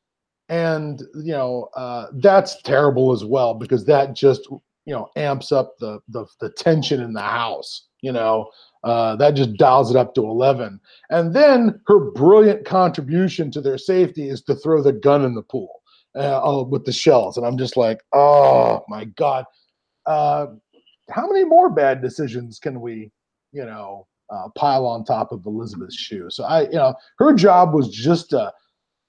and 0.50 1.02
you 1.16 1.32
know 1.32 1.70
uh, 1.76 2.08
that's 2.16 2.62
terrible 2.64 3.12
as 3.12 3.24
well 3.24 3.54
because 3.54 3.86
that 3.86 4.16
just 4.16 4.48
you 4.50 4.94
know 4.94 5.08
amps 5.16 5.52
up 5.52 5.78
the 5.80 6.00
the, 6.10 6.26
the 6.40 6.50
tension 6.50 7.02
in 7.02 7.14
the 7.14 7.22
house. 7.22 7.88
You 8.02 8.12
know, 8.12 8.50
uh, 8.86 9.16
that 9.16 9.34
just 9.34 9.56
dials 9.56 9.90
it 9.90 9.98
up 9.98 10.14
to 10.14 10.22
11. 10.22 10.80
And 11.10 11.34
then 11.34 11.82
her 11.88 12.12
brilliant 12.12 12.66
contribution 12.66 13.50
to 13.52 13.60
their 13.60 13.80
safety 13.80 14.30
is 14.30 14.44
to 14.44 14.54
throw 14.56 14.84
the 14.84 14.94
gun 14.94 15.26
in 15.26 15.34
the 15.34 15.42
pool 15.42 15.82
uh, 16.16 16.40
oh, 16.44 16.64
with 16.64 16.86
the 16.86 16.92
shells. 16.92 17.36
And 17.36 17.48
I'm 17.48 17.58
just 17.58 17.78
like, 17.78 18.02
oh 18.14 18.84
my 18.88 19.06
God. 19.06 19.46
Uh, 20.06 20.48
how 21.10 21.28
many 21.28 21.44
more 21.44 21.72
bad 21.72 22.02
decisions 22.02 22.60
can 22.60 22.80
we, 22.80 23.12
you 23.52 23.66
know, 23.66 24.06
uh, 24.30 24.50
pile 24.56 24.86
on 24.86 25.04
top 25.04 25.32
of 25.32 25.46
Elisabeth 25.48 25.94
Shue? 25.94 26.30
So 26.30 26.44
I, 26.44 26.64
you 26.66 26.76
know, 26.76 26.94
her 27.18 27.34
job 27.34 27.74
was 27.74 27.90
just 27.90 28.30
to 28.30 28.54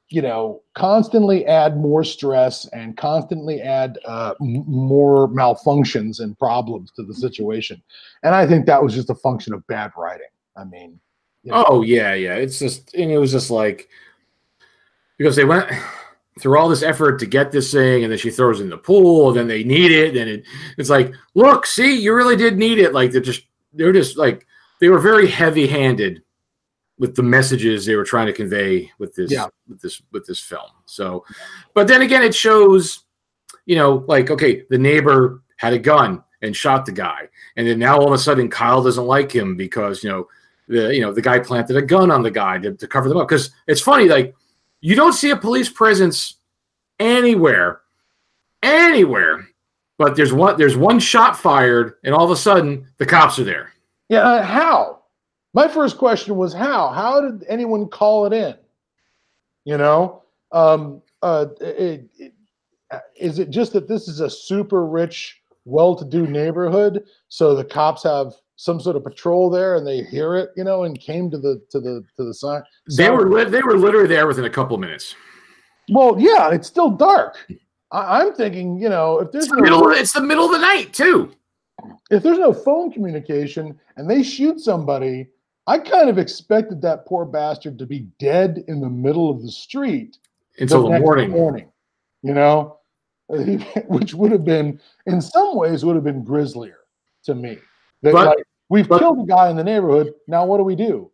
you 0.09 0.23
know, 0.23 0.63
constantly 0.75 1.45
add 1.47 1.77
more 1.77 2.05
stress 2.05 2.67
and 2.69 2.97
constantly 2.97 3.61
add 3.61 3.99
uh, 4.05 4.35
m- 4.41 4.65
more 4.67 5.29
malfunctions 5.29 6.21
and 6.21 6.39
problems 6.39 6.93
to 6.93 7.03
the 7.03 7.15
situation. 7.15 7.83
And 8.23 8.35
I 8.35 8.47
think 8.47 8.67
that 8.67 8.83
was 8.83 8.95
just 8.95 9.11
a 9.11 9.15
function 9.17 9.53
of 9.53 9.67
bad 9.67 9.91
writing. 9.97 10.29
I 10.57 10.65
mean, 10.65 11.01
you 11.43 11.53
know. 11.53 11.65
oh 11.69 11.83
yeah, 11.83 12.15
yeah. 12.15 12.35
It's 12.35 12.59
just, 12.59 12.95
and 12.95 13.11
it 13.11 13.19
was 13.19 13.33
just 13.33 13.51
like 13.51 13.89
because 15.19 15.35
they 15.35 15.45
went 15.45 15.71
through 16.41 16.59
all 16.59 16.69
this 16.69 16.83
effort 16.83 17.19
to 17.19 17.27
get 17.27 17.51
this 17.51 17.73
thing, 17.73 18.05
and 18.05 18.13
then 18.13 18.19
she 18.19 18.31
throws 18.31 18.61
in 18.61 18.69
the 18.69 18.77
pool, 18.77 19.29
and 19.29 19.39
then 19.39 19.49
they 19.49 19.65
need 19.65 19.91
it, 19.91 20.17
and 20.17 20.29
it, 20.29 20.45
it's 20.79 20.91
like, 20.91 21.13
look, 21.35 21.67
see, 21.67 21.99
you 21.99 22.15
really 22.15 22.37
did 22.37 22.59
need 22.59 22.79
it. 22.79 22.93
Like 22.93 23.11
they're 23.11 23.21
just, 23.21 23.43
they're 23.73 23.93
just 23.93 24.17
like 24.17 24.47
they 24.81 24.89
were 24.89 24.99
very 24.99 25.27
heavy-handed 25.27 26.23
with 26.99 27.15
the 27.15 27.23
messages 27.23 27.85
they 27.85 27.97
were 27.97 28.05
trying 28.05 28.27
to 28.27 28.33
convey 28.33 28.91
with 28.99 29.15
this 29.15 29.31
yeah. 29.31 29.47
with 29.69 29.81
this 29.81 30.03
with 30.13 30.27
this 30.27 30.41
film. 30.41 30.71
So, 30.87 31.25
but 31.75 31.89
then 31.89 32.03
again, 32.03 32.23
it 32.23 32.35
shows, 32.35 33.05
you 33.67 33.77
know, 33.77 34.05
like 34.09 34.31
okay, 34.31 34.65
the 34.71 34.79
neighbor 34.79 35.43
had 35.59 35.73
a 35.73 35.79
gun 35.79 36.23
and 36.43 36.57
shot 36.57 36.87
the 36.87 36.93
guy, 36.93 37.29
and 37.57 37.67
then 37.67 37.79
now 37.79 37.99
all 37.99 38.07
of 38.07 38.13
a 38.13 38.19
sudden 38.19 38.49
Kyle 38.49 38.83
doesn't 38.83 39.07
like 39.07 39.31
him 39.31 39.57
because 39.57 40.03
you 40.03 40.11
know 40.11 40.29
the 40.69 40.95
you 40.95 41.01
know 41.01 41.13
the 41.13 41.23
guy 41.23 41.39
planted 41.39 41.77
a 41.77 41.83
gun 41.83 42.11
on 42.11 42.23
the 42.23 42.31
guy 42.31 42.59
to, 42.59 42.75
to 42.75 42.87
cover 42.87 43.09
them 43.09 43.19
up. 43.19 43.29
Because 43.29 43.51
it's 43.67 43.81
funny, 43.81 44.09
like 44.09 44.35
you 44.81 44.95
don't 44.95 45.13
see 45.13 45.31
a 45.31 45.37
police 45.37 45.69
presence 45.69 46.37
anywhere, 46.99 47.81
anywhere, 48.63 49.47
but 49.99 50.17
there's 50.17 50.33
one 50.33 50.57
there's 50.57 50.77
one 50.77 50.99
shot 50.99 51.39
fired, 51.39 51.95
and 52.05 52.15
all 52.15 52.25
of 52.25 52.31
a 52.31 52.37
sudden 52.37 52.87
the 52.99 53.07
cops 53.07 53.39
are 53.39 53.45
there. 53.45 53.73
Yeah, 54.09 54.21
uh, 54.21 54.43
how? 54.43 54.96
My 55.57 55.69
first 55.69 55.97
question 55.97 56.37
was 56.37 56.53
how? 56.53 56.89
How 56.91 57.19
did 57.19 57.43
anyone 57.49 57.89
call 57.89 58.27
it 58.27 58.35
in? 58.35 58.55
You 59.65 59.79
know, 59.79 60.23
um, 60.53 61.01
uh, 61.23 61.47
it, 61.63 62.11
it, 62.19 62.35
is 63.19 63.39
it 63.39 63.49
just 63.49 63.73
that 63.73 63.89
this 63.89 64.07
is 64.07 64.21
a 64.21 64.29
super 64.29 64.87
rich, 64.87 65.41
well-to-do 65.65 66.27
neighborhood, 66.27 67.05
so 67.29 67.55
the 67.55 67.65
cops 67.65 68.03
have 68.03 68.35
some 68.57 68.79
sort 68.79 68.97
of 68.97 69.05
patrol 69.05 69.49
there 69.49 69.77
and 69.77 69.87
they 69.87 70.03
hear 70.03 70.37
it, 70.37 70.51
you 70.59 70.63
know, 70.63 70.85
and 70.85 71.01
came 71.01 71.31
to 71.31 71.39
the 71.39 71.63
to 71.71 71.81
the 71.81 72.05
to 72.19 72.25
the 72.25 72.35
sign? 72.35 72.63
They 72.95 73.09
were 73.09 73.27
li- 73.27 73.49
they 73.49 73.63
were 73.63 73.79
literally 73.79 74.09
there 74.09 74.27
within 74.27 74.45
a 74.45 74.51
couple 74.51 74.77
minutes. 74.77 75.15
Well, 75.89 76.17
yeah, 76.19 76.51
it's 76.51 76.69
still 76.69 76.91
dark. 76.91 77.39
I, 77.93 78.21
am 78.21 78.35
thinking, 78.35 78.79
you 78.79 78.91
know, 78.91 79.21
if 79.21 79.33
there's 79.33 79.45
it's 79.45 79.55
the, 79.55 79.57
no, 79.57 79.63
middle 79.63 79.91
it's 79.93 80.13
the 80.13 80.21
middle 80.21 80.45
of 80.45 80.51
the 80.51 80.59
night 80.59 80.93
too. 80.93 81.33
If 82.11 82.23
there's 82.23 82.39
no 82.39 82.53
phone 82.53 82.93
communication 82.93 83.81
and 83.97 84.11
they 84.11 84.23
shoot 84.23 84.61
somebody, 84.61 85.29
I 85.67 85.79
kind 85.79 86.09
of 86.09 86.19
expected 86.19 86.81
that 86.83 87.07
poor 87.07 87.25
bastard 87.25 87.79
to 87.79 87.87
be 87.87 88.09
dead 88.19 88.65
in 88.69 88.81
the 88.81 88.89
middle 88.89 89.31
of 89.31 89.43
the 89.43 89.51
street 89.51 90.19
until 90.59 90.85
the, 90.85 90.95
the 90.95 91.01
morning. 91.01 91.31
Morning, 91.31 91.69
you 92.23 92.35
know, 92.35 92.79
which 93.29 94.15
would 94.15 94.31
have 94.31 94.45
been, 94.45 94.81
in 95.07 95.21
some 95.21 95.57
ways, 95.57 95.85
would 95.85 95.97
have 95.97 96.05
been 96.05 96.25
grislier 96.25 96.79
to 97.25 97.35
me. 97.35 97.59
That 98.03 98.13
but, 98.13 98.27
like, 98.29 98.47
we've 98.69 98.89
but, 98.89 99.01
killed 99.01 99.21
a 99.21 99.27
guy 99.27 99.51
in 99.51 99.57
the 99.57 99.65
neighborhood. 99.65 100.15
Now 100.29 100.45
what 100.47 100.59
do 100.59 100.63
we 100.63 100.77
do? 100.77 101.11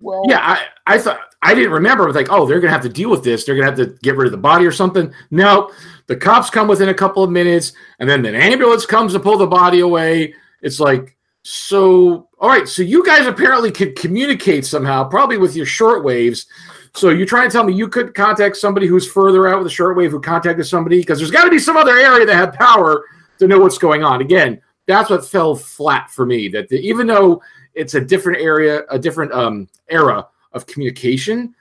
Well, 0.00 0.22
yeah, 0.28 0.40
I, 0.86 0.94
I 0.94 0.98
thought 0.98 1.20
I 1.42 1.54
didn't 1.54 1.72
remember. 1.72 2.04
I 2.04 2.06
was 2.06 2.16
like, 2.16 2.30
oh, 2.30 2.46
they're 2.46 2.60
gonna 2.60 2.72
have 2.72 2.82
to 2.82 2.88
deal 2.88 3.10
with 3.10 3.24
this. 3.24 3.44
They're 3.44 3.54
gonna 3.54 3.66
have 3.66 3.76
to 3.76 3.96
get 4.02 4.16
rid 4.16 4.26
of 4.26 4.32
the 4.32 4.38
body 4.38 4.66
or 4.66 4.72
something. 4.72 5.12
No, 5.30 5.70
the 6.06 6.16
cops 6.16 6.50
come 6.50 6.68
within 6.68 6.88
a 6.88 6.94
couple 6.94 7.22
of 7.22 7.30
minutes, 7.30 7.72
and 7.98 8.08
then 8.08 8.24
an 8.26 8.34
ambulance 8.34 8.86
comes 8.86 9.12
to 9.12 9.20
pull 9.20 9.38
the 9.38 9.46
body 9.46 9.80
away. 9.80 10.34
It's 10.62 10.80
like, 10.80 11.16
so 11.44 12.28
all 12.38 12.48
right, 12.48 12.66
so 12.66 12.82
you 12.82 13.04
guys 13.04 13.26
apparently 13.26 13.70
could 13.70 13.96
communicate 13.96 14.64
somehow, 14.66 15.04
probably 15.04 15.36
with 15.36 15.54
your 15.54 15.66
shortwaves. 15.66 16.46
So 16.94 17.10
you're 17.10 17.26
trying 17.26 17.48
to 17.48 17.52
tell 17.52 17.64
me 17.64 17.74
you 17.74 17.88
could 17.88 18.14
contact 18.14 18.56
somebody 18.56 18.86
who's 18.86 19.10
further 19.10 19.46
out 19.46 19.58
with 19.58 19.66
a 19.66 19.74
shortwave 19.74 20.10
who 20.10 20.20
contacted 20.20 20.66
somebody 20.66 21.00
because 21.00 21.18
there's 21.18 21.30
got 21.30 21.44
to 21.44 21.50
be 21.50 21.58
some 21.58 21.76
other 21.76 21.96
area 21.96 22.24
that 22.24 22.34
had 22.34 22.54
power 22.54 23.04
to 23.38 23.46
know 23.46 23.58
what's 23.58 23.78
going 23.78 24.02
on. 24.02 24.20
Again, 24.20 24.60
that's 24.86 25.10
what 25.10 25.26
fell 25.26 25.54
flat 25.54 26.10
for 26.10 26.24
me. 26.24 26.48
That 26.48 26.68
the, 26.68 26.78
even 26.78 27.06
though 27.06 27.42
it's 27.74 27.94
a 27.94 28.00
different 28.00 28.40
area, 28.40 28.82
a 28.90 28.98
different 28.98 29.32
um, 29.32 29.68
era 29.88 30.26
of 30.52 30.66
communication, 30.66 31.54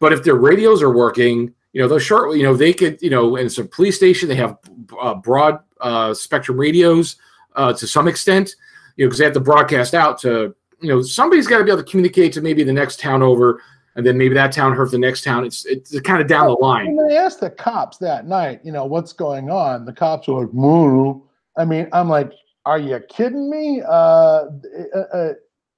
but 0.00 0.12
if 0.12 0.24
their 0.24 0.36
radios 0.36 0.82
are 0.82 0.92
working, 0.92 1.54
you 1.72 1.80
know 1.80 1.86
those 1.86 2.02
short, 2.02 2.36
you 2.36 2.42
know 2.42 2.56
they 2.56 2.72
could, 2.72 3.00
you 3.00 3.10
know, 3.10 3.36
and 3.36 3.46
it's 3.46 3.58
a 3.58 3.64
police 3.64 3.96
station. 3.96 4.28
They 4.28 4.34
have 4.36 4.58
uh, 5.00 5.14
broad 5.14 5.60
uh, 5.80 6.12
spectrum 6.12 6.58
radios 6.58 7.16
uh, 7.54 7.72
to 7.74 7.86
some 7.86 8.08
extent, 8.08 8.56
you 8.96 9.04
know, 9.04 9.08
because 9.08 9.18
they 9.18 9.24
have 9.24 9.34
to 9.34 9.40
broadcast 9.40 9.94
out 9.94 10.18
to, 10.20 10.54
you 10.80 10.88
know, 10.88 11.02
somebody's 11.02 11.46
got 11.46 11.58
to 11.58 11.64
be 11.64 11.70
able 11.70 11.82
to 11.82 11.90
communicate 11.90 12.32
to 12.34 12.40
maybe 12.40 12.64
the 12.64 12.72
next 12.72 13.00
town 13.00 13.22
over 13.22 13.60
and 13.94 14.06
then 14.06 14.16
maybe 14.16 14.34
that 14.34 14.52
town 14.52 14.74
hurt 14.74 14.90
the 14.90 14.98
next 14.98 15.22
town. 15.22 15.44
It's 15.44 15.66
it's 15.66 15.98
kind 16.00 16.20
of 16.20 16.28
down 16.28 16.46
the 16.46 16.52
line. 16.52 16.96
When 16.96 17.08
they 17.08 17.16
asked 17.16 17.40
the 17.40 17.50
cops 17.50 17.98
that 17.98 18.26
night, 18.26 18.60
you 18.64 18.72
know, 18.72 18.84
what's 18.84 19.12
going 19.12 19.50
on, 19.50 19.84
the 19.84 19.92
cops 19.92 20.28
were 20.28 20.44
like, 20.44 20.54
Moo. 20.54 21.20
I 21.56 21.64
mean, 21.64 21.88
I'm 21.92 22.08
like, 22.08 22.32
are 22.64 22.78
you 22.78 22.98
kidding 23.08 23.50
me? 23.50 23.82
Uh, 23.86 24.46
uh, 24.94 24.98
uh, 25.12 25.32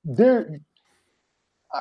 there, 0.04 0.60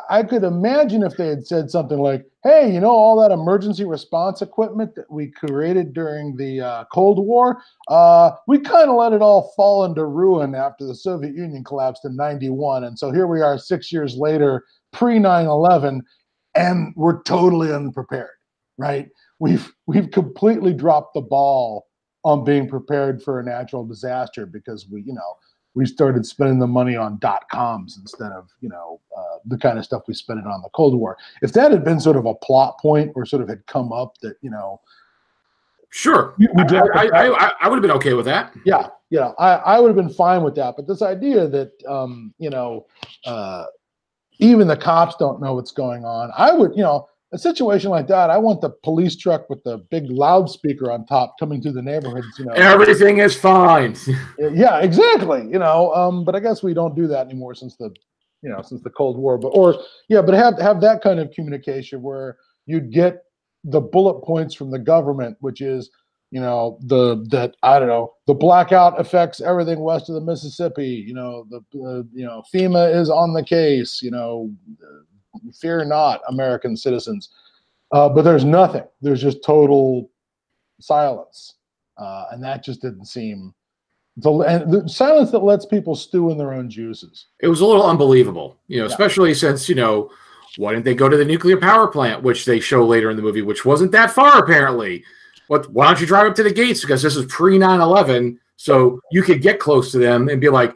I 0.09 0.23
could 0.23 0.43
imagine 0.43 1.03
if 1.03 1.17
they 1.17 1.27
had 1.27 1.45
said 1.45 1.69
something 1.69 1.99
like, 1.99 2.25
"Hey, 2.43 2.73
you 2.73 2.79
know, 2.79 2.89
all 2.89 3.19
that 3.21 3.31
emergency 3.31 3.85
response 3.85 4.41
equipment 4.41 4.95
that 4.95 5.11
we 5.11 5.31
created 5.31 5.93
during 5.93 6.35
the 6.35 6.61
uh, 6.61 6.85
Cold 6.91 7.19
War, 7.19 7.61
uh, 7.89 8.31
we 8.47 8.59
kind 8.59 8.89
of 8.89 8.95
let 8.95 9.13
it 9.13 9.21
all 9.21 9.53
fall 9.55 9.85
into 9.85 10.05
ruin 10.05 10.55
after 10.55 10.85
the 10.85 10.95
Soviet 10.95 11.35
Union 11.35 11.63
collapsed 11.63 12.05
in 12.05 12.15
'91, 12.15 12.85
and 12.85 12.97
so 12.97 13.11
here 13.11 13.27
we 13.27 13.41
are, 13.41 13.57
six 13.57 13.91
years 13.91 14.15
later, 14.17 14.63
pre 14.91 15.19
9/11, 15.19 16.01
and 16.55 16.93
we're 16.95 17.21
totally 17.23 17.71
unprepared, 17.71 18.29
right? 18.77 19.09
We've 19.39 19.71
we've 19.85 20.09
completely 20.11 20.73
dropped 20.73 21.13
the 21.13 21.21
ball 21.21 21.85
on 22.23 22.43
being 22.43 22.67
prepared 22.67 23.21
for 23.21 23.39
a 23.39 23.43
natural 23.43 23.85
disaster 23.85 24.45
because 24.45 24.87
we, 24.89 25.01
you 25.01 25.13
know, 25.13 25.37
we 25.75 25.85
started 25.85 26.25
spending 26.25 26.59
the 26.59 26.67
money 26.67 26.95
on 26.95 27.17
dot 27.19 27.43
coms 27.51 27.97
instead 27.99 28.31
of 28.31 28.49
you 28.61 28.69
know 28.69 29.01
uh, 29.15 29.32
the 29.45 29.57
kind 29.57 29.77
of 29.77 29.85
stuff 29.85 30.03
we 30.07 30.13
spent 30.13 30.39
it 30.39 30.45
on 30.45 30.61
the 30.61 30.69
Cold 30.69 30.97
War. 30.97 31.17
If 31.41 31.53
that 31.53 31.71
had 31.71 31.83
been 31.83 31.99
sort 31.99 32.17
of 32.17 32.25
a 32.25 32.35
plot 32.35 32.79
point 32.79 33.11
or 33.15 33.25
sort 33.25 33.41
of 33.41 33.49
had 33.49 33.65
come 33.67 33.91
up 33.91 34.17
that 34.21 34.35
you 34.41 34.49
know, 34.49 34.81
sure, 35.89 36.35
I, 36.57 37.09
I, 37.13 37.47
I, 37.47 37.51
I, 37.61 37.67
would 37.67 37.75
have 37.75 37.81
been 37.81 37.91
okay 37.91 38.13
with 38.13 38.25
that. 38.25 38.53
Yeah, 38.65 38.87
yeah, 39.09 39.31
I, 39.39 39.53
I 39.53 39.79
would 39.79 39.87
have 39.87 39.95
been 39.95 40.13
fine 40.13 40.43
with 40.43 40.55
that. 40.55 40.75
But 40.75 40.87
this 40.87 41.01
idea 41.01 41.47
that 41.47 41.71
um, 41.87 42.33
you 42.37 42.49
know, 42.49 42.85
uh, 43.25 43.65
even 44.39 44.67
the 44.67 44.77
cops 44.77 45.15
don't 45.17 45.41
know 45.41 45.55
what's 45.55 45.71
going 45.71 46.05
on. 46.05 46.31
I 46.37 46.51
would, 46.51 46.71
you 46.75 46.83
know, 46.83 47.07
a 47.33 47.37
situation 47.37 47.89
like 47.89 48.07
that, 48.07 48.29
I 48.29 48.37
want 48.37 48.61
the 48.61 48.69
police 48.69 49.15
truck 49.15 49.49
with 49.49 49.63
the 49.63 49.79
big 49.89 50.09
loudspeaker 50.09 50.91
on 50.91 51.05
top 51.05 51.35
coming 51.39 51.61
through 51.61 51.71
the 51.73 51.81
neighborhoods. 51.81 52.27
You 52.37 52.45
know, 52.45 52.53
everything 52.53 53.17
is 53.17 53.35
fine. 53.35 53.95
yeah, 54.39 54.79
exactly. 54.79 55.41
You 55.41 55.57
know, 55.57 55.91
um, 55.95 56.25
but 56.25 56.35
I 56.35 56.39
guess 56.39 56.61
we 56.61 56.75
don't 56.75 56.95
do 56.95 57.07
that 57.07 57.25
anymore 57.25 57.55
since 57.55 57.75
the, 57.75 57.93
you 58.43 58.49
know, 58.49 58.61
since 58.61 58.81
the 58.81 58.89
Cold 58.89 59.17
War. 59.17 59.37
But 59.37 59.49
or 59.49 59.75
yeah, 60.09 60.21
but 60.21 60.35
have 60.35 60.59
have 60.59 60.81
that 60.81 61.01
kind 61.01 61.19
of 61.19 61.31
communication 61.31 62.01
where 62.01 62.37
you'd 62.65 62.91
get 62.91 63.23
the 63.63 63.79
bullet 63.81 64.21
points 64.21 64.53
from 64.53 64.69
the 64.69 64.79
government, 64.79 65.37
which 65.39 65.61
is 65.61 65.89
you 66.31 66.41
know 66.41 66.77
the 66.81 67.25
that 67.29 67.55
I 67.63 67.79
don't 67.79 67.87
know 67.87 68.13
the 68.27 68.33
blackout 68.33 68.99
affects 68.99 69.39
everything 69.41 69.79
west 69.79 70.09
of 70.09 70.15
the 70.15 70.21
Mississippi. 70.21 71.03
You 71.07 71.13
know 71.13 71.47
the 71.49 71.57
uh, 71.79 72.03
you 72.13 72.25
know 72.25 72.43
FEMA 72.53 72.93
is 72.93 73.09
on 73.09 73.33
the 73.33 73.43
case. 73.43 74.01
You 74.01 74.11
know, 74.11 74.51
fear 75.59 75.83
not, 75.85 76.21
American 76.27 76.75
citizens. 76.75 77.29
Uh, 77.91 78.09
but 78.09 78.23
there's 78.23 78.43
nothing. 78.43 78.83
There's 79.01 79.21
just 79.21 79.43
total 79.43 80.09
silence, 80.81 81.55
uh, 81.97 82.25
and 82.31 82.43
that 82.43 82.63
just 82.63 82.81
didn't 82.81 83.05
seem 83.05 83.53
the 84.17 84.31
and 84.31 84.71
the 84.71 84.87
silence 84.87 85.31
that 85.31 85.39
lets 85.39 85.65
people 85.65 85.95
stew 85.95 86.29
in 86.29 86.37
their 86.37 86.53
own 86.53 86.69
juices. 86.69 87.27
It 87.39 87.47
was 87.47 87.61
a 87.61 87.65
little 87.65 87.85
unbelievable, 87.85 88.57
you 88.67 88.77
know, 88.77 88.85
yeah. 88.85 88.91
especially 88.91 89.33
since 89.33 89.67
you 89.67 89.75
know 89.75 90.11
why 90.57 90.73
didn't 90.73 90.85
they 90.85 90.93
go 90.93 91.09
to 91.09 91.17
the 91.17 91.25
nuclear 91.25 91.57
power 91.57 91.87
plant, 91.87 92.21
which 92.21 92.45
they 92.45 92.59
show 92.59 92.85
later 92.85 93.09
in 93.09 93.17
the 93.17 93.23
movie, 93.23 93.41
which 93.41 93.65
wasn't 93.65 93.91
that 93.93 94.11
far 94.11 94.37
apparently. 94.43 95.03
What 95.47 95.71
why 95.71 95.87
don't 95.87 95.99
you 95.99 96.07
drive 96.07 96.27
up 96.27 96.35
to 96.35 96.43
the 96.43 96.53
gates? 96.53 96.81
Because 96.81 97.01
this 97.01 97.15
is 97.15 97.25
pre 97.25 97.57
9-11 97.57 98.37
so 98.55 98.99
you 99.11 99.23
could 99.23 99.41
get 99.41 99.59
close 99.59 99.91
to 99.91 99.97
them 99.97 100.29
and 100.29 100.39
be 100.39 100.49
like 100.49 100.75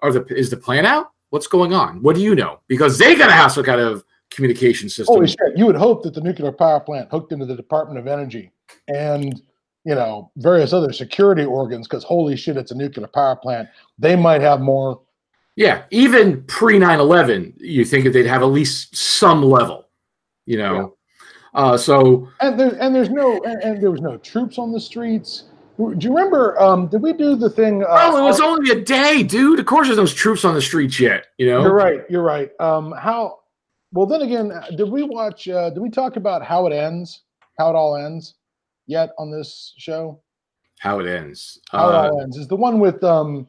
are 0.00 0.12
the 0.12 0.24
is 0.34 0.50
the 0.50 0.56
plan 0.56 0.84
out? 0.84 1.10
What's 1.30 1.46
going 1.46 1.72
on? 1.72 2.02
What 2.02 2.16
do 2.16 2.22
you 2.22 2.34
know? 2.34 2.60
Because 2.66 2.98
they 2.98 3.14
gotta 3.14 3.32
have 3.32 3.52
some 3.52 3.64
kind 3.64 3.80
of 3.80 4.04
communication 4.30 4.88
system. 4.88 5.14
Holy 5.14 5.28
shit 5.28 5.56
you 5.56 5.66
would 5.66 5.76
hope 5.76 6.02
that 6.02 6.14
the 6.14 6.20
nuclear 6.20 6.50
power 6.50 6.80
plant 6.80 7.08
hooked 7.10 7.30
into 7.30 7.46
the 7.46 7.54
department 7.54 8.00
of 8.00 8.08
energy 8.08 8.50
and 8.88 9.40
you 9.84 9.94
know 9.94 10.30
various 10.36 10.72
other 10.72 10.92
security 10.92 11.44
organs 11.44 11.86
because 11.86 12.04
holy 12.04 12.36
shit 12.36 12.56
it's 12.56 12.70
a 12.70 12.74
nuclear 12.74 13.06
power 13.06 13.36
plant 13.36 13.68
they 13.98 14.16
might 14.16 14.40
have 14.40 14.60
more 14.60 15.00
yeah 15.56 15.84
even 15.90 16.42
pre 16.44 16.78
9-11 16.78 17.54
you 17.58 17.84
think 17.84 18.04
that 18.04 18.10
they'd 18.10 18.26
have 18.26 18.42
at 18.42 18.46
least 18.46 18.96
some 18.96 19.42
level 19.42 19.88
you 20.46 20.56
know 20.56 20.94
uh, 21.54 21.76
so 21.76 22.28
and 22.40 22.58
there's 22.58 22.72
and 22.74 22.94
there's 22.94 23.10
no 23.10 23.40
and, 23.44 23.62
and, 23.62 23.82
there 23.82 23.90
was 23.90 24.00
no 24.00 24.16
troops 24.18 24.58
on 24.58 24.72
the 24.72 24.80
streets. 24.80 25.44
Do 25.78 25.96
you 26.00 26.10
remember? 26.10 26.60
Um, 26.60 26.88
did 26.88 27.00
we 27.00 27.12
do 27.12 27.36
the 27.36 27.48
thing? 27.48 27.84
Uh, 27.84 27.86
oh, 27.90 28.18
it 28.18 28.22
was 28.22 28.40
only 28.40 28.70
a 28.70 28.80
day, 28.80 29.22
dude. 29.22 29.60
Of 29.60 29.66
course, 29.66 29.86
there's 29.86 29.98
no 29.98 30.06
troops 30.06 30.44
on 30.44 30.54
the 30.54 30.62
streets 30.62 30.98
yet. 30.98 31.26
You 31.38 31.46
know. 31.46 31.62
You're 31.62 31.74
right. 31.74 32.00
You're 32.08 32.22
right. 32.22 32.50
Um, 32.58 32.92
how? 32.98 33.38
Well, 33.92 34.06
then 34.06 34.22
again, 34.22 34.52
did 34.76 34.88
we 34.88 35.04
watch? 35.04 35.48
Uh, 35.48 35.70
did 35.70 35.80
we 35.80 35.90
talk 35.90 36.16
about 36.16 36.44
how 36.44 36.66
it 36.66 36.72
ends? 36.72 37.22
How 37.56 37.70
it 37.70 37.76
all 37.76 37.96
ends? 37.96 38.34
Yet 38.86 39.10
on 39.18 39.30
this 39.30 39.74
show? 39.78 40.20
How 40.78 41.00
it 41.00 41.06
ends? 41.06 41.60
How 41.70 41.88
it 41.88 41.94
all 41.94 42.18
uh, 42.18 42.22
ends 42.22 42.36
is 42.36 42.48
the 42.48 42.56
one 42.56 42.78
with 42.78 43.02
um, 43.02 43.46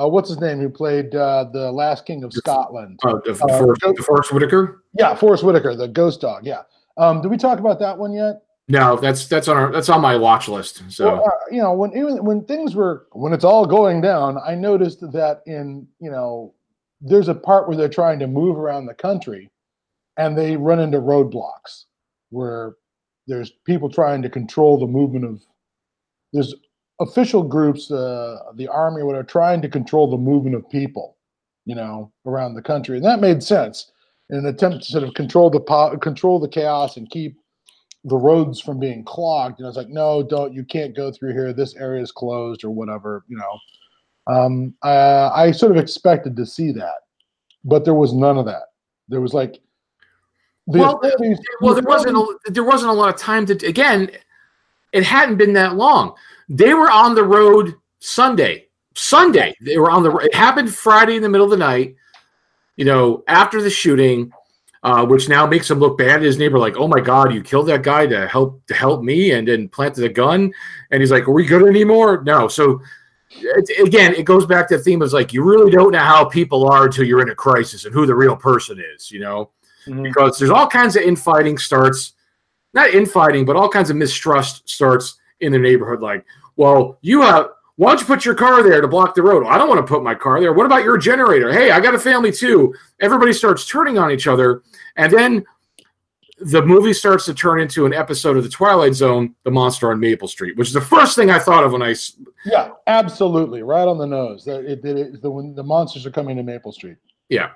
uh, 0.00 0.08
what's 0.08 0.28
his 0.28 0.40
name? 0.40 0.58
Who 0.60 0.68
played 0.68 1.14
uh, 1.14 1.46
the 1.52 1.72
last 1.72 2.06
king 2.06 2.22
of 2.22 2.32
Scotland? 2.32 3.00
Oh, 3.04 3.18
uh, 3.18 3.34
Forest, 3.34 3.82
Forest 4.04 4.32
Whitaker. 4.32 4.84
Yeah, 4.94 5.14
Forest 5.14 5.42
Whitaker, 5.42 5.74
the 5.74 5.88
ghost 5.88 6.20
dog. 6.20 6.46
Yeah. 6.46 6.62
Um, 6.96 7.20
did 7.20 7.30
we 7.30 7.36
talk 7.36 7.58
about 7.58 7.78
that 7.80 7.98
one 7.98 8.12
yet? 8.12 8.42
No, 8.68 8.96
that's 8.96 9.26
that's 9.26 9.48
on 9.48 9.56
our 9.56 9.72
that's 9.72 9.88
on 9.88 10.02
my 10.02 10.14
watch 10.14 10.46
list. 10.46 10.82
So 10.90 11.06
well, 11.06 11.24
uh, 11.24 11.50
you 11.50 11.62
know, 11.62 11.72
when 11.72 11.90
even 11.92 12.22
when 12.22 12.44
things 12.44 12.74
were 12.74 13.06
when 13.12 13.32
it's 13.32 13.44
all 13.44 13.64
going 13.64 14.02
down, 14.02 14.36
I 14.46 14.54
noticed 14.54 15.00
that 15.00 15.42
in 15.46 15.86
you 16.00 16.10
know 16.10 16.54
there's 17.00 17.28
a 17.28 17.34
part 17.34 17.66
where 17.66 17.76
they're 17.76 17.88
trying 17.88 18.18
to 18.18 18.26
move 18.26 18.58
around 18.58 18.84
the 18.84 18.94
country, 18.94 19.50
and 20.18 20.36
they 20.36 20.56
run 20.56 20.80
into 20.80 20.98
roadblocks 20.98 21.84
where 22.28 22.74
there's 23.28 23.52
people 23.64 23.88
trying 23.88 24.22
to 24.22 24.30
control 24.30 24.78
the 24.78 24.86
movement 24.86 25.24
of 25.24 25.42
there's 26.32 26.54
official 27.00 27.42
groups, 27.42 27.90
uh, 27.90 28.38
the 28.56 28.66
army, 28.66 29.02
what 29.02 29.14
are 29.14 29.22
trying 29.22 29.62
to 29.62 29.68
control 29.68 30.10
the 30.10 30.16
movement 30.16 30.56
of 30.56 30.68
people, 30.68 31.16
you 31.64 31.74
know, 31.74 32.10
around 32.26 32.54
the 32.54 32.62
country, 32.62 32.96
and 32.96 33.06
that 33.06 33.20
made 33.20 33.42
sense 33.42 33.92
in 34.30 34.38
an 34.38 34.46
attempt 34.46 34.84
to 34.84 34.90
sort 34.90 35.04
of 35.04 35.14
control 35.14 35.48
the 35.50 35.60
po- 35.60 35.96
control 35.98 36.40
the 36.40 36.48
chaos 36.48 36.96
and 36.96 37.10
keep 37.10 37.38
the 38.04 38.16
roads 38.16 38.60
from 38.60 38.78
being 38.78 39.04
clogged. 39.04 39.58
And 39.58 39.64
know, 39.64 39.68
it's 39.68 39.76
like, 39.76 39.88
no, 39.88 40.22
don't, 40.22 40.52
you 40.52 40.64
can't 40.64 40.96
go 40.96 41.12
through 41.12 41.32
here. 41.32 41.52
This 41.52 41.74
area 41.76 42.02
is 42.02 42.12
closed 42.12 42.64
or 42.64 42.70
whatever. 42.70 43.24
You 43.28 43.38
know, 43.38 44.34
um, 44.34 44.74
I, 44.82 45.46
I 45.46 45.50
sort 45.52 45.72
of 45.72 45.78
expected 45.78 46.36
to 46.36 46.46
see 46.46 46.72
that, 46.72 47.00
but 47.64 47.84
there 47.84 47.94
was 47.94 48.12
none 48.12 48.38
of 48.38 48.46
that. 48.46 48.64
There 49.08 49.20
was 49.20 49.34
like, 49.34 49.60
Well, 50.68 51.00
authorities- 51.02 51.38
well, 51.60 51.74
there 51.74 51.82
wasn't 51.82 52.16
a, 52.16 52.38
there 52.50 52.64
wasn't 52.64 52.90
a 52.90 52.94
lot 52.94 53.08
of 53.08 53.18
time 53.18 53.46
to 53.46 53.66
again. 53.66 54.10
It 54.92 55.02
hadn't 55.04 55.36
been 55.36 55.52
that 55.54 55.76
long. 55.76 56.14
They 56.48 56.74
were 56.74 56.90
on 56.90 57.14
the 57.14 57.24
road 57.24 57.74
Sunday. 58.00 58.66
Sunday 58.94 59.54
they 59.60 59.78
were 59.78 59.90
on 59.90 60.02
the. 60.02 60.14
It 60.16 60.34
happened 60.34 60.74
Friday 60.74 61.16
in 61.16 61.22
the 61.22 61.28
middle 61.28 61.44
of 61.44 61.50
the 61.50 61.56
night. 61.56 61.96
You 62.76 62.84
know, 62.84 63.24
after 63.28 63.60
the 63.62 63.70
shooting, 63.70 64.30
uh, 64.82 65.04
which 65.06 65.28
now 65.28 65.46
makes 65.46 65.70
him 65.70 65.78
look 65.78 65.98
bad. 65.98 66.22
His 66.22 66.38
neighbor 66.38 66.58
like, 66.58 66.76
"Oh 66.76 66.88
my 66.88 67.00
God, 67.00 67.32
you 67.32 67.42
killed 67.42 67.68
that 67.68 67.82
guy 67.82 68.06
to 68.06 68.28
help 68.28 68.64
to 68.66 68.74
help 68.74 69.02
me," 69.02 69.32
and 69.32 69.48
then 69.48 69.68
planted 69.68 70.04
a 70.04 70.08
gun. 70.08 70.52
And 70.90 71.00
he's 71.00 71.10
like, 71.10 71.26
"Are 71.26 71.32
we 71.32 71.46
good 71.46 71.66
anymore?" 71.66 72.22
No. 72.24 72.46
So 72.48 72.80
it, 73.30 73.86
again, 73.86 74.14
it 74.14 74.24
goes 74.24 74.46
back 74.46 74.68
to 74.68 74.76
the 74.76 74.82
theme 74.82 75.00
of 75.02 75.12
like 75.12 75.32
you 75.32 75.42
really 75.42 75.70
don't 75.70 75.92
know 75.92 75.98
how 75.98 76.24
people 76.24 76.68
are 76.70 76.86
until 76.86 77.04
you're 77.04 77.22
in 77.22 77.30
a 77.30 77.34
crisis 77.34 77.84
and 77.84 77.94
who 77.94 78.04
the 78.04 78.14
real 78.14 78.36
person 78.36 78.82
is. 78.94 79.10
You 79.10 79.20
know 79.20 79.50
Mhm. 79.88 80.02
because 80.04 80.38
there's 80.38 80.50
all 80.50 80.66
kinds 80.68 80.96
of 80.96 81.02
infighting 81.02 81.58
starts, 81.58 82.12
not 82.74 82.90
infighting, 82.90 83.44
but 83.44 83.56
all 83.56 83.68
kinds 83.68 83.90
of 83.90 83.96
mistrust 83.96 84.68
starts 84.68 85.18
in 85.40 85.52
the 85.52 85.58
neighborhood. 85.58 86.00
Like, 86.00 86.24
well, 86.56 86.98
you 87.02 87.22
have. 87.22 87.48
Why 87.76 87.90
don't 87.90 88.00
you 88.00 88.06
put 88.06 88.24
your 88.24 88.34
car 88.34 88.60
there 88.64 88.80
to 88.80 88.88
block 88.88 89.14
the 89.14 89.22
road? 89.22 89.46
I 89.46 89.56
don't 89.56 89.68
want 89.68 89.78
to 89.80 89.86
put 89.86 90.02
my 90.02 90.12
car 90.14 90.40
there. 90.40 90.52
What 90.52 90.66
about 90.66 90.82
your 90.82 90.98
generator? 90.98 91.52
Hey, 91.52 91.70
I 91.70 91.78
got 91.78 91.94
a 91.94 91.98
family 91.98 92.32
too. 92.32 92.74
Everybody 93.00 93.32
starts 93.32 93.64
turning 93.66 93.98
on 93.98 94.10
each 94.10 94.26
other, 94.26 94.62
and 94.96 95.12
then 95.12 95.44
the 96.40 96.60
movie 96.64 96.92
starts 96.92 97.24
to 97.26 97.34
turn 97.34 97.60
into 97.60 97.86
an 97.86 97.92
episode 97.92 98.36
of 98.36 98.42
the 98.42 98.48
Twilight 98.48 98.94
Zone, 98.94 99.34
The 99.44 99.50
Monster 99.52 99.90
on 99.92 100.00
Maple 100.00 100.26
Street, 100.28 100.56
which 100.56 100.68
is 100.68 100.74
the 100.74 100.80
first 100.80 101.14
thing 101.16 101.30
I 101.30 101.38
thought 101.38 101.62
of 101.64 101.70
when 101.72 101.82
I. 101.82 101.94
Yeah, 102.44 102.70
absolutely, 102.88 103.62
right 103.62 103.86
on 103.86 103.96
the 103.98 104.06
nose. 104.06 104.44
That 104.44 104.64
it, 104.64 104.84
it, 104.84 104.96
it- 104.98 105.22
the 105.22 105.30
when 105.30 105.54
the 105.54 105.62
monsters 105.64 106.04
are 106.04 106.10
coming 106.10 106.36
to 106.36 106.42
Maple 106.42 106.72
Street. 106.72 106.96
Yeah, 107.28 107.50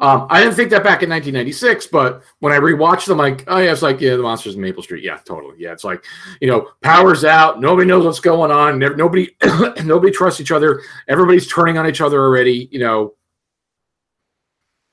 um, 0.00 0.26
I 0.30 0.40
didn't 0.40 0.54
think 0.54 0.70
that 0.70 0.84
back 0.84 1.02
in 1.02 1.10
1996, 1.10 1.86
but 1.88 2.22
when 2.40 2.52
I 2.52 2.58
rewatched 2.58 3.06
them, 3.06 3.18
like, 3.18 3.44
oh 3.48 3.58
yeah, 3.58 3.72
it's 3.72 3.82
like 3.82 4.00
yeah, 4.00 4.16
the 4.16 4.22
monsters 4.22 4.54
in 4.54 4.60
Maple 4.60 4.82
Street. 4.82 5.02
Yeah, 5.02 5.16
totally. 5.24 5.56
Yeah, 5.58 5.72
it's 5.72 5.84
like 5.84 6.04
you 6.40 6.48
know, 6.48 6.68
powers 6.82 7.24
out. 7.24 7.60
Nobody 7.60 7.88
knows 7.88 8.04
what's 8.04 8.20
going 8.20 8.50
on. 8.50 8.78
Nobody, 8.78 9.34
nobody 9.84 10.12
trusts 10.12 10.40
each 10.40 10.52
other. 10.52 10.82
Everybody's 11.08 11.46
turning 11.46 11.78
on 11.78 11.88
each 11.88 12.00
other 12.00 12.20
already. 12.20 12.68
You 12.70 12.80
know, 12.80 13.14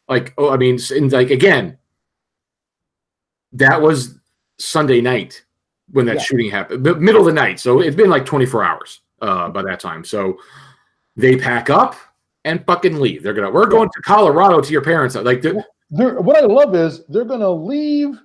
like 0.07 0.33
oh, 0.37 0.49
I 0.49 0.57
mean, 0.57 0.79
like 1.09 1.29
again, 1.31 1.77
that 3.53 3.81
was 3.81 4.17
Sunday 4.57 5.01
night 5.01 5.43
when 5.91 6.05
that 6.05 6.15
Yeah. 6.15 6.21
shooting 6.23 6.49
happened, 6.49 6.85
the 6.85 6.95
middle 6.95 7.21
of 7.21 7.27
the 7.27 7.33
night. 7.33 7.59
So 7.59 7.81
it's 7.81 7.95
been 7.95 8.09
like 8.09 8.25
24 8.25 8.63
hours 8.63 9.01
uh, 9.21 9.49
by 9.49 9.61
that 9.63 9.79
time. 9.79 10.03
So 10.03 10.39
they 11.15 11.35
pack 11.35 11.69
up 11.69 11.95
and 12.45 12.65
fucking 12.65 12.99
leave. 12.99 13.23
They're 13.23 13.33
gonna 13.33 13.51
we're 13.51 13.67
going 13.67 13.89
to 13.89 14.01
Colorado 14.01 14.61
to 14.61 14.71
your 14.71 14.83
parents. 14.83 15.15
Like 15.15 15.41
the, 15.41 15.63
They're, 15.89 16.21
what 16.21 16.37
I 16.37 16.45
love 16.45 16.75
is 16.75 17.05
they're 17.07 17.23
to 17.23 17.49
leave 17.49 18.19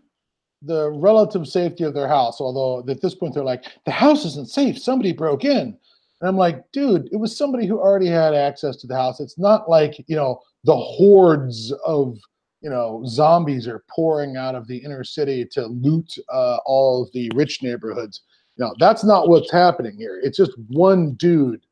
the 0.62 0.90
relative 0.90 1.46
safety 1.46 1.84
of 1.84 1.94
their 1.94 2.08
house. 2.08 2.40
Although 2.40 2.88
at 2.90 3.00
this 3.00 3.14
point 3.14 3.34
they're 3.34 3.44
like, 3.44 3.64
the 3.84 3.90
house 3.90 4.24
isn't 4.24 4.50
safe. 4.50 4.78
Somebody 4.78 5.12
broke 5.12 5.44
in. 5.44 5.76
And 6.20 6.28
I'm 6.28 6.36
like, 6.36 6.64
dude, 6.72 7.08
it 7.12 7.16
was 7.16 7.36
somebody 7.36 7.66
who 7.66 7.78
already 7.78 8.08
had 8.08 8.34
access 8.34 8.76
to 8.78 8.86
the 8.86 8.96
house. 8.96 9.20
It's 9.20 9.38
not 9.38 9.68
like, 9.68 10.04
you 10.08 10.16
know, 10.16 10.40
the 10.64 10.76
hordes 10.76 11.72
of, 11.86 12.18
you 12.60 12.70
know, 12.70 13.04
zombies 13.06 13.68
are 13.68 13.84
pouring 13.88 14.36
out 14.36 14.56
of 14.56 14.66
the 14.66 14.78
inner 14.78 15.04
city 15.04 15.44
to 15.52 15.66
loot 15.66 16.12
uh, 16.32 16.58
all 16.66 17.02
of 17.02 17.12
the 17.12 17.30
rich 17.34 17.62
neighborhoods. 17.62 18.22
No, 18.56 18.74
that's 18.80 19.04
not 19.04 19.28
what's 19.28 19.52
happening 19.52 19.96
here. 19.96 20.20
It's 20.24 20.36
just 20.36 20.58
one 20.66 21.12
dude, 21.14 21.64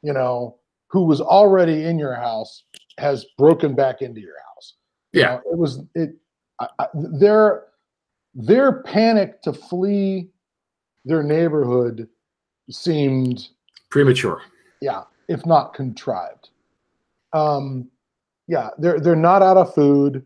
you 0.00 0.14
know, 0.14 0.56
who 0.94 1.02
was 1.02 1.20
already 1.20 1.86
in 1.86 1.98
your 1.98 2.14
house 2.14 2.62
has 2.98 3.26
broken 3.36 3.74
back 3.74 4.00
into 4.00 4.20
your 4.20 4.36
house. 4.54 4.74
You 5.12 5.22
Yeah. 5.22 5.26
know, 5.34 5.42
it 5.50 5.58
was 5.58 5.82
it. 5.96 6.10
I, 6.60 6.68
I, 6.78 6.86
their 6.94 7.64
their 8.36 8.80
panic 8.84 9.42
to 9.42 9.52
flee 9.52 10.28
their 11.04 11.24
neighborhood 11.24 12.08
seemed, 12.70 13.48
premature. 13.90 14.40
yeah, 14.80 15.02
if 15.28 15.44
not 15.44 15.74
contrived. 15.74 16.50
Um, 17.32 17.90
yeah, 18.46 18.70
they're 18.78 19.00
they're 19.00 19.16
not 19.16 19.42
out 19.42 19.56
of 19.56 19.74
food. 19.74 20.24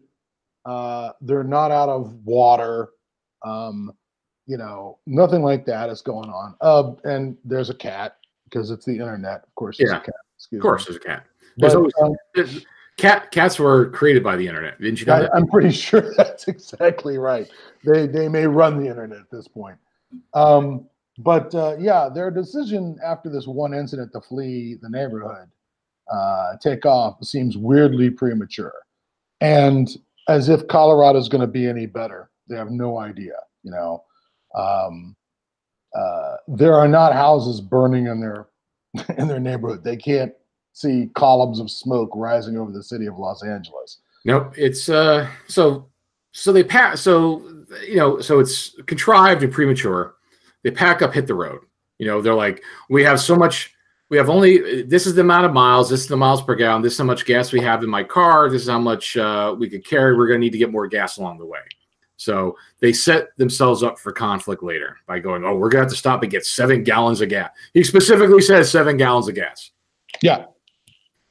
Uh, 0.67 1.13
they're 1.23 1.45
not 1.45 1.71
out 1.71 1.89
of 1.89 2.13
water. 2.27 2.91
Um, 3.43 3.91
you 4.47 4.59
know, 4.59 4.99
nothing 5.07 5.41
like 5.43 5.65
that 5.65 5.89
is 5.89 6.03
going 6.03 6.29
on. 6.29 6.55
Uh, 6.61 6.93
and 7.05 7.39
there's 7.43 7.71
a 7.71 7.75
cat 7.75 8.19
because 8.45 8.71
it's 8.71 8.85
the 8.85 8.93
internet. 8.93 9.45
Of 9.45 9.55
course, 9.55 9.79
Yeah. 9.81 10.03
A 10.47 10.51
cat. 10.51 10.59
Excuse 10.59 10.59
Of 10.59 10.63
course, 10.63 10.89
me. 10.89 10.93
there's 10.93 11.05
a 11.05 11.07
cat. 11.09 11.27
There's 11.57 11.73
But, 11.73 11.79
always 11.79 11.93
um, 12.03 12.17
there's- 12.35 12.65
cat. 12.97 13.31
Cats 13.31 13.59
were 13.59 13.91
created 13.91 14.23
by 14.23 14.37
the 14.37 14.47
internet. 14.47 14.81
Didn't 14.81 15.01
you 15.01 15.07
know 15.07 15.15
I, 15.15 15.21
that? 15.21 15.35
I'm 15.35 15.47
pretty 15.47 15.71
sure 15.87 16.15
that's 16.17 16.49
exactly 16.49 17.19
right. 17.19 17.49
They 17.85 18.07
they 18.07 18.29
may 18.29 18.47
run 18.47 18.83
the 18.83 18.89
internet 18.89 19.21
at 19.21 19.31
this 19.31 19.49
point. 19.49 19.77
Um, 20.35 20.89
but 21.19 21.55
uh, 21.55 21.77
yeah, 21.79 22.09
their 22.13 22.31
decision 22.31 22.97
after 23.05 23.29
this 23.29 23.47
one 23.47 23.75
incident 23.75 24.13
to 24.13 24.21
flee 24.21 24.77
the 24.81 24.89
neighborhood, 24.89 25.49
uh, 26.13 26.57
take 26.63 26.87
off, 26.87 27.23
seems 27.25 27.57
weirdly 27.57 28.09
premature, 28.11 28.73
and 29.41 29.89
as 30.29 30.49
if 30.49 30.67
Colorado's 30.69 31.29
going 31.29 31.41
to 31.41 31.47
be 31.47 31.67
any 31.67 31.87
better. 31.87 32.31
They 32.49 32.57
have 32.57 32.71
no 32.71 32.99
idea. 32.99 33.35
You 33.65 33.73
know, 33.73 34.05
um, 34.55 35.15
uh, 35.99 36.37
there 36.49 36.75
are 36.75 36.89
not 36.89 37.13
houses 37.13 37.61
burning 37.61 38.07
in 38.07 38.21
their 38.21 38.48
in 39.19 39.29
their 39.29 39.41
neighborhood. 39.41 39.85
They 39.85 39.97
can't 39.97 40.33
see 40.73 41.11
columns 41.15 41.61
of 41.61 41.71
smoke 41.71 42.11
rising 42.15 42.57
over 42.57 42.73
the 42.73 42.83
city 42.83 43.07
of 43.07 43.19
Los 43.19 43.45
Angeles. 43.45 43.99
Nope. 44.25 44.55
It's 44.57 44.89
uh. 44.89 45.29
So 45.47 45.89
so 46.33 46.53
they 46.53 46.65
pack. 46.65 46.97
So 46.97 47.65
you 47.87 47.97
know. 47.97 48.21
So 48.21 48.41
it's 48.41 48.81
contrived 48.87 49.43
and 49.43 49.53
premature. 49.53 50.15
They 50.63 50.71
pack 50.71 51.03
up, 51.03 51.15
hit 51.15 51.27
the 51.27 51.35
road. 51.35 51.61
You 51.99 52.07
know. 52.07 52.21
They're 52.21 52.35
like, 52.35 52.63
we 52.89 53.03
have 53.05 53.21
so 53.21 53.37
much. 53.37 53.75
We 54.11 54.17
have 54.17 54.31
only 54.31 54.83
this 54.83 55.07
is 55.07 55.15
the 55.15 55.21
amount 55.21 55.45
of 55.45 55.53
miles. 55.53 55.91
This 55.91 56.01
is 56.01 56.07
the 56.07 56.17
miles 56.17 56.43
per 56.43 56.55
gallon. 56.55 56.83
This 56.83 56.95
is 56.95 56.99
how 56.99 57.05
much 57.05 57.27
gas 57.27 57.53
we 57.53 57.61
have 57.61 57.83
in 57.83 57.91
my 57.91 58.03
car. 58.03 58.49
This 58.49 58.63
is 58.63 58.69
how 58.69 58.79
much 58.79 59.17
uh, 59.17 59.55
we 59.59 59.69
could 59.69 59.85
carry. 59.85 60.17
We're 60.17 60.29
going 60.29 60.41
to 60.41 60.45
need 60.45 60.53
to 60.53 60.59
get 60.59 60.73
more 60.73 60.87
gas 60.87 61.19
along 61.19 61.39
the 61.39 61.47
way. 61.47 61.61
So 62.19 62.59
they 62.81 62.93
set 62.93 63.37
themselves 63.37 63.85
up 63.85 63.97
for 63.97 64.11
conflict 64.11 64.63
later 64.63 64.99
by 65.07 65.21
going, 65.21 65.45
oh, 65.45 65.55
we're 65.55 65.71
going 65.71 65.83
to 65.83 65.85
have 65.85 65.91
to 65.91 65.97
stop 65.97 66.23
and 66.25 66.31
get 66.31 66.45
seven 66.45 66.83
gallons 66.83 67.21
of 67.21 67.29
gas. 67.29 67.51
He 67.75 67.85
specifically 67.85 68.43
says 68.43 68.71
seven 68.71 68.97
gallons 68.97 69.29
of 69.29 69.37
gas. 69.37 69.71
Yeah. 70.21 70.47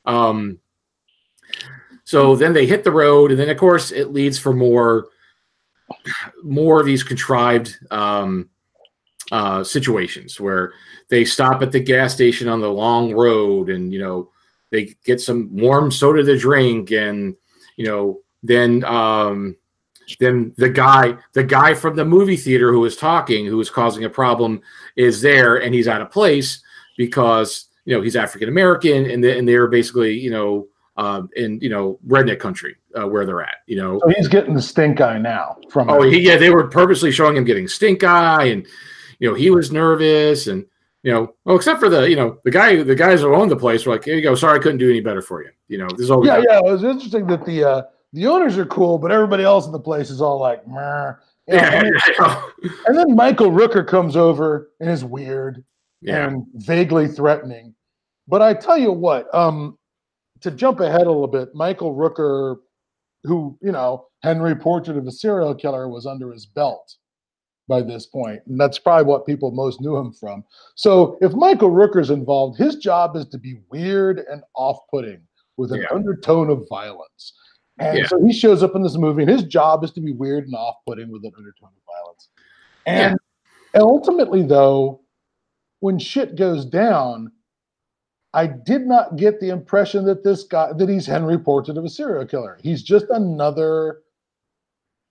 Um, 0.06 0.60
so 2.06 2.38
then 2.38 2.54
they 2.54 2.66
hit 2.66 2.86
the 2.86 2.92
road, 2.92 3.32
and 3.32 3.40
then 3.40 3.50
of 3.50 3.58
course 3.58 3.92
it 3.92 4.14
leads 4.14 4.40
for 4.40 4.54
more, 4.54 5.10
more 6.42 6.80
of 6.80 6.86
these 6.86 7.04
contrived 7.04 7.78
um, 7.92 8.50
uh, 9.30 9.66
situations 9.66 10.40
where 10.40 10.72
they 11.10 11.26
stop 11.26 11.62
at 11.62 11.74
the 11.74 11.82
gas 11.82 12.14
station 12.14 12.48
on 12.48 12.62
the 12.62 12.72
long 12.72 13.14
road, 13.14 13.70
and 13.70 13.92
you 13.92 14.00
know 14.00 14.30
they 14.70 14.96
get 15.04 15.20
some 15.20 15.54
warm 15.54 15.92
soda 15.92 16.24
to 16.24 16.38
drink, 16.38 16.92
and 16.92 17.36
you 17.76 17.86
know 17.86 18.22
then 18.42 18.86
um, 18.86 19.58
then 20.20 20.54
the 20.58 20.70
guy 20.70 21.18
the 21.34 21.44
guy 21.44 21.74
from 21.74 21.96
the 21.96 22.06
movie 22.06 22.38
theater 22.38 22.72
who 22.72 22.80
was 22.80 22.96
talking, 22.96 23.46
who 23.46 23.58
was 23.58 23.70
causing 23.70 24.06
a 24.06 24.10
problem, 24.10 24.62
is 24.96 25.22
there, 25.22 25.58
and 25.58 25.74
he's 25.74 25.88
out 25.88 26.02
of 26.02 26.12
place 26.12 26.62
because 26.98 27.66
you 27.86 27.96
know 27.96 28.02
he's 28.02 28.16
African 28.16 28.50
American, 28.50 29.10
and 29.10 29.24
they, 29.24 29.38
and 29.38 29.48
they're 29.48 29.68
basically 29.68 30.18
you 30.18 30.32
know 30.32 30.68
um, 30.98 31.30
in 31.36 31.60
you 31.62 31.70
know 31.70 32.00
redneck 32.08 32.40
country 32.40 32.76
uh, 33.00 33.08
where 33.08 33.26
they're 33.26 33.42
at. 33.42 33.58
You 33.68 33.78
know, 33.78 34.00
So 34.04 34.10
he's 34.10 34.28
getting 34.28 34.54
the 34.54 34.62
stink 34.62 35.02
eye 35.02 35.20
now 35.20 35.58
from 35.70 35.90
oh 35.90 36.02
he, 36.02 36.20
yeah, 36.20 36.38
they 36.38 36.50
were 36.50 36.68
purposely 36.68 37.12
showing 37.12 37.38
him 37.38 37.44
getting 37.44 37.68
stink 37.68 38.04
eye, 38.04 38.46
and 38.46 38.66
you 39.20 39.30
know 39.30 39.36
he 39.36 39.50
was 39.50 39.72
nervous, 39.72 40.48
and 40.48 40.66
you 41.04 41.12
know, 41.14 41.34
well, 41.46 41.56
except 41.56 41.80
for 41.80 41.90
the 41.90 42.10
you 42.10 42.16
know 42.16 42.38
the 42.44 42.52
guy 42.52 42.82
the 42.84 42.96
guys 42.96 43.22
who 43.22 43.34
owned 43.34 43.52
the 43.52 43.56
place 43.56 43.86
were 43.86 43.94
like, 43.94 44.04
here 44.04 44.16
you 44.16 44.22
go, 44.22 44.36
sorry 44.36 44.60
I 44.60 44.62
couldn't 44.62 44.80
do 44.80 44.90
any 44.90 45.02
better 45.02 45.22
for 45.22 45.44
you. 45.44 45.52
You 45.68 45.78
know, 45.78 45.88
this 45.92 46.02
is 46.02 46.12
all 46.12 46.26
yeah, 46.26 46.38
got. 46.38 46.46
yeah. 46.50 46.58
It 46.60 46.72
was 46.72 46.84
interesting 46.84 47.28
that 47.28 47.46
the 47.46 47.64
uh, 47.64 47.82
the 48.14 48.28
owners 48.28 48.58
are 48.58 48.66
cool, 48.66 48.98
but 48.98 49.12
everybody 49.12 49.44
else 49.44 49.66
in 49.66 49.72
the 49.72 49.80
place 49.80 50.10
is 50.10 50.22
all 50.22 50.40
like, 50.40 50.68
Meh. 50.68 51.14
You 51.50 51.56
know, 51.56 51.62
Yeah, 51.62 51.82
and, 51.82 51.96
then, 52.20 52.72
and 52.88 52.98
then 52.98 53.16
Michael 53.16 53.52
Rooker 53.52 53.88
comes 53.88 54.18
over 54.18 54.70
and 54.82 54.90
is 54.90 55.06
weird 55.06 55.64
yeah, 56.02 56.28
and 56.28 56.46
vaguely 56.56 57.08
threatening. 57.08 57.74
But 58.28 58.42
I 58.42 58.54
tell 58.54 58.78
you 58.78 58.92
what, 58.92 59.34
um, 59.34 59.78
to 60.42 60.52
jump 60.52 60.82
ahead 60.82 61.04
a 61.04 61.12
little 61.12 61.26
bit, 61.28 61.56
Michael 61.56 61.96
Rooker, 61.96 62.58
who 63.24 63.58
you 63.62 63.72
know, 63.72 64.08
Henry 64.24 64.56
Portrait 64.56 64.98
of 64.98 65.08
a 65.08 65.12
Serial 65.12 65.56
Killer 65.56 65.88
was 65.88 66.06
under 66.06 66.34
his 66.34 66.46
belt. 66.46 66.96
by 67.70 67.82
this 67.82 68.06
point, 68.06 68.42
and 68.48 68.60
that's 68.60 68.80
probably 68.80 69.06
what 69.06 69.26
people 69.26 69.52
most 69.52 69.80
knew 69.82 69.96
him 69.98 70.12
from. 70.14 70.44
So 70.76 71.18
if 71.22 71.34
Michael 71.34 71.70
Rooker's 71.72 72.10
involved, 72.12 72.58
his 72.58 72.76
job 72.78 73.16
is 73.18 73.26
to 73.28 73.38
be 73.38 73.60
weird 73.70 74.20
and 74.20 74.42
off-putting 74.54 75.20
with 75.58 75.72
an 75.74 75.82
Yeah. 75.82 75.88
undertone 75.94 76.50
of 76.50 76.66
violence. 76.70 77.34
And 77.80 78.00
Yeah. 78.00 78.08
so 78.08 78.24
he 78.26 78.34
shows 78.34 78.64
up 78.64 78.76
in 78.76 78.82
this 78.82 78.98
movie, 78.98 79.24
and 79.24 79.32
his 79.32 79.44
job 79.44 79.84
is 79.84 79.92
to 79.92 80.02
be 80.02 80.12
weird 80.12 80.46
and 80.46 80.56
off-putting 80.56 81.12
with 81.12 81.24
an 81.24 81.32
undertone 81.38 81.70
of 81.70 81.84
violence. 81.86 82.30
And, 82.86 83.18
and 83.74 83.84
ultimately, 83.84 84.42
though, 84.44 85.02
when 85.80 86.00
shit 86.00 86.36
goes 86.36 86.66
down, 86.66 87.32
I 88.34 88.48
did 88.48 88.88
not 88.88 89.16
get 89.16 89.40
the 89.40 89.50
impression 89.50 90.06
that 90.06 90.24
this 90.24 90.44
guy 90.44 90.74
that 90.74 90.90
he's 90.90 91.06
Henry 91.06 91.38
Portrait 91.38 91.78
of 91.78 91.86
a 91.86 91.90
serial 91.90 92.26
killer. 92.26 92.58
He's 92.62 92.84
just 92.84 93.06
another 93.10 94.02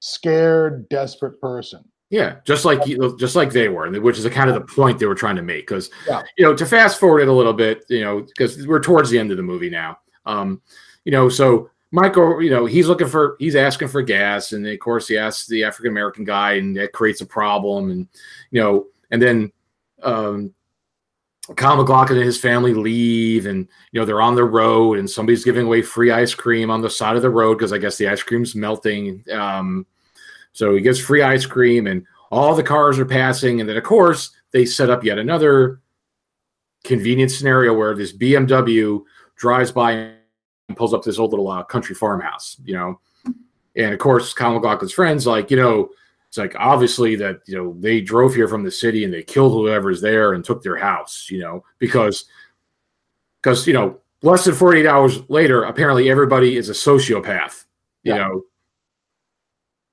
scared, 0.00 0.88
desperate 0.88 1.40
person. 1.40 1.84
Yeah, 2.10 2.36
just 2.44 2.64
like 2.64 2.84
just 3.18 3.34
like 3.34 3.52
they 3.52 3.68
were, 3.68 3.90
which 4.00 4.18
is 4.18 4.24
a 4.26 4.30
kind 4.30 4.48
of 4.48 4.54
the 4.54 4.60
point 4.60 4.98
they 4.98 5.06
were 5.06 5.14
trying 5.14 5.36
to 5.36 5.42
make. 5.42 5.66
Because 5.66 5.90
Yeah. 6.06 6.22
you 6.36 6.44
know, 6.44 6.54
to 6.54 6.64
fast 6.66 7.00
forward 7.00 7.20
it 7.20 7.28
a 7.28 7.32
little 7.32 7.52
bit, 7.52 7.84
you 7.88 8.02
know, 8.02 8.20
because 8.22 8.64
we're 8.66 8.80
towards 8.80 9.10
the 9.10 9.18
end 9.18 9.30
of 9.32 9.36
the 9.36 9.42
movie 9.42 9.70
now. 9.70 9.98
Um, 10.24 10.60
you 11.04 11.10
know, 11.10 11.28
so 11.28 11.70
Michael, 11.96 12.42
you 12.42 12.50
know, 12.50 12.66
he's 12.66 12.88
looking 12.88 13.08
for, 13.08 13.36
he's 13.38 13.56
asking 13.56 13.88
for 13.88 14.02
gas, 14.02 14.52
and 14.52 14.66
of 14.66 14.78
course 14.80 15.08
he 15.08 15.16
asks 15.16 15.46
the 15.46 15.64
African 15.64 15.90
American 15.90 16.24
guy, 16.24 16.52
and 16.52 16.76
that 16.76 16.92
creates 16.92 17.22
a 17.22 17.26
problem, 17.26 17.90
and 17.90 18.06
you 18.50 18.60
know, 18.60 18.86
and 19.10 19.22
then 19.22 19.50
um, 20.02 20.52
Kyle 21.56 21.78
MacLachlan 21.78 22.18
and 22.18 22.26
his 22.26 22.38
family 22.38 22.74
leave, 22.74 23.46
and 23.46 23.66
you 23.92 23.98
know 23.98 24.04
they're 24.04 24.20
on 24.20 24.34
the 24.34 24.44
road, 24.44 24.98
and 24.98 25.08
somebody's 25.08 25.42
giving 25.42 25.64
away 25.64 25.80
free 25.80 26.10
ice 26.10 26.34
cream 26.34 26.70
on 26.70 26.82
the 26.82 26.90
side 26.90 27.16
of 27.16 27.22
the 27.22 27.30
road 27.30 27.54
because 27.54 27.72
I 27.72 27.78
guess 27.78 27.96
the 27.96 28.08
ice 28.08 28.22
cream's 28.22 28.54
melting. 28.54 29.24
Um, 29.32 29.86
so 30.52 30.74
he 30.74 30.82
gets 30.82 31.00
free 31.00 31.22
ice 31.22 31.46
cream, 31.46 31.86
and 31.86 32.04
all 32.30 32.54
the 32.54 32.62
cars 32.62 32.98
are 32.98 33.06
passing, 33.06 33.60
and 33.60 33.70
then 33.70 33.78
of 33.78 33.84
course 33.84 34.32
they 34.50 34.66
set 34.66 34.90
up 34.90 35.02
yet 35.02 35.18
another 35.18 35.80
convenient 36.84 37.30
scenario 37.30 37.72
where 37.72 37.94
this 37.94 38.14
BMW 38.14 39.02
drives 39.36 39.72
by 39.72 40.15
pulls 40.74 40.92
up 40.92 41.04
this 41.04 41.18
old 41.18 41.30
little 41.30 41.48
uh, 41.48 41.62
country 41.62 41.94
farmhouse, 41.94 42.56
you 42.64 42.74
know, 42.74 42.98
and 43.76 43.92
of 43.92 43.98
course 44.00 44.32
Kyle 44.32 44.54
MacLachlan's 44.54 44.92
friends 44.92 45.26
like 45.26 45.50
you 45.50 45.56
know. 45.56 45.90
It's 46.28 46.38
like 46.38 46.56
obviously 46.58 47.14
that 47.16 47.40
you 47.46 47.56
know 47.56 47.76
they 47.78 48.00
drove 48.00 48.34
here 48.34 48.48
from 48.48 48.64
the 48.64 48.70
city 48.70 49.04
and 49.04 49.14
they 49.14 49.22
killed 49.22 49.52
whoever's 49.52 50.00
there 50.00 50.32
and 50.32 50.44
took 50.44 50.60
their 50.60 50.76
house, 50.76 51.28
you 51.30 51.38
know, 51.38 51.64
because 51.78 52.24
because 53.40 53.64
you 53.66 53.72
know 53.72 54.00
less 54.22 54.44
than 54.44 54.54
48 54.54 54.86
hours 54.86 55.20
later, 55.30 55.62
apparently 55.62 56.10
everybody 56.10 56.56
is 56.56 56.68
a 56.68 56.72
sociopath, 56.72 57.64
you 58.02 58.12
Yeah. 58.12 58.18
know. 58.18 58.42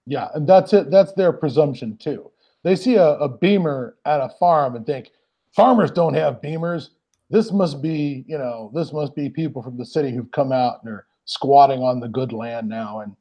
Yeah, 0.07 0.29
and 0.33 0.47
that's 0.47 0.73
it. 0.73 0.89
That's 0.89 1.13
their 1.13 1.31
presumption 1.31 1.97
too. 1.97 2.31
They 2.63 2.75
see 2.75 2.95
a, 2.95 3.09
a 3.17 3.29
beamer 3.29 3.95
at 4.05 4.19
a 4.19 4.29
farm 4.39 4.75
and 4.75 4.85
think 4.87 5.11
farmers 5.55 5.91
don't 5.91 6.15
have 6.15 6.41
beamers. 6.41 6.89
This 7.33 7.51
must 7.51 7.81
be, 7.81 8.23
you 8.27 8.37
know, 8.37 8.69
this 8.75 8.93
must 8.93 9.15
be 9.15 9.27
people 9.27 9.63
from 9.63 9.75
the 9.75 9.85
city 9.87 10.11
who've 10.11 10.31
come 10.31 10.51
out 10.51 10.81
and 10.83 10.93
are 10.93 11.07
squatting 11.25 11.81
on 11.81 11.99
the 11.99 12.07
good 12.07 12.31
land 12.31 12.69
now, 12.69 12.99
and 12.99 13.15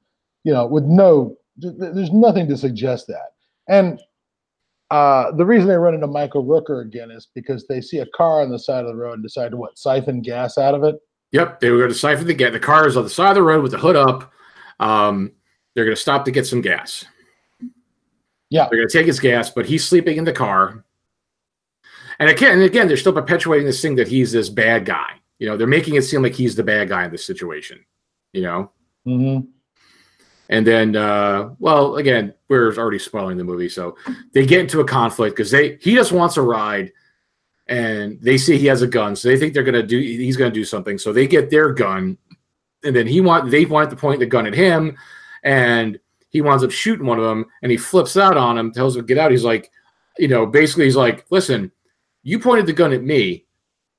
you 0.44 0.52
know, 0.52 0.66
with 0.66 0.84
no, 0.84 1.34
th- 1.62 1.72
th- 1.80 1.94
there's 1.94 2.12
nothing 2.12 2.46
to 2.48 2.56
suggest 2.58 3.06
that. 3.06 3.32
And 3.68 3.98
uh, 4.90 5.32
the 5.32 5.46
reason 5.46 5.66
they 5.66 5.76
run 5.76 5.94
into 5.94 6.08
Michael 6.08 6.44
Rooker 6.44 6.82
again 6.82 7.10
is 7.10 7.28
because 7.34 7.66
they 7.66 7.80
see 7.80 8.00
a 8.00 8.06
car 8.14 8.42
on 8.42 8.50
the 8.50 8.58
side 8.58 8.84
of 8.84 8.88
the 8.88 8.96
road 8.96 9.14
and 9.14 9.22
decide 9.22 9.52
to 9.52 9.56
what 9.56 9.78
siphon 9.78 10.20
gas 10.20 10.58
out 10.58 10.74
of 10.74 10.84
it. 10.84 10.96
Yep, 11.30 11.60
they 11.60 11.70
were 11.70 11.78
going 11.78 11.88
to 11.88 11.94
siphon 11.94 12.26
the 12.26 12.34
gas. 12.34 12.52
The 12.52 12.60
car 12.60 12.86
is 12.86 12.98
on 12.98 13.04
the 13.04 13.10
side 13.10 13.30
of 13.30 13.36
the 13.36 13.42
road 13.42 13.62
with 13.62 13.72
the 13.72 13.78
hood 13.78 13.96
up. 13.96 14.30
Um, 14.78 15.32
they're 15.74 15.86
going 15.86 15.96
to 15.96 16.02
stop 16.02 16.26
to 16.26 16.30
get 16.30 16.46
some 16.46 16.60
gas. 16.60 17.06
Yeah. 18.50 18.68
They're 18.68 18.80
going 18.80 18.88
to 18.88 18.98
take 18.98 19.06
his 19.06 19.20
gas, 19.20 19.48
but 19.48 19.64
he's 19.64 19.88
sleeping 19.88 20.18
in 20.18 20.24
the 20.24 20.34
car. 20.34 20.84
And 22.22 22.30
again, 22.30 22.52
and 22.52 22.62
again, 22.62 22.86
they're 22.86 22.96
still 22.96 23.12
perpetuating 23.12 23.66
this 23.66 23.82
thing 23.82 23.96
that 23.96 24.06
he's 24.06 24.30
this 24.30 24.48
bad 24.48 24.84
guy. 24.84 25.14
You 25.40 25.48
know, 25.48 25.56
they're 25.56 25.66
making 25.66 25.96
it 25.96 26.02
seem 26.02 26.22
like 26.22 26.34
he's 26.34 26.54
the 26.54 26.62
bad 26.62 26.88
guy 26.88 27.04
in 27.04 27.10
this 27.10 27.24
situation. 27.26 27.84
You 28.32 28.42
know, 28.42 28.70
Mm-hmm. 29.04 29.48
and 30.48 30.64
then, 30.64 30.94
uh, 30.94 31.50
well, 31.58 31.96
again, 31.96 32.32
we're 32.48 32.72
already 32.76 33.00
spoiling 33.00 33.38
the 33.38 33.42
movie, 33.42 33.68
so 33.68 33.96
they 34.32 34.46
get 34.46 34.60
into 34.60 34.78
a 34.78 34.84
conflict 34.84 35.34
because 35.34 35.50
they 35.50 35.78
he 35.80 35.96
just 35.96 36.12
wants 36.12 36.36
a 36.36 36.42
ride, 36.42 36.92
and 37.66 38.20
they 38.22 38.38
see 38.38 38.56
he 38.56 38.66
has 38.66 38.82
a 38.82 38.86
gun, 38.86 39.16
so 39.16 39.26
they 39.26 39.36
think 39.36 39.52
they're 39.52 39.64
gonna 39.64 39.82
do 39.82 39.98
he's 39.98 40.36
gonna 40.36 40.52
do 40.52 40.64
something, 40.64 40.96
so 40.96 41.12
they 41.12 41.26
get 41.26 41.50
their 41.50 41.72
gun, 41.72 42.16
and 42.84 42.94
then 42.94 43.08
he 43.08 43.20
want 43.20 43.50
they 43.50 43.64
want 43.64 43.90
to 43.90 43.96
point 43.96 44.20
the 44.20 44.26
gun 44.26 44.46
at 44.46 44.54
him, 44.54 44.96
and 45.42 45.98
he 46.28 46.40
winds 46.40 46.62
up 46.62 46.70
shooting 46.70 47.06
one 47.06 47.18
of 47.18 47.24
them, 47.24 47.44
and 47.62 47.72
he 47.72 47.76
flips 47.76 48.16
out 48.16 48.36
on 48.36 48.56
him, 48.56 48.70
tells 48.70 48.94
him 48.94 49.02
to 49.02 49.06
get 49.08 49.18
out. 49.18 49.32
He's 49.32 49.42
like, 49.42 49.72
you 50.16 50.28
know, 50.28 50.46
basically 50.46 50.84
he's 50.84 50.94
like, 50.94 51.26
listen, 51.30 51.72
you 52.22 52.38
pointed 52.38 52.66
the 52.66 52.72
gun 52.72 52.92
at 52.92 53.02
me. 53.02 53.44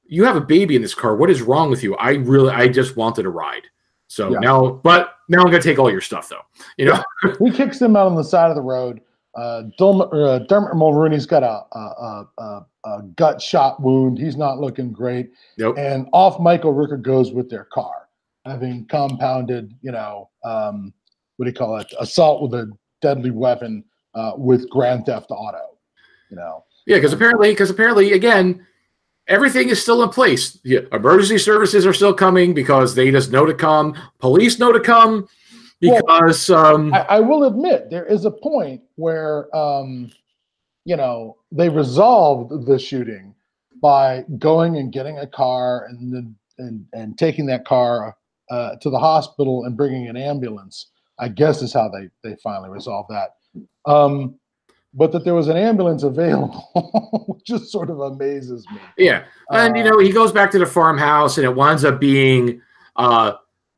You 0.06 0.24
have 0.26 0.36
a 0.36 0.42
baby 0.42 0.76
in 0.76 0.82
this 0.82 0.94
car. 0.94 1.16
What 1.16 1.30
is 1.30 1.42
wrong 1.42 1.70
with 1.70 1.84
you? 1.84 1.96
I 1.96 2.12
really, 2.12 2.52
I 2.52 2.68
just 2.68 2.96
wanted 2.96 3.26
a 3.26 3.30
ride. 3.30 3.64
So 4.08 4.32
Yeah. 4.32 4.40
now, 4.40 4.70
but 4.84 5.16
now 5.30 5.40
I'm 5.40 5.46
gonna 5.46 5.62
take 5.62 5.80
all 5.80 5.90
your 5.92 6.02
stuff 6.02 6.30
though. 6.30 6.42
You 6.78 6.86
know, 6.86 7.04
he 7.44 7.52
kicks 7.52 7.80
them 7.80 7.96
out 7.96 8.08
on 8.08 8.16
the 8.16 8.24
side 8.24 8.50
of 8.50 8.56
the 8.56 8.62
road. 8.62 9.02
Uh, 9.36 9.64
Dermot, 9.80 10.14
uh, 10.14 10.40
Dermot 10.40 10.74
Mulroney's 10.74 11.26
got 11.26 11.42
a, 11.42 11.66
a, 11.76 11.80
a, 11.80 12.28
a, 12.38 12.66
a 12.86 13.02
gut 13.16 13.42
shot 13.42 13.82
wound. 13.82 14.20
He's 14.20 14.38
not 14.38 14.60
looking 14.60 14.92
great. 14.94 15.32
Nope. 15.58 15.78
And 15.80 16.08
off 16.14 16.40
Michael 16.40 16.74
Rooker 16.76 17.02
goes 17.02 17.32
with 17.32 17.50
their 17.50 17.64
car, 17.64 18.10
having 18.46 18.86
compounded, 18.86 19.74
you 19.82 19.92
know, 19.92 20.30
um, 20.44 20.94
what 21.38 21.46
do 21.46 21.50
you 21.50 21.56
call 21.56 21.78
it? 21.78 21.92
Assault 22.00 22.44
with 22.44 22.54
a 22.54 22.72
deadly 23.02 23.32
weapon 23.32 23.84
uh, 24.14 24.34
with 24.38 24.70
Grand 24.70 25.08
Theft 25.08 25.32
Auto. 25.32 25.78
You 26.30 26.36
know, 26.38 26.64
Yeah, 26.86 26.98
because 26.98 27.14
apparently, 27.14 27.52
because 27.52 27.70
apparently, 27.70 28.14
again, 28.14 28.66
everything 29.28 29.70
is 29.70 29.82
still 29.82 30.04
in 30.04 30.10
place. 30.10 30.60
Yeah, 30.64 30.82
emergency 30.92 31.38
services 31.38 31.86
are 31.86 31.94
still 31.94 32.14
coming 32.14 32.54
because 32.54 32.96
they 32.96 33.12
just 33.12 33.32
know 33.32 33.46
to 33.46 33.54
come. 33.54 33.96
Police 34.20 34.60
know 34.60 34.72
to 34.72 34.80
come 34.80 35.28
Well, 35.82 36.02
because 36.02 36.50
um, 36.50 36.94
I, 36.94 37.02
I 37.02 37.20
will 37.20 37.46
admit 37.46 37.90
there 37.90 38.06
is 38.06 38.26
a 38.26 38.32
point 38.32 38.82
where, 38.96 39.54
um, 39.56 40.12
you 40.86 40.96
know, 40.96 41.38
they 41.52 41.70
resolved 41.70 42.66
the 42.66 42.78
shooting 42.78 43.34
by 43.82 44.24
going 44.40 44.78
and 44.78 44.92
getting 44.92 45.20
a 45.20 45.28
car 45.28 45.86
and 45.86 46.14
then 46.14 46.36
and 46.58 46.86
and 46.94 47.18
taking 47.18 47.46
that 47.48 47.66
car 47.66 48.16
uh, 48.50 48.76
to 48.82 48.90
the 48.90 49.00
hospital 49.00 49.66
and 49.66 49.78
bringing 49.78 50.08
an 50.08 50.18
ambulance. 50.18 50.88
I 51.20 51.30
guess 51.30 51.62
is 51.62 51.74
how 51.74 51.90
they 51.90 52.10
they 52.24 52.36
finally 52.44 52.70
resolved 52.70 53.10
that. 53.10 53.36
Um, 53.86 54.40
but 54.94 55.12
that 55.12 55.24
there 55.24 55.34
was 55.34 55.48
an 55.48 55.58
ambulance 55.58 56.04
available, 56.04 56.70
which 57.28 57.44
just 57.46 57.72
sort 57.72 57.90
of 57.90 58.00
amazes 58.00 58.66
me. 58.72 58.80
yeah, 58.98 59.24
and 59.52 59.76
you 59.76 59.84
Uh, 59.84 59.90
know 59.90 60.00
he 60.00 60.12
goes 60.12 60.32
back 60.32 60.52
to 60.52 60.60
the 60.60 60.66
farmhouse, 60.66 61.38
and 61.38 61.46
it 61.46 61.56
winds 61.56 61.84
up 61.84 62.00
being 62.00 62.62
uh, 62.96 63.34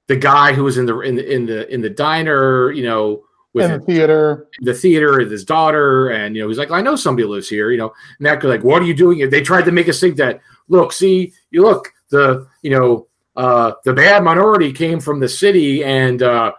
the 0.07 0.16
guy 0.16 0.53
who 0.53 0.63
was 0.63 0.78
in 0.78 0.86
the 0.86 0.99
in 0.99 1.16
the 1.16 1.34
in 1.34 1.45
the 1.45 1.74
in 1.74 1.82
the 1.82 1.89
diner, 1.89 2.72
you 2.72 2.84
know, 2.84 3.24
with 3.53 3.66
in 3.72 3.80
the 3.80 3.86
theater. 3.86 4.47
the 4.61 4.74
theater 4.74 5.18
with 5.20 5.32
his 5.32 5.45
daughter, 5.45 6.09
and 6.09 6.36
you 6.36 6.41
know 6.41 6.47
he's 6.49 6.57
like, 6.57 6.72
I 6.72 6.82
know 6.82 6.95
somebody 6.95 7.26
lives 7.28 7.47
here, 7.49 7.72
you 7.72 7.78
know, 7.78 7.93
and 8.20 8.26
that 8.26 8.43
like, 8.43 8.63
what 8.63 8.82
are 8.82 8.86
you 8.86 8.93
doing? 8.93 9.30
They 9.30 9.41
tried 9.41 9.66
to 9.66 9.72
make 9.72 9.88
us 9.89 9.99
think 9.99 10.18
that 10.18 10.41
look, 10.68 10.91
see, 10.91 11.32
you 11.51 11.61
look, 11.61 11.93
the 12.09 12.47
you 12.61 12.72
know, 12.72 13.07
uh, 13.36 13.72
the 13.86 13.93
bad 13.93 14.24
minority 14.24 14.74
came 14.74 14.99
from 14.99 15.20
the 15.20 15.30
city 15.30 15.84
and 15.84 16.22
uh, 16.22 16.51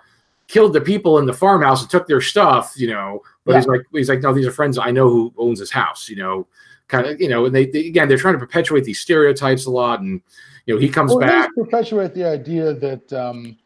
killed 0.48 0.72
the 0.72 0.80
people 0.80 1.18
in 1.18 1.26
the 1.26 1.32
farmhouse 1.32 1.82
and 1.82 1.90
took 1.90 2.06
their 2.06 2.20
stuff, 2.20 2.72
you 2.76 2.88
know. 2.88 3.22
But 3.44 3.56
he's 3.56 3.66
like, 3.66 3.82
he's 3.92 4.08
like, 4.08 4.20
no, 4.20 4.32
these 4.32 4.46
are 4.46 4.52
friends 4.52 4.78
I 4.78 4.90
know 4.90 5.08
who 5.08 5.32
owns 5.38 5.60
this 5.60 5.70
house, 5.70 6.08
you 6.08 6.16
know, 6.16 6.46
kind 6.88 7.06
of, 7.06 7.20
you 7.20 7.28
know, 7.28 7.46
and 7.46 7.54
they, 7.54 7.66
they 7.66 7.86
again 7.86 8.08
they're 8.08 8.18
trying 8.18 8.34
to 8.34 8.40
perpetuate 8.40 8.84
these 8.84 9.00
stereotypes 9.00 9.66
a 9.66 9.70
lot, 9.70 10.00
and 10.00 10.20
you 10.66 10.74
know 10.74 10.80
he 10.80 10.88
comes 10.88 11.10
well, 11.10 11.20
back, 11.20 11.50
perpetuate 11.54 12.14
the 12.14 12.24
idea 12.24 12.74
that 12.74 13.12
um, 13.12 13.56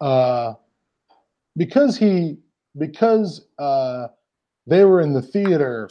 uh, 0.00 0.54
because 1.56 1.96
he 1.96 2.38
because 2.78 3.46
uh, 3.58 4.08
they 4.66 4.84
were 4.84 5.00
in 5.00 5.12
the 5.12 5.22
theater 5.22 5.88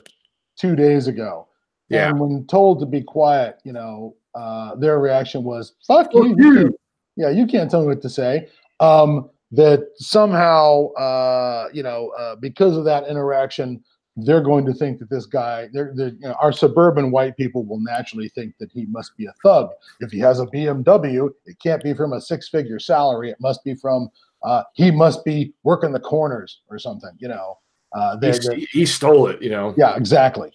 two 0.56 0.76
days 0.76 1.08
ago, 1.08 1.48
yeah, 1.90 2.10
and 2.10 2.20
when 2.20 2.46
told 2.48 2.80
to 2.80 2.86
be 2.86 3.02
quiet, 3.02 3.60
you 3.64 3.74
know, 3.74 4.16
uh, 4.36 4.76
their 4.76 5.00
reaction 5.00 5.44
was 5.44 5.74
"fuck 5.88 6.14
you." 6.14 6.36
You 6.38 6.54
you. 6.60 6.80
yeah, 7.16 7.30
you 7.30 7.48
can't 7.48 7.70
tell 7.70 7.82
me 7.82 7.88
what 7.88 8.02
to 8.02 8.10
say. 8.10 8.50
Um, 8.80 9.30
that 9.52 9.88
somehow, 9.98 10.88
uh, 10.94 11.70
you 11.74 11.84
know, 11.84 12.10
uh, 12.18 12.36
because 12.36 12.76
of 12.78 12.86
that 12.86 13.08
interaction, 13.08 13.84
they're 14.18 14.42
going 14.42 14.66
to 14.66 14.74
think 14.74 14.98
that 15.00 15.10
this 15.10 15.26
guy, 15.26 15.68
they're, 15.74 15.92
they're, 15.94 16.10
you 16.10 16.28
know, 16.30 16.36
our 16.42 16.52
suburban 16.52 17.12
white 17.12 17.36
people 17.36 17.66
will 17.66 17.82
naturally 17.82 18.30
think 18.30 18.54
that 18.60 18.72
he 18.72 18.86
must 18.86 19.16
be 19.18 19.26
a 19.26 19.34
thug. 19.44 19.70
If 20.00 20.12
he 20.12 20.20
has 20.20 20.40
a 20.40 20.46
BMW, 20.46 21.30
it 21.46 21.60
can't 21.60 21.84
be 21.84 21.94
from 21.94 22.14
a 22.14 22.22
six-figure 22.22 22.80
salary. 22.80 23.30
It 23.30 23.38
must 23.40 23.64
be 23.64 23.76
from 23.76 24.10
uh, 24.44 24.64
he 24.74 24.92
must 24.92 25.26
be 25.26 25.54
working 25.64 25.92
the 25.92 26.00
corners 26.00 26.62
or 26.70 26.78
something. 26.80 27.12
You 27.18 27.30
know, 27.30 27.58
uh, 27.94 28.16
they're, 28.18 28.38
they're- 28.38 28.56
he, 28.72 28.86
stole 28.86 29.28
it, 29.28 29.42
you 29.42 29.50
know. 29.50 29.74
yeah, 29.78 29.96
exactly. 29.96 30.52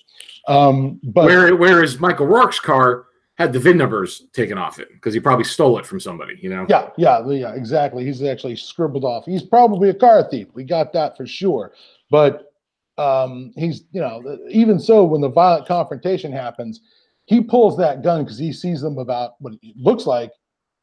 Um, 0.49 0.99
but 1.03 1.27
Where, 1.27 1.55
whereas 1.55 2.01
Michael 2.01 2.27
Rooker's 2.27 2.61
car 2.61 3.07
had 3.41 3.53
the 3.53 3.59
VIN 3.59 3.79
numbers 3.79 4.27
taken 4.33 4.59
off 4.59 4.79
it 4.79 4.89
because 4.93 5.15
he 5.15 5.21
probably 5.21 5.45
stole 5.45 5.79
it 5.79 5.87
from 5.87 5.99
somebody, 5.99 6.39
you 6.43 6.51
know. 6.51 6.67
Yeah, 6.69 6.91
yeah, 6.99 7.27
yeah, 7.29 7.55
exactly. 7.55 8.05
He's 8.05 8.23
actually 8.23 8.57
scribbled 8.57 9.05
off. 9.05 9.25
He's 9.25 9.43
probably 9.43 9.89
a 9.89 9.95
car 9.95 10.29
thief. 10.31 10.49
We 10.53 10.65
got 10.65 10.93
that 10.93 11.17
for 11.17 11.27
sure. 11.27 11.73
But 12.11 12.53
um, 12.99 13.53
he's 13.57 13.85
you 13.93 14.01
know 14.01 14.39
even 14.51 14.79
so 14.79 15.05
when 15.05 15.23
the 15.23 15.31
violent 15.31 15.67
confrontation 15.67 16.33
happens, 16.33 16.81
he 17.25 17.41
pulls 17.41 17.79
that 17.79 18.03
gun 18.03 18.25
because 18.25 18.39
he 18.39 18.53
sees 18.53 18.83
them 18.83 18.99
about 18.99 19.33
what 19.41 19.55
it 19.55 19.77
looks 19.77 20.07
like 20.07 20.33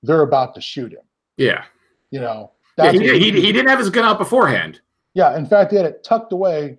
they're 0.04 0.22
about 0.22 0.56
to 0.56 0.62
shoot 0.62 0.92
him. 0.92 1.04
Yeah. 1.38 1.66
You 2.12 2.22
know. 2.22 2.52
Yeah, 2.78 2.92
he, 2.92 3.00
he, 3.00 3.32
he 3.32 3.52
didn't 3.52 3.70
have 3.70 3.80
his 3.80 3.90
gun 3.90 4.06
out 4.06 4.20
beforehand. 4.20 4.82
Yeah, 5.16 5.36
in 5.36 5.48
fact, 5.48 5.72
he 5.72 5.78
had 5.78 5.86
it 5.88 6.04
tucked 6.04 6.32
away, 6.32 6.78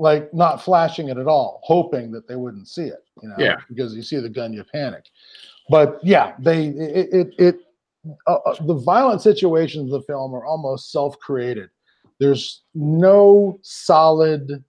like 0.00 0.32
not 0.32 0.62
flashing 0.62 1.10
it 1.10 1.18
at 1.18 1.26
all, 1.26 1.60
hoping 1.62 2.10
that 2.10 2.26
they 2.26 2.34
wouldn't 2.36 2.66
see 2.66 2.86
it. 2.86 3.04
You 3.22 3.28
know, 3.28 3.34
Yeah. 3.38 3.56
because 3.68 3.94
you 3.94 4.02
see 4.02 4.18
the 4.18 4.28
gun, 4.30 4.52
you 4.52 4.64
panic. 4.64 5.04
But 5.68 6.00
yeah, 6.02 6.34
they 6.38 6.68
it 6.68 7.08
it, 7.12 7.34
it 7.38 7.56
uh, 8.26 8.38
uh, 8.46 8.54
the 8.64 8.74
violent 8.74 9.20
situations 9.20 9.92
of 9.92 10.00
the 10.00 10.06
film 10.06 10.34
are 10.34 10.44
almost 10.46 10.90
self-created. 10.90 11.68
There's 12.18 12.62
no 12.74 13.58
solid 13.62 14.64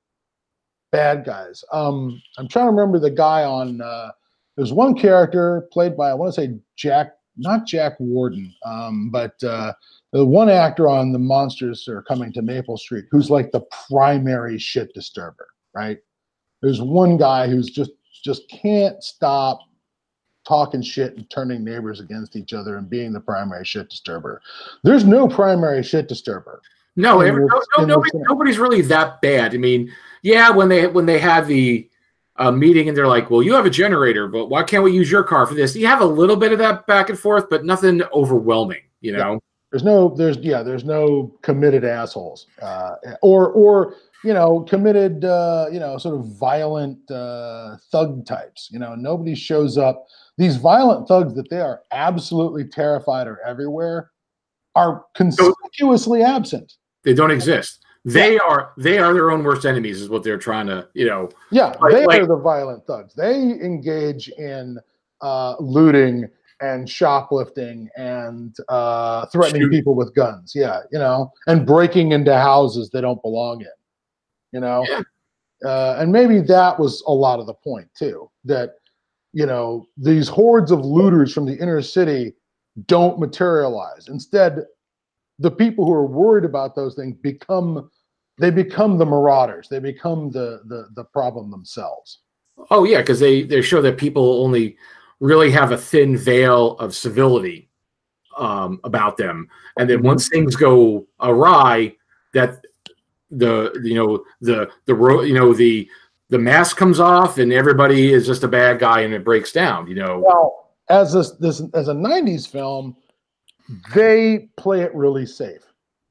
bad 0.91 1.23
guys. 1.23 1.63
Um, 1.71 2.21
I'm 2.38 2.49
trying 2.49 2.65
to 2.67 2.71
remember 2.71 2.99
the 2.99 3.09
guy 3.09 3.43
on. 3.43 3.82
Uh, 3.82 4.11
there's 4.57 4.73
one 4.73 4.93
character 4.95 5.67
played 5.71 5.95
by 5.95 6.09
I 6.09 6.13
want 6.13 6.36
to 6.36 6.41
say 6.41 6.55
Jack, 6.75 7.13
not 7.38 7.65
Jack 7.65 7.93
Warden, 7.99 8.53
um, 8.65 9.09
but 9.09 9.41
uh, 9.43 9.71
the 10.12 10.26
one 10.26 10.49
actor 10.49 10.88
on 10.88 11.12
the 11.12 11.20
Monsters 11.20 11.88
Are 11.88 12.01
Coming 12.03 12.34
to 12.34 12.41
Maple 12.41 12.78
Street 12.78 13.05
who's 13.12 13.30
like 13.30 13.51
the 13.51 13.66
primary 13.88 14.57
shit 14.57 14.93
disturber, 14.93 15.47
right? 15.74 15.99
There's 16.62 16.82
one 16.82 17.18
guy 17.18 17.47
who's 17.47 17.70
just 17.70 17.91
just 18.24 18.47
can't 18.49 19.01
stop 19.03 19.59
talking 20.47 20.82
shit 20.82 21.16
and 21.16 21.30
turning 21.30 21.64
neighbors 21.64 21.99
against 21.99 22.36
each 22.36 22.53
other 22.53 22.78
and 22.78 22.89
being 22.89 23.14
the 23.14 23.20
primary 23.20 23.66
shit 23.66 23.89
disturber. 23.89 24.41
There's 24.84 25.05
no 25.05 25.28
primary 25.28 25.84
shit 25.84 26.07
disturber. 26.07 26.62
No, 26.95 27.22
every, 27.22 27.45
no, 27.45 27.62
no 27.78 27.86
nobody, 27.86 28.12
nobody's 28.14 28.59
really 28.59 28.82
that 28.84 29.22
bad. 29.22 29.53
I 29.53 29.57
mean, 29.57 29.91
yeah, 30.24 30.49
when 30.49 30.68
they 30.68 30.88
when 30.88 31.05
they 31.05 31.20
had 31.20 31.47
the 31.47 31.89
uh, 32.36 32.51
meeting 32.51 32.89
and 32.89 32.97
they're 32.97 33.07
like, 33.07 33.32
"Well, 33.32 33.41
you 33.41 33.53
have 33.53 33.66
a 33.66 33.70
generator, 33.70 34.28
but 34.28 34.47
why 34.47 34.64
can't 34.64 34.84
we 34.84 34.91
use 34.91 35.09
your 35.09 35.24
car 35.24 35.45
for 35.45 35.53
this?" 35.53 35.74
You 35.74 35.88
have 35.88 36.01
a 36.01 36.05
little 36.05 36.36
bit 36.36 36.51
of 36.51 36.59
that 36.59 36.86
back 36.88 37.09
and 37.09 37.18
forth, 37.18 37.49
but 37.49 37.64
nothing 37.64 38.01
overwhelming. 38.14 38.82
You 38.99 39.14
know? 39.14 39.41
There's 39.72 39.84
no, 39.84 40.09
there's 40.09 40.38
yeah, 40.38 40.63
there's 40.63 40.84
no 40.84 41.34
committed 41.43 41.86
assholes, 41.86 42.47
uh, 42.61 42.95
or 43.22 43.51
or 43.51 43.95
you 44.24 44.34
know, 44.34 44.61
committed, 44.61 45.26
uh, 45.26 45.67
you 45.72 45.80
know, 45.80 45.97
sort 45.97 46.15
of 46.19 46.26
violent 46.38 47.09
uh, 47.09 47.78
thug 47.91 48.26
types. 48.26 48.69
You 48.72 48.80
know, 48.80 48.95
nobody 48.95 49.34
shows 49.34 49.78
up. 49.78 50.05
These 50.38 50.57
violent 50.57 51.07
thugs 51.07 51.34
that 51.36 51.49
they 51.49 51.59
are 51.61 51.82
absolutely 51.91 52.65
terrified 52.65 53.28
are 53.28 53.39
everywhere, 53.45 54.11
are 54.76 55.05
conspicuously 55.15 56.22
absent. 56.22 56.74
They 57.03 57.13
don't 57.13 57.32
exist. 57.32 57.80
They 58.03 58.38
are 58.39 58.74
they 58.78 58.97
are 58.97 59.13
their 59.13 59.32
own 59.32 59.43
worst 59.43 59.65
enemies, 59.65 60.01
is 60.01 60.09
what 60.09 60.24
they're 60.24 60.38
trying 60.38 60.67
to. 60.67 60.88
You 60.93 61.07
know? 61.07 61.30
Yeah, 61.51 61.76
Like- 61.80 61.93
they 61.93 62.05
like- 62.05 62.22
are 62.22 62.28
the 62.28 62.38
violent 62.38 62.86
thugs. 62.86 63.13
They 63.13 63.36
engage 63.36 64.28
in 64.30 64.80
uh, 65.22 65.55
looting 65.59 66.28
and 66.62 66.89
shoplifting 66.89 67.89
and 67.97 68.55
uh, 68.70 69.26
threatening 69.28 69.64
Shooting. 69.64 69.80
people 69.80 69.95
with 69.95 70.14
guns. 70.16 70.53
Yeah, 70.55 70.82
you 70.91 70.99
know, 70.99 71.32
and 71.47 71.66
breaking 71.66 72.12
into 72.12 72.34
houses 72.38 72.89
they 72.89 73.01
don't 73.01 73.22
belong 73.22 73.62
in. 73.62 73.68
You 74.51 74.59
know, 74.59 74.86
Yeah. 74.88 75.01
uh, 75.66 75.95
and 75.99 76.12
maybe 76.12 76.39
that 76.41 76.80
was 76.80 77.03
a 77.07 77.12
lot 77.14 77.39
of 77.39 77.47
the 77.47 77.53
point 77.53 77.88
too. 77.97 78.30
That 78.45 78.76
you 79.34 79.45
know 79.45 79.88
these 79.97 80.28
hordes 80.28 80.72
of 80.72 80.86
looters 80.86 81.34
from 81.34 81.45
the 81.45 81.55
inner 81.57 81.82
city 81.82 82.34
don't 82.88 83.20
materialize. 83.20 84.07
Instead, 84.07 84.66
the 85.39 85.51
people 85.51 85.86
who 85.86 85.93
are 85.93 86.05
worried 86.05 86.45
about 86.45 86.76
those 86.76 86.95
things 86.95 87.16
become 87.22 87.89
they 88.38 88.49
become 88.51 88.97
the 88.97 89.05
marauders. 89.05 89.68
They 89.70 89.80
become 89.80 90.32
the 90.32 90.62
the 90.66 90.88
the 90.95 91.03
problem 91.05 91.49
themselves. 91.51 92.20
Oh 92.70 92.84
yeah, 92.84 92.99
because 92.99 93.20
they 93.20 93.43
they 93.43 93.62
show 93.62 93.82
that 93.82 93.97
people 93.97 94.43
only 94.43 94.78
really 95.22 95.51
have 95.51 95.72
a 95.72 95.78
thin 95.78 96.17
veil 96.17 96.74
of 96.80 96.93
civility 96.93 97.69
um, 98.38 98.82
about 98.84 99.15
them, 99.15 99.47
and 99.78 99.89
then 99.89 100.01
once 100.03 100.28
things 100.28 100.57
go 100.57 101.07
awry, 101.22 101.95
that 102.34 102.65
the 103.30 103.72
you 103.84 103.95
know 103.95 104.24
the 104.41 104.69
the 104.86 104.93
ro- 104.93 105.22
you 105.22 105.34
know 105.34 105.53
the 105.53 105.88
the 106.30 106.39
mask 106.39 106.78
comes 106.78 106.99
off 106.99 107.38
and 107.38 107.51
everybody 107.53 108.11
is 108.11 108.26
just 108.26 108.43
a 108.43 108.47
bad 108.47 108.80
guy 108.80 109.01
and 109.01 109.13
it 109.13 109.24
breaks 109.24 109.51
down. 109.51 109.88
You 109.88 109.95
know, 109.95 110.24
Well, 110.26 110.72
as 110.89 111.13
this 111.13 111.32
this 111.32 111.61
as 111.74 111.88
a 111.88 111.93
'90s 111.93 112.47
film, 112.47 112.97
they 113.93 114.49
play 114.57 114.82
it 114.82 114.93
really 114.93 115.26
safe. 115.26 115.61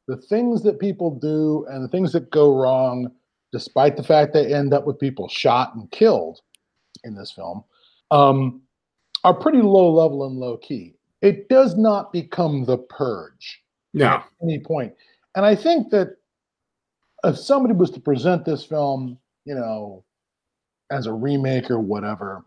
The 0.08 0.16
things 0.16 0.62
that 0.62 0.78
people 0.78 1.10
do 1.10 1.66
and 1.70 1.84
the 1.84 1.88
things 1.88 2.12
that 2.12 2.30
go 2.30 2.56
wrong, 2.56 3.10
despite 3.52 3.96
the 3.96 4.02
fact 4.02 4.32
they 4.32 4.52
end 4.52 4.72
up 4.72 4.86
with 4.86 4.98
people 4.98 5.28
shot 5.28 5.74
and 5.74 5.90
killed 5.90 6.40
in 7.04 7.14
this 7.14 7.32
film, 7.32 7.64
um, 8.10 8.62
are 9.24 9.34
pretty 9.34 9.62
low 9.62 9.92
level 9.92 10.26
and 10.26 10.36
low 10.36 10.56
key. 10.56 10.94
It 11.22 11.48
does 11.48 11.76
not 11.76 12.12
become 12.12 12.64
the 12.64 12.78
purge. 12.78 13.62
no, 13.92 14.06
at 14.06 14.24
any 14.42 14.58
point. 14.60 14.94
And 15.36 15.44
I 15.44 15.54
think 15.54 15.90
that 15.90 16.16
if 17.24 17.36
somebody 17.36 17.74
was 17.74 17.90
to 17.92 18.00
present 18.00 18.44
this 18.44 18.64
film, 18.64 19.18
you 19.44 19.54
know, 19.54 20.04
as 20.90 21.06
a 21.06 21.12
remake 21.12 21.70
or 21.70 21.78
whatever, 21.78 22.44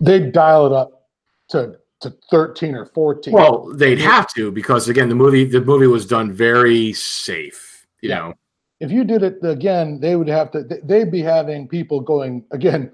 they'd 0.00 0.32
dial 0.32 0.66
it 0.66 0.72
up 0.72 1.08
to 1.50 1.76
to 2.00 2.14
13 2.30 2.74
or 2.74 2.86
14. 2.86 3.30
well 3.34 3.70
they'd 3.74 3.98
have 3.98 4.26
to 4.32 4.50
because 4.50 4.88
again 4.88 5.10
the 5.10 5.14
movie 5.14 5.44
the 5.44 5.60
movie 5.60 5.86
was 5.86 6.06
done 6.06 6.32
very 6.32 6.92
safe. 6.94 7.86
You 8.00 8.08
Yeah. 8.10 8.18
know, 8.18 8.34
if 8.80 8.90
you 8.90 9.04
did 9.04 9.22
it 9.22 9.38
again, 9.44 10.00
they 10.00 10.16
would 10.16 10.28
have 10.28 10.50
to 10.52 10.62
they- 10.62 10.80
they'd 10.82 11.10
be 11.10 11.20
having 11.20 11.68
people 11.68 12.00
going 12.00 12.44
again 12.52 12.90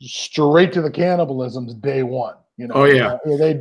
straight 0.00 0.72
to 0.72 0.82
the 0.82 0.90
cannibalisms 0.90 1.80
day 1.80 2.02
one. 2.02 2.34
You 2.56 2.68
know, 2.68 2.74
Oh, 2.74 2.84
yeah. 2.84 3.18
Uh, 3.26 3.36
they'd 3.36 3.60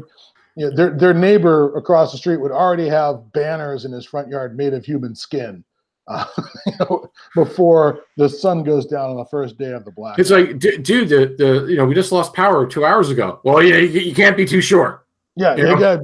you 0.56 0.70
know, 0.70 0.76
their 0.76 0.90
their 0.92 1.14
neighbor 1.14 1.76
across 1.76 2.12
the 2.12 2.18
street 2.18 2.38
would 2.38 2.52
already 2.52 2.88
have 2.88 3.32
banners 3.34 3.86
in 3.86 3.92
his 3.92 4.06
front 4.06 4.30
yard 4.30 4.56
made 4.56 4.74
of 4.74 4.86
human 4.86 5.14
skin. 5.16 5.64
Uh, 6.08 6.26
you 6.66 6.74
know, 6.80 7.10
before 7.36 8.02
the 8.18 8.30
sun 8.30 8.64
goes 8.64 8.86
down 8.86 9.10
on 9.10 9.18
the 9.18 9.26
first 9.26 9.58
day 9.58 9.72
of 9.72 9.84
the 9.86 9.92
black. 9.92 10.18
it's 10.20 10.30
like, 10.30 10.60
du- 10.60 10.78
dude, 10.78 11.10
the 11.10 11.36
the 11.38 11.66
you 11.70 11.76
know 11.76 11.86
we 11.86 11.94
just 11.94 12.12
lost 12.12 12.34
power 12.34 12.66
two 12.66 12.86
hours 12.86 13.10
ago. 13.10 13.40
Well, 13.44 13.62
yeah, 13.62 13.78
you, 13.78 14.00
you 14.00 14.16
can't 14.16 14.38
be 14.38 14.46
too 14.46 14.62
sure. 14.62 15.04
yeah, 15.36 15.56
you 15.56 15.64
they 15.64 15.74
know? 15.74 15.80
got 15.80 16.00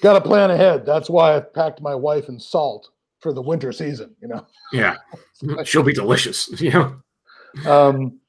got 0.00 0.12
to 0.14 0.20
plan 0.20 0.50
ahead. 0.50 0.86
That's 0.86 1.10
why 1.10 1.36
I 1.36 1.40
packed 1.40 1.82
my 1.82 1.94
wife 1.94 2.28
in 2.28 2.40
salt 2.40 2.88
for 3.20 3.34
the 3.34 3.42
winter 3.42 3.70
season. 3.72 4.14
You 4.22 4.28
know. 4.28 4.46
Yeah, 4.72 4.96
she'll 5.64 5.82
be 5.82 5.92
delicious. 5.92 6.48
You 6.60 6.70
know. 6.70 7.02
Um, 7.66 8.20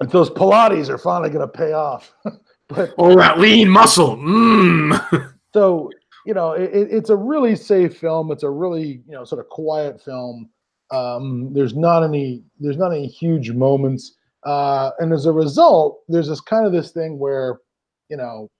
if 0.00 0.10
those 0.10 0.30
Pilates 0.30 0.88
are 0.88 0.98
finally 0.98 1.30
going 1.30 1.46
to 1.46 1.52
pay 1.58 1.72
off. 1.72 2.12
but 2.68 2.94
Oh, 2.98 3.16
that 3.16 3.38
lean 3.38 3.68
muscle. 3.68 4.16
Mmm. 4.16 5.32
so 5.54 5.90
you 6.26 6.34
know, 6.34 6.52
it, 6.52 6.70
it- 6.74 6.92
it's 6.92 7.10
a 7.10 7.16
really 7.16 7.56
safe 7.56 7.96
film. 7.98 8.30
It's 8.32 8.42
a 8.42 8.50
really 8.50 9.02
you 9.06 9.12
know 9.12 9.24
sort 9.24 9.40
of 9.40 9.48
quiet 9.48 10.00
film. 10.02 10.50
Um, 10.90 11.52
there's 11.52 11.74
not 11.76 12.02
any 12.04 12.42
there's 12.60 12.76
not 12.78 12.92
any 12.92 13.06
huge 13.06 13.50
moments, 13.52 14.14
uh, 14.44 14.90
and 15.00 15.12
as 15.12 15.26
a 15.26 15.32
result, 15.32 16.00
there's 16.08 16.28
this 16.28 16.40
kind 16.40 16.66
of 16.66 16.72
this 16.72 16.90
thing 16.92 17.18
where 17.18 17.60
you 18.08 18.16
know 18.16 18.50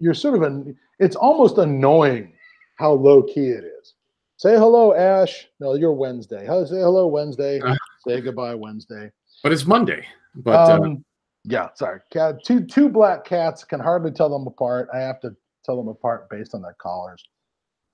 you're 0.00 0.14
sort 0.14 0.34
of 0.34 0.42
an 0.42 0.76
it's 0.98 1.16
almost 1.16 1.58
annoying 1.58 2.32
how 2.78 2.92
low 2.92 3.22
key 3.22 3.48
it 3.48 3.64
is. 3.64 3.94
Say 4.36 4.54
hello, 4.56 4.94
Ash. 4.94 5.48
No, 5.60 5.74
you're 5.74 5.92
Wednesday. 5.92 6.46
Hello, 6.46 6.64
say 6.64 6.76
hello, 6.78 7.06
Wednesday. 7.08 7.60
Uh. 7.60 7.74
say 8.06 8.20
goodbye, 8.20 8.54
Wednesday. 8.54 9.10
But 9.42 9.52
it's 9.52 9.66
Monday. 9.66 10.06
But 10.34 10.70
uh, 10.70 10.80
um, 10.82 11.04
yeah, 11.44 11.68
sorry. 11.74 12.00
Cat, 12.12 12.44
two 12.44 12.64
two 12.64 12.88
black 12.88 13.24
cats 13.24 13.64
can 13.64 13.80
hardly 13.80 14.10
tell 14.10 14.28
them 14.28 14.46
apart. 14.46 14.88
I 14.92 14.98
have 14.98 15.20
to 15.20 15.34
tell 15.64 15.76
them 15.76 15.88
apart 15.88 16.28
based 16.30 16.54
on 16.54 16.62
their 16.62 16.76
collars. 16.78 17.24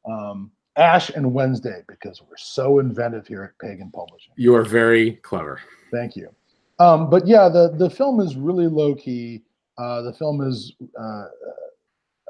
Um, 0.05 0.51
Ash 0.76 1.11
and 1.11 1.32
Wednesday 1.32 1.82
because 1.89 2.20
we're 2.20 2.37
so 2.37 2.80
inventive 2.80 3.26
here 3.26 3.45
at 3.45 3.59
Pagan 3.64 3.91
Publishing. 3.93 4.32
you 4.37 4.55
are 4.55 4.64
very 4.64 5.12
clever. 5.16 5.61
Thank 5.93 6.16
you. 6.16 6.35
Um, 6.80 7.09
but 7.09 7.26
yeah, 7.26 7.49
the 7.49 7.74
the 7.76 7.89
film 7.89 8.20
is 8.20 8.37
really 8.37 8.66
low 8.66 8.95
key. 8.95 9.43
Uh, 9.78 10.03
the 10.03 10.12
film 10.12 10.41
is 10.41 10.74
uh, 10.99 11.03
uh, 11.03 11.26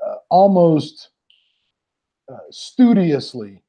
uh, 0.06 0.14
almost 0.30 1.10
uh, 2.30 2.36
studiously 2.50 3.62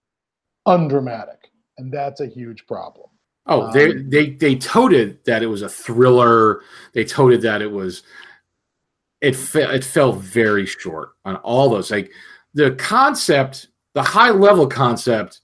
undramatic, 0.65 1.49
and 1.77 1.91
that's 1.91 2.19
a 2.19 2.27
huge 2.27 2.67
problem. 2.67 3.07
Oh, 3.47 3.71
they 3.71 3.91
Um, 3.91 4.09
they 4.09 4.31
they 4.31 4.55
toted 4.55 5.23
that 5.25 5.43
it 5.43 5.47
was 5.47 5.61
a 5.61 5.69
thriller. 5.69 6.61
They 6.93 7.05
toted 7.05 7.41
that 7.41 7.61
it 7.61 7.71
was. 7.71 8.03
It 9.21 9.35
fe- 9.35 9.75
it 9.75 9.83
fell 9.83 10.13
very 10.13 10.65
short 10.65 11.11
on 11.25 11.35
all 11.37 11.69
those. 11.69 11.91
Like 11.91 12.11
the 12.53 12.71
concept, 12.71 13.67
the 13.93 14.03
high 14.03 14.31
level 14.31 14.67
concept, 14.67 15.41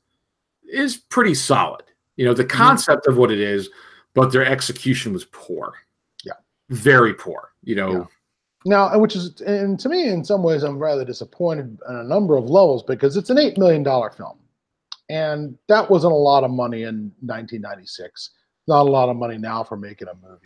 is 0.64 0.98
pretty 0.98 1.34
solid. 1.34 1.84
You 2.18 2.26
know 2.26 2.34
the 2.34 2.46
concept 2.46 3.08
of 3.08 3.18
what 3.18 3.32
it 3.32 3.40
is, 3.40 3.70
but 4.14 4.32
their 4.32 4.46
execution 4.46 5.14
was 5.14 5.26
poor. 5.26 5.74
Yeah. 6.24 6.34
very 6.70 7.14
poor. 7.14 7.54
You 7.64 7.76
know. 7.76 7.92
Yeah. 7.92 8.06
Now, 8.64 9.00
which 9.00 9.16
is, 9.16 9.42
and 9.42 9.80
to 9.80 9.90
me, 9.90 10.08
in 10.10 10.24
some 10.24 10.44
ways, 10.44 10.62
I'm 10.62 10.78
rather 10.78 11.04
disappointed 11.04 11.80
on 11.88 11.96
a 11.96 12.04
number 12.04 12.38
of 12.38 12.44
levels 12.46 12.84
because 12.84 13.18
it's 13.18 13.32
an 13.32 13.40
eight 13.40 13.58
million 13.58 13.82
dollar 13.82 14.12
film, 14.12 14.38
and 15.12 15.58
that 15.68 15.90
wasn't 15.90 16.14
a 16.14 16.16
lot 16.16 16.46
of 16.46 16.52
money 16.52 16.84
in 16.84 17.12
1996. 17.20 18.32
Not 18.68 18.88
a 18.88 18.90
lot 18.90 19.10
of 19.10 19.18
money 19.18 19.38
now 19.38 19.64
for 19.64 19.76
making 19.76 20.08
a 20.08 20.14
movie. 20.16 20.40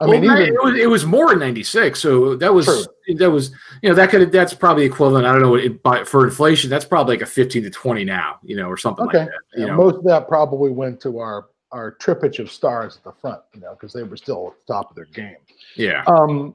I 0.00 0.06
well, 0.06 0.20
mean, 0.20 0.24
even 0.24 0.42
it 0.42 0.52
was, 0.52 0.78
it 0.78 0.88
was 0.88 1.04
more 1.04 1.32
in 1.32 1.38
'96, 1.40 1.98
so 1.98 2.36
that 2.36 2.52
was 2.52 2.66
True. 2.66 3.16
that 3.16 3.30
was 3.30 3.50
you 3.82 3.88
know 3.88 3.94
that 3.94 4.10
could 4.10 4.30
that's 4.30 4.54
probably 4.54 4.84
equivalent. 4.84 5.26
I 5.26 5.32
don't 5.32 5.42
know 5.42 5.50
what 5.50 5.64
it, 5.64 5.82
by, 5.82 6.04
for 6.04 6.24
inflation. 6.24 6.70
That's 6.70 6.84
probably 6.84 7.16
like 7.16 7.22
a 7.22 7.26
15 7.26 7.64
to 7.64 7.70
20 7.70 8.04
now, 8.04 8.38
you 8.44 8.56
know, 8.56 8.68
or 8.68 8.76
something 8.76 9.06
Okay. 9.06 9.18
like 9.18 9.28
that. 9.28 9.58
You 9.58 9.66
Yeah, 9.66 9.72
know, 9.72 9.76
most 9.76 9.96
of 9.96 10.04
that 10.04 10.28
probably 10.28 10.70
went 10.70 11.00
to 11.02 11.18
our 11.18 11.46
our 11.72 11.96
trippage 11.96 12.38
of 12.38 12.50
stars 12.50 12.96
at 12.96 13.04
the 13.04 13.12
front, 13.12 13.42
you 13.54 13.60
know, 13.60 13.72
because 13.72 13.92
they 13.92 14.02
were 14.02 14.16
still 14.16 14.48
at 14.48 14.66
the 14.66 14.72
top 14.72 14.90
of 14.90 14.96
their 14.96 15.06
game. 15.06 15.36
yeah. 15.76 16.04
Um, 16.06 16.54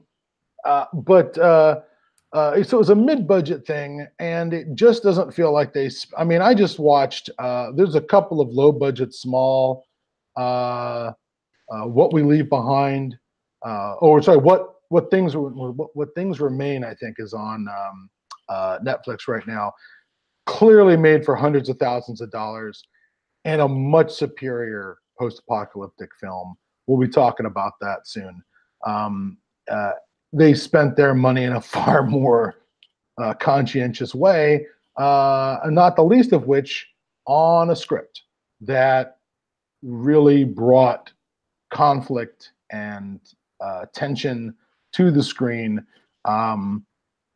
uh, 0.64 0.86
but 0.92 1.36
uh, 1.38 1.80
uh, 2.34 2.62
so 2.64 2.76
it 2.76 2.80
was 2.80 2.90
a 2.90 2.94
mid-budget 2.94 3.64
thing, 3.64 4.06
and 4.18 4.52
it 4.52 4.74
just 4.74 5.04
doesn't 5.04 5.32
feel 5.32 5.52
like 5.52 5.72
they. 5.72 5.88
Sp- 5.88 6.18
I 6.18 6.24
mean, 6.24 6.42
I 6.42 6.52
just 6.52 6.80
watched. 6.80 7.30
Uh, 7.38 7.70
there's 7.76 7.94
a 7.94 8.00
couple 8.00 8.40
of 8.40 8.48
low-budget, 8.48 9.14
small. 9.14 9.86
Uh, 10.36 11.12
uh, 11.70 11.84
what 11.84 12.12
we 12.12 12.24
leave 12.24 12.48
behind. 12.48 13.16
Uh, 13.64 13.94
oh, 14.02 14.20
sorry. 14.20 14.38
What 14.38 14.74
what 14.88 15.12
things 15.12 15.36
what, 15.36 15.94
what 15.94 16.08
things 16.16 16.40
remain? 16.40 16.82
I 16.82 16.94
think 16.94 17.16
is 17.18 17.34
on 17.34 17.68
um, 17.68 18.10
uh, 18.48 18.78
Netflix 18.84 19.28
right 19.28 19.46
now. 19.46 19.72
Clearly 20.46 20.96
made 20.96 21.24
for 21.24 21.36
hundreds 21.36 21.68
of 21.68 21.78
thousands 21.78 22.20
of 22.20 22.32
dollars, 22.32 22.82
and 23.44 23.60
a 23.60 23.68
much 23.68 24.10
superior 24.10 24.98
post-apocalyptic 25.20 26.10
film. 26.20 26.56
We'll 26.88 26.98
be 26.98 27.08
talking 27.08 27.46
about 27.46 27.74
that 27.80 28.08
soon. 28.08 28.42
Um, 28.84 29.38
they 30.34 30.52
spent 30.52 30.96
their 30.96 31.14
money 31.14 31.44
in 31.44 31.52
a 31.52 31.60
far 31.74 32.02
more 32.02 32.56
uh, 33.22 33.34
conscientious 33.34 34.14
way, 34.14 34.66
uh, 34.96 35.58
not 35.66 35.96
the 35.96 36.04
least 36.04 36.32
of 36.32 36.46
which 36.46 36.88
on 37.26 37.70
a 37.70 37.76
script 37.76 38.22
that 38.60 39.18
really 39.82 40.44
brought 40.44 41.12
conflict 41.70 42.52
and 42.70 43.20
uh, 43.60 43.84
tension 43.94 44.54
to 44.92 45.10
the 45.10 45.22
screen. 45.22 45.84
Um, 46.24 46.84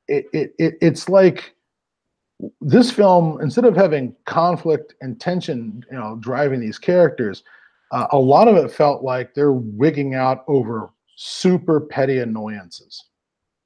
it, 0.09 0.27
it, 0.33 0.55
it, 0.59 0.75
it's 0.81 1.09
like 1.09 1.55
this 2.61 2.91
film, 2.91 3.41
instead 3.41 3.65
of 3.65 3.77
having 3.77 4.15
conflict 4.25 4.95
and 5.01 5.21
tension, 5.21 5.85
you 5.91 5.99
know, 5.99 6.17
driving 6.21 6.61
these 6.61 6.79
characters, 6.79 7.43
uh, 7.93 8.07
a 8.13 8.19
lot 8.19 8.49
of 8.49 8.57
it 8.57 8.71
felt 8.71 9.03
like 9.03 9.35
they're 9.35 9.53
wigging 9.53 10.15
out 10.15 10.45
over 10.47 10.91
super 11.21 11.81
petty 11.81 12.19
annoyances. 12.19 13.05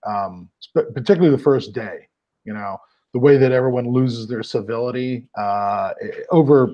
Um, 0.06 0.48
particularly 0.74 1.30
the 1.30 1.42
first 1.42 1.74
day, 1.74 2.08
you 2.44 2.54
know, 2.54 2.78
the 3.12 3.18
way 3.18 3.36
that 3.36 3.52
everyone 3.52 3.92
loses 3.92 4.26
their 4.26 4.42
civility 4.42 5.28
uh, 5.38 5.92
eh, 6.00 6.22
over 6.30 6.72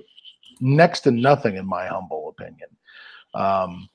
next 0.61 1.01
to 1.01 1.11
nothing, 1.11 1.57
in 1.57 1.67
my 1.67 1.87
humble 1.87 2.29
opinion. 2.29 2.69
Um, 3.35 3.89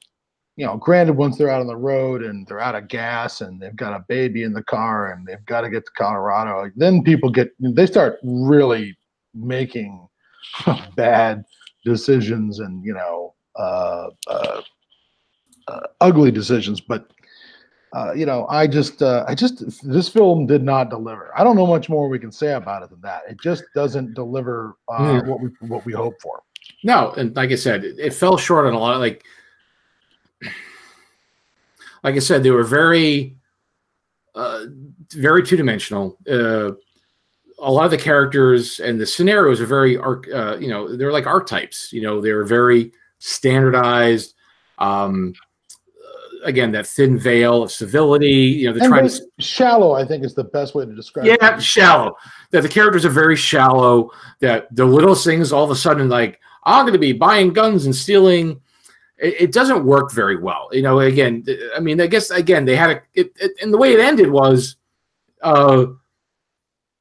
you 0.57 0.65
know, 0.65 0.75
granted, 0.77 1.13
once 1.13 1.38
they're 1.38 1.49
out 1.49 1.61
on 1.61 1.67
the 1.67 1.75
road 1.75 2.21
and 2.21 2.45
they're 2.45 2.59
out 2.59 2.75
of 2.75 2.89
gas 2.89 3.39
and 3.41 3.59
they've 3.61 3.75
got 3.75 3.95
a 3.95 4.05
baby 4.09 4.43
in 4.43 4.53
the 4.53 4.63
car 4.63 5.13
and 5.13 5.25
they've 5.25 5.45
got 5.45 5.61
to 5.61 5.69
get 5.69 5.86
to 5.86 5.91
Colorado, 5.97 6.69
then 6.75 7.01
people 7.01 7.31
get 7.31 7.49
they 7.59 7.88
start 7.88 8.19
really 8.23 8.95
making 9.34 10.05
bad 10.95 11.43
decisions 11.86 12.59
and 12.59 12.86
you 12.86 12.93
know 12.93 13.34
uh, 13.55 14.09
uh, 14.27 14.61
uh, 15.68 15.82
ugly 16.01 16.32
decisions. 16.32 16.82
But 16.82 17.11
uh, 17.93 18.11
you 18.14 18.26
know, 18.26 18.47
I 18.49 18.66
just 18.66 19.01
uh, 19.01 19.24
I 19.28 19.36
just 19.36 19.82
this 19.88 20.09
film 20.09 20.47
did 20.47 20.64
not 20.64 20.89
deliver. 20.89 21.32
I 21.38 21.43
don't 21.43 21.55
know 21.55 21.68
much 21.68 21.89
more 21.89 22.09
we 22.09 22.20
can 22.20 22.32
say 22.32 22.53
about 22.53 22.84
it 22.84 22.89
than 22.89 23.01
that. 23.01 23.22
It 23.30 23.39
just 23.39 23.64
doesn't 23.76 24.14
deliver 24.16 24.78
uh, 24.88 25.22
Hmm. 25.22 25.30
what 25.30 25.41
we 25.41 25.49
what 25.68 25.86
we 25.86 25.93
hope 25.93 26.16
for. 26.22 26.41
No, 26.84 27.11
and 27.11 27.36
like 27.36 27.51
I 27.51 27.55
said, 27.55 27.84
it, 27.84 27.99
it 27.99 28.14
fell 28.14 28.38
short 28.38 28.66
on 28.66 28.74
a 28.74 28.80
lot. 28.80 28.95
Of, 28.95 29.01
like, 29.01 29.24
like 32.03 32.16
I 32.16 32.20
said, 32.20 32.41
they 32.41 32.51
were 32.51 32.64
very, 32.64 33.36
uh, 34.34 34.66
very 35.11 35.43
two 35.43 35.57
dimensional. 35.57 36.18
Uh, 36.30 36.72
a 37.59 37.72
lot 37.72 37.86
of 37.86 37.91
the 37.91 37.97
characters 37.97 38.80
and 38.80 38.99
the 38.99 39.05
scenarios 39.05 39.61
are 39.61 39.66
very, 39.66 39.97
arch- 39.97 40.30
uh, 40.30 40.57
you 40.57 40.68
know, 40.68 40.95
they're 40.95 41.11
like 41.11 41.28
archetypes. 41.28 41.93
You 41.93 42.01
know, 42.01 42.20
they're 42.22 42.43
very 42.43 42.91
standardized. 43.20 44.34
Um, 44.80 45.34
again, 46.44 46.72
that 46.74 46.88
thin 46.88 47.18
veil 47.18 47.64
of 47.64 47.72
civility. 47.72 48.32
You 48.32 48.68
know, 48.68 48.74
they're 48.74 48.84
And 48.84 48.91
trying 48.91 49.10
to 49.10 49.22
shallow, 49.39 49.94
I 49.94 50.06
think, 50.06 50.24
is 50.24 50.34
the 50.34 50.44
best 50.44 50.76
way 50.76 50.86
to 50.86 50.94
describe 50.96 51.26
it. 51.26 51.38
yeah, 51.41 51.60
shallow. 51.60 52.16
That 52.52 52.62
the 52.62 52.70
characters 52.70 53.06
are 53.06 53.10
very 53.10 53.36
shallow. 53.36 54.12
That 54.39 54.74
the 54.76 54.86
little 54.86 55.16
things 55.16 55.52
all 55.52 55.64
of 55.64 55.72
a 55.72 55.76
sudden 55.76 56.10
like 56.10 56.39
I'm 56.64 56.84
going 56.84 56.94
to 56.94 57.00
be 57.00 57.14
buying 57.14 57.54
guns 57.54 57.86
and 57.86 57.96
stealing. 57.96 58.62
It, 59.18 59.41
it 59.41 59.52
doesn't 59.52 59.86
work 59.86 60.12
very 60.12 60.38
well. 60.38 60.70
You 60.72 60.82
know, 60.82 61.00
again, 61.00 61.46
I 61.76 61.80
mean, 61.80 62.00
I 62.00 62.08
guess 62.08 62.30
again 62.32 62.66
they 62.66 62.76
had 62.76 62.89
a 62.91 63.02
it, 63.14 63.34
it, 63.39 63.52
and 63.62 63.74
the 63.74 63.78
way 63.78 63.94
it 63.94 64.00
ended 64.00 64.30
was, 64.30 64.78
uh, 65.41 65.86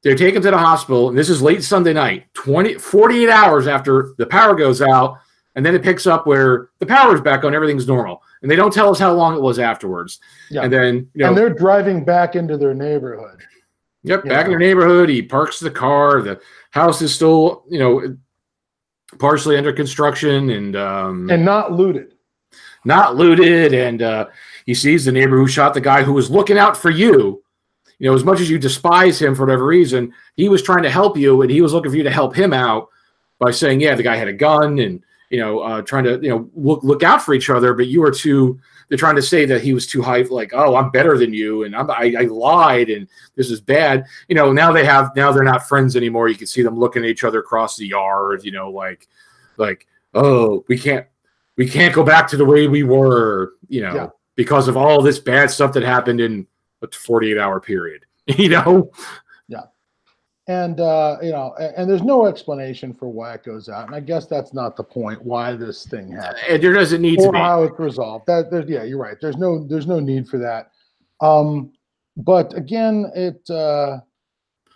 they're 0.03 0.16
taken 0.16 0.43
to 0.43 0.51
the 0.51 0.59
hospital 0.59 1.09
and 1.09 1.16
this 1.16 1.30
is 1.30 1.40
late 1.40 1.62
Sunday 1.62 1.93
night, 1.93 2.26
20, 2.34 2.74
48 2.74 3.28
hours 3.28 3.68
after 3.68 4.14
the 4.18 4.26
power 4.26 4.55
goes 4.55 4.82
out, 4.82 5.18
and 5.55 5.64
then 5.64 5.74
it 5.74 5.82
picks 5.82 6.07
up 6.07 6.26
where 6.26 6.70
the 6.80 6.86
power's 6.86 7.20
back 7.20 7.45
on, 7.45 7.55
everything's 7.55 7.86
normal, 7.86 8.20
and 8.43 8.51
they 8.51 8.57
don't 8.57 8.72
tell 8.72 8.90
us 8.90 8.99
how 8.99 9.12
long 9.14 9.34
it 9.34 9.40
was 9.40 9.59
afterwards. 9.59 10.20
Yeah. 10.51 10.62
And 10.62 10.72
then 10.72 10.95
you 11.14 11.22
know, 11.22 11.28
and 11.28 11.36
they're 11.36 11.55
driving 11.55 12.05
back 12.05 12.36
into 12.36 12.57
their 12.57 12.74
neighborhood. 12.74 13.40
Yep, 14.05 14.24
back 14.24 14.47
in 14.47 14.51
their 14.51 14.59
neighborhood. 14.59 15.09
He 15.09 15.22
parks 15.22 15.61
the 15.61 15.70
car. 15.70 16.22
The 16.22 16.40
house 16.72 17.01
is 17.03 17.14
still, 17.14 17.64
you 17.70 17.78
know, 17.78 18.16
partially 19.18 19.57
under 19.57 19.72
construction 19.72 20.51
and, 20.51 20.74
um, 20.74 21.30
and 21.30 21.45
not 21.45 21.72
looted. 21.72 22.14
not 22.84 23.14
looted. 23.14 23.72
And 23.72 24.03
uh, 24.03 24.26
he 24.66 24.74
sees 24.74 25.05
the 25.05 25.12
neighbor 25.12 25.36
who 25.36 25.47
shot 25.47 25.72
the 25.72 25.80
guy 25.80 26.03
who 26.03 26.12
was 26.12 26.30
looking 26.30 26.59
out 26.59 26.76
for 26.76 26.90
you. 26.90 27.45
You 28.01 28.09
know, 28.09 28.14
as 28.16 28.24
much 28.24 28.40
as 28.40 28.51
you 28.51 28.59
despise 28.59 29.22
him 29.22 29.36
for 29.36 29.43
whatever 29.47 29.64
reason, 29.64 30.12
he 30.34 30.49
was 30.49 30.62
trying 30.62 30.82
to 30.82 30.90
help 30.90 31.16
you, 31.16 31.43
and 31.43 31.51
he 31.51 31.61
was 31.61 31.72
looking 31.72 31.93
for 31.93 31.97
you 31.97 32.03
to 32.03 32.11
help 32.11 32.34
him 32.34 32.53
out 32.53 32.88
by 33.38 33.53
saying, 33.53 33.80
"Yeah, 33.80 33.95
the 33.95 34.03
guy 34.03 34.16
had 34.16 34.26
a 34.26 34.32
gun," 34.32 34.80
and 34.80 35.05
you 35.32 35.38
know, 35.38 35.60
uh, 35.60 35.80
trying 35.80 36.04
to 36.04 36.20
you 36.22 36.28
know 36.28 36.48
look 36.54 36.84
look 36.84 37.02
out 37.02 37.22
for 37.22 37.32
each 37.32 37.48
other. 37.48 37.72
But 37.72 37.88
you 37.88 38.02
were 38.02 38.12
too. 38.12 38.60
They're 38.88 38.98
trying 38.98 39.16
to 39.16 39.22
say 39.22 39.46
that 39.46 39.62
he 39.62 39.72
was 39.72 39.86
too 39.86 40.02
high, 40.02 40.20
like, 40.30 40.52
"Oh, 40.54 40.76
I'm 40.76 40.90
better 40.90 41.16
than 41.16 41.32
you," 41.32 41.64
and 41.64 41.74
I'm, 41.74 41.90
I, 41.90 42.14
I 42.18 42.22
lied, 42.24 42.90
and 42.90 43.08
this 43.34 43.50
is 43.50 43.58
bad. 43.58 44.04
You 44.28 44.34
know, 44.34 44.52
now 44.52 44.70
they 44.72 44.84
have 44.84 45.10
now 45.16 45.32
they're 45.32 45.42
not 45.42 45.66
friends 45.66 45.96
anymore. 45.96 46.28
You 46.28 46.34
can 46.36 46.46
see 46.46 46.60
them 46.62 46.78
looking 46.78 47.02
at 47.02 47.08
each 47.08 47.24
other 47.24 47.40
across 47.40 47.78
the 47.78 47.86
yard. 47.86 48.44
You 48.44 48.52
know, 48.52 48.70
like, 48.70 49.08
like, 49.56 49.86
oh, 50.12 50.64
we 50.68 50.78
can't 50.78 51.06
we 51.56 51.66
can't 51.66 51.94
go 51.94 52.04
back 52.04 52.28
to 52.28 52.36
the 52.36 52.44
way 52.44 52.68
we 52.68 52.82
were. 52.82 53.54
You 53.68 53.80
know 53.80 53.94
Yeah. 53.94 54.08
because 54.36 54.68
of 54.68 54.76
all 54.76 55.00
this 55.00 55.18
bad 55.18 55.50
stuff 55.50 55.72
that 55.72 55.82
happened 55.82 56.20
in 56.20 56.46
a 56.82 56.88
48 56.88 57.38
hour 57.38 57.58
period. 57.58 58.04
You 58.38 58.50
know, 58.50 58.92
And 60.53 60.80
uh, 60.80 61.16
you 61.22 61.30
know, 61.30 61.55
and, 61.59 61.74
and 61.76 61.90
there's 61.90 62.03
no 62.03 62.26
explanation 62.26 62.92
for 62.92 63.09
why 63.09 63.34
it 63.34 63.44
goes 63.44 63.68
out. 63.68 63.86
And 63.86 63.94
I 63.94 64.00
guess 64.00 64.26
that's 64.26 64.53
not 64.53 64.76
the 64.76 64.82
point 64.84 65.22
why 65.22 65.55
this 65.55 65.86
thing 65.86 66.11
happened. 66.11 66.38
and 66.48 66.62
there 66.62 66.74
doesn't 66.74 67.00
need 67.00 67.20
to 67.20 67.32
be. 67.32 67.38
how 67.38 67.62
it's 67.62 67.78
resolved. 67.78 68.26
That 68.26 68.50
there's 68.50 68.68
yeah, 68.68 68.82
you're 68.82 68.98
right. 68.98 69.16
There's 69.20 69.38
no 69.38 69.66
there's 69.66 69.86
no 69.86 69.98
need 69.98 70.28
for 70.28 70.38
that. 70.38 70.72
Um, 71.20 71.72
but 72.16 72.53
again, 72.55 73.11
it 73.14 73.48
uh, 73.48 74.00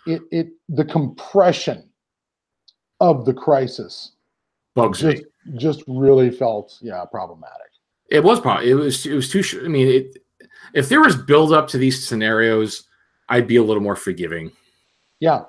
it 0.07 0.21
it 0.31 0.47
the 0.69 0.85
compression 0.85 1.89
of 2.99 3.25
the 3.25 3.33
crisis 3.33 4.13
bugs 4.73 5.03
me. 5.03 5.13
just 5.13 5.23
just 5.55 5.83
really 5.87 6.31
felt 6.31 6.77
yeah 6.81 7.05
problematic. 7.05 7.71
It 8.09 8.23
was 8.23 8.39
probably 8.39 8.71
it 8.71 8.75
was 8.75 9.05
it 9.05 9.13
was 9.13 9.29
too. 9.29 9.43
sh- 9.43 9.57
I 9.63 9.67
mean, 9.67 9.87
it 9.87 10.17
if 10.73 10.89
there 10.89 11.01
was 11.01 11.15
build 11.15 11.53
up 11.53 11.67
to 11.69 11.77
these 11.77 12.07
scenarios, 12.07 12.87
I'd 13.29 13.47
be 13.47 13.57
a 13.57 13.63
little 13.63 13.83
more 13.83 13.95
forgiving. 13.95 14.51
Yeah, 15.19 15.43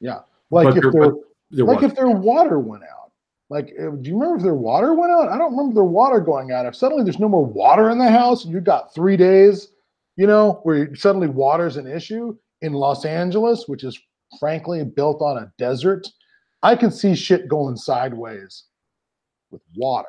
yeah. 0.00 0.20
Like 0.50 0.74
But 0.74 0.76
if 0.84 0.92
there- 0.92 1.12
their 1.50 1.64
like 1.64 1.82
if 1.82 1.94
their 1.94 2.08
water 2.10 2.58
went 2.58 2.82
out. 2.84 3.10
Like, 3.50 3.72
uh, 3.80 3.90
do 3.92 4.10
you 4.10 4.14
remember 4.18 4.36
if 4.36 4.42
their 4.42 4.54
water 4.54 4.92
went 4.92 5.10
out? 5.10 5.30
I 5.30 5.38
don't 5.38 5.52
remember 5.52 5.74
their 5.74 5.84
water 5.84 6.20
going 6.20 6.52
out. 6.52 6.66
If 6.66 6.76
suddenly 6.76 7.02
there's 7.02 7.18
no 7.18 7.30
more 7.30 7.46
water 7.46 7.88
in 7.88 7.98
the 7.98 8.10
house, 8.10 8.44
and 8.44 8.52
you 8.52 8.60
got 8.60 8.94
three 8.94 9.16
days, 9.16 9.68
you 10.16 10.26
know, 10.26 10.60
where 10.64 10.94
suddenly 10.94 11.28
water's 11.28 11.78
an 11.78 11.86
issue 11.86 12.36
in 12.60 12.74
Los 12.74 13.06
Angeles, 13.06 13.66
which 13.66 13.84
is 13.84 13.98
frankly 14.38 14.84
built 14.84 15.22
on 15.22 15.38
a 15.38 15.50
desert, 15.56 16.06
I 16.62 16.76
can 16.76 16.90
see 16.90 17.14
shit 17.14 17.48
going 17.48 17.76
sideways 17.76 18.64
with 19.50 19.62
water 19.76 20.08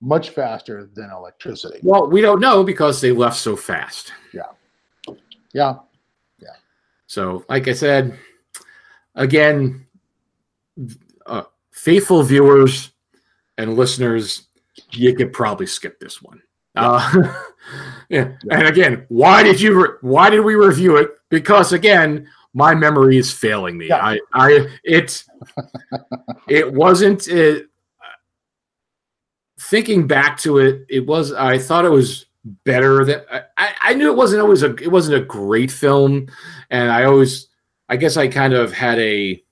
much 0.00 0.30
faster 0.30 0.90
than 0.94 1.10
electricity. 1.10 1.78
well, 1.84 2.08
we 2.08 2.20
don't 2.20 2.40
know 2.40 2.64
because 2.64 3.00
they 3.00 3.12
left 3.12 3.36
so 3.36 3.54
fast. 3.54 4.12
Yeah. 4.34 4.42
Yeah. 5.54 5.76
Yeah, 6.40 6.48
So, 7.06 7.44
like 7.48 7.68
I 7.68 7.72
said, 7.72 8.18
again, 9.16 9.86
uh, 11.26 11.42
faithful 11.72 12.22
viewers 12.22 12.92
and 13.58 13.76
listeners, 13.76 14.46
you 14.92 15.14
could 15.14 15.32
probably 15.32 15.66
skip 15.66 15.98
this 15.98 16.22
one. 16.22 16.40
Uh, 16.76 17.34
yeah. 18.08 18.32
And 18.50 18.66
again, 18.68 19.06
why 19.08 19.42
did 19.42 19.60
you? 19.60 19.82
Re- 19.82 19.96
why 20.02 20.30
did 20.30 20.40
we 20.40 20.54
review 20.54 20.96
it? 20.96 21.10
Because 21.30 21.72
again, 21.72 22.28
my 22.54 22.74
memory 22.74 23.16
is 23.16 23.32
failing 23.32 23.76
me. 23.76 23.88
Yeah. 23.88 24.04
I, 24.04 24.20
I, 24.32 24.66
it, 24.84 25.24
it 26.48 26.72
wasn't. 26.72 27.28
It, 27.28 27.66
thinking 29.60 30.06
back 30.06 30.38
to 30.38 30.58
it, 30.58 30.86
it 30.88 31.06
was. 31.06 31.32
I 31.32 31.58
thought 31.58 31.84
it 31.84 31.90
was 31.90 32.26
better 32.64 33.04
than 33.04 33.22
I, 33.56 33.74
I 33.80 33.94
knew 33.94 34.10
it 34.10 34.16
wasn't 34.16 34.42
always 34.42 34.62
a. 34.62 34.74
It 34.76 34.90
wasn't 34.90 35.22
a 35.22 35.24
great 35.24 35.70
film, 35.70 36.28
and 36.70 36.90
I 36.90 37.04
always, 37.04 37.48
I 37.88 37.96
guess, 37.96 38.16
I 38.16 38.28
kind 38.28 38.52
of 38.52 38.72
had 38.72 38.98
a, 38.98 39.42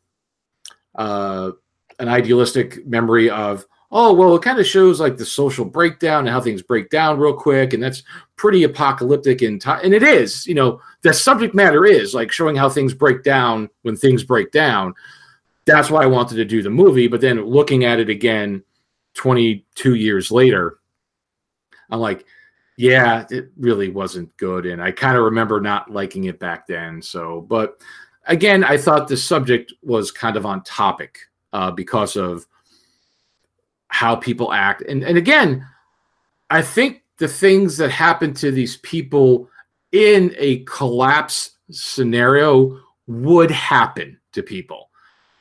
uh, 0.94 1.52
an 1.98 2.08
idealistic 2.08 2.86
memory 2.86 3.30
of. 3.30 3.64
Oh 3.96 4.12
well, 4.12 4.34
it 4.34 4.42
kind 4.42 4.58
of 4.58 4.66
shows 4.66 4.98
like 4.98 5.16
the 5.16 5.24
social 5.24 5.64
breakdown 5.64 6.20
and 6.20 6.28
how 6.28 6.40
things 6.40 6.62
break 6.62 6.90
down 6.90 7.18
real 7.18 7.34
quick, 7.34 7.74
and 7.74 7.82
that's 7.82 8.02
pretty 8.34 8.64
apocalyptic 8.64 9.40
in 9.40 9.60
time. 9.60 9.80
And 9.84 9.94
it 9.94 10.02
is, 10.02 10.46
you 10.48 10.54
know, 10.54 10.80
the 11.02 11.14
subject 11.14 11.54
matter 11.54 11.84
is 11.84 12.12
like 12.12 12.32
showing 12.32 12.56
how 12.56 12.68
things 12.68 12.92
break 12.92 13.22
down 13.22 13.70
when 13.82 13.96
things 13.96 14.24
break 14.24 14.50
down. 14.50 14.94
That's 15.64 15.90
why 15.90 16.02
I 16.02 16.06
wanted 16.06 16.36
to 16.36 16.44
do 16.44 16.60
the 16.60 16.70
movie. 16.70 17.06
But 17.06 17.20
then 17.20 17.44
looking 17.44 17.84
at 17.84 18.00
it 18.00 18.08
again 18.08 18.64
22 19.14 19.94
years 19.94 20.32
later, 20.32 20.78
I'm 21.90 22.00
like, 22.00 22.24
yeah, 22.76 23.24
it 23.30 23.50
really 23.56 23.90
wasn't 23.90 24.36
good. 24.36 24.66
And 24.66 24.82
I 24.82 24.90
kind 24.90 25.16
of 25.16 25.24
remember 25.24 25.60
not 25.60 25.90
liking 25.90 26.24
it 26.24 26.40
back 26.40 26.66
then. 26.66 27.00
So, 27.00 27.42
but 27.42 27.78
again, 28.26 28.64
I 28.64 28.76
thought 28.76 29.08
the 29.08 29.16
subject 29.16 29.72
was 29.82 30.10
kind 30.10 30.36
of 30.36 30.46
on 30.46 30.62
topic 30.62 31.18
uh, 31.52 31.70
because 31.70 32.16
of 32.16 32.46
how 33.88 34.16
people 34.16 34.52
act. 34.52 34.82
And, 34.82 35.02
and 35.04 35.16
again, 35.16 35.66
I 36.50 36.62
think 36.62 37.02
the 37.18 37.28
things 37.28 37.76
that 37.76 37.90
happen 37.90 38.34
to 38.34 38.50
these 38.50 38.76
people 38.78 39.48
in 39.92 40.34
a 40.36 40.64
collapse 40.64 41.52
scenario 41.70 42.80
would 43.06 43.50
happen 43.50 44.18
to 44.32 44.42
people. 44.42 44.90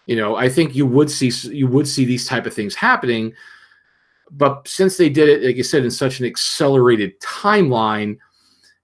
You 0.06 0.18
know, 0.18 0.36
I 0.36 0.50
think 0.50 0.76
you 0.76 0.86
would 0.86 1.10
see 1.10 1.32
you 1.50 1.68
would 1.68 1.88
see 1.88 2.04
these 2.04 2.28
type 2.28 2.46
of 2.46 2.54
things 2.54 2.76
happening, 2.76 3.34
but 4.32 4.68
since 4.68 4.98
they 4.98 5.10
did 5.10 5.30
it, 5.30 5.44
like 5.44 5.56
you 5.56 5.64
said, 5.64 5.86
in 5.86 5.92
such 5.92 6.20
an 6.20 6.26
accelerated 6.26 7.20
timeline, 7.22 8.18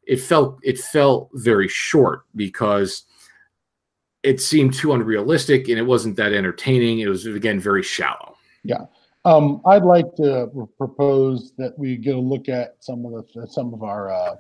it 0.07 0.21
felt 0.21 0.59
it 0.63 0.79
felt 0.79 1.29
very 1.33 1.67
short 1.67 2.23
because 2.35 3.03
it 4.24 4.41
seemed 4.41 4.74
too 4.74 4.93
unrealistic 4.93 5.70
and 5.70 5.78
it 5.78 5.84
wasn't 5.84 6.15
that 6.17 6.34
entertaining. 6.34 6.99
It 6.99 7.07
was 7.07 7.26
again 7.26 7.59
very 7.59 7.84
shallow. 7.84 8.36
Yeah. 8.63 8.86
Um, 9.26 9.61
I'd 9.65 9.84
like 9.84 10.15
to 10.15 10.49
propose 10.78 11.53
that 11.57 11.78
we 11.78 11.97
get 11.97 12.15
a 12.15 12.20
look 12.20 12.49
at 12.49 12.76
some 12.80 13.05
of 13.05 13.28
the 13.34 13.47
some 13.47 13.74
of 13.74 13.84
our 13.84 14.11
uh, 14.11 14.36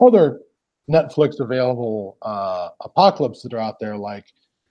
other 0.00 0.40
Netflix 0.90 1.40
available 1.40 2.18
uh, 2.22 2.70
apocalypse 2.80 3.42
that 3.42 3.54
are 3.54 3.60
out 3.60 3.78
there, 3.78 3.96
like 3.96 4.26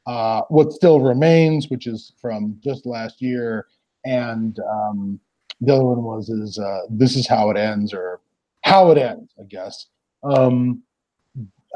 uh, 0.05 0.41
"What 0.49 0.73
Still 0.73 0.99
Remains," 0.99 1.69
which 1.69 1.87
is 1.87 2.13
from 2.21 2.57
just 2.63 2.85
last 2.85 3.21
year, 3.21 3.67
and 4.05 4.59
um, 4.59 5.19
the 5.61 5.73
other 5.73 5.85
one 5.85 6.03
was 6.03 6.29
is 6.29 6.59
uh, 6.59 6.81
"This 6.89 7.15
Is 7.15 7.27
How 7.27 7.49
It 7.49 7.57
Ends" 7.57 7.93
or 7.93 8.19
"How 8.63 8.91
It 8.91 8.97
Ends," 8.97 9.33
I 9.39 9.43
guess. 9.43 9.87
Um, 10.23 10.83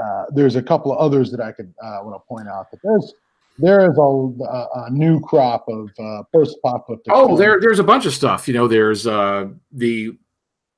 uh, 0.02 0.26
there's 0.30 0.56
a 0.56 0.62
couple 0.62 0.92
of 0.92 1.00
others 1.00 1.32
that 1.32 1.42
I 1.42 1.52
could 1.52 1.74
uh, 1.82 2.00
want 2.04 2.16
to 2.16 2.28
point 2.28 2.48
out, 2.48 2.68
but 2.72 2.80
there's 2.84 3.14
there 3.60 3.90
is 3.90 3.98
a, 3.98 4.02
a, 4.02 4.86
a 4.86 4.90
new 4.92 5.20
crop 5.20 5.66
of 5.68 5.90
uh, 6.00 6.24
post-apocalyptic. 6.32 7.12
Oh, 7.12 7.36
there, 7.36 7.60
there's 7.60 7.80
a 7.80 7.84
bunch 7.84 8.06
of 8.06 8.14
stuff. 8.14 8.48
You 8.48 8.54
know, 8.54 8.68
there's 8.68 9.08
uh, 9.08 9.48
the 9.72 10.12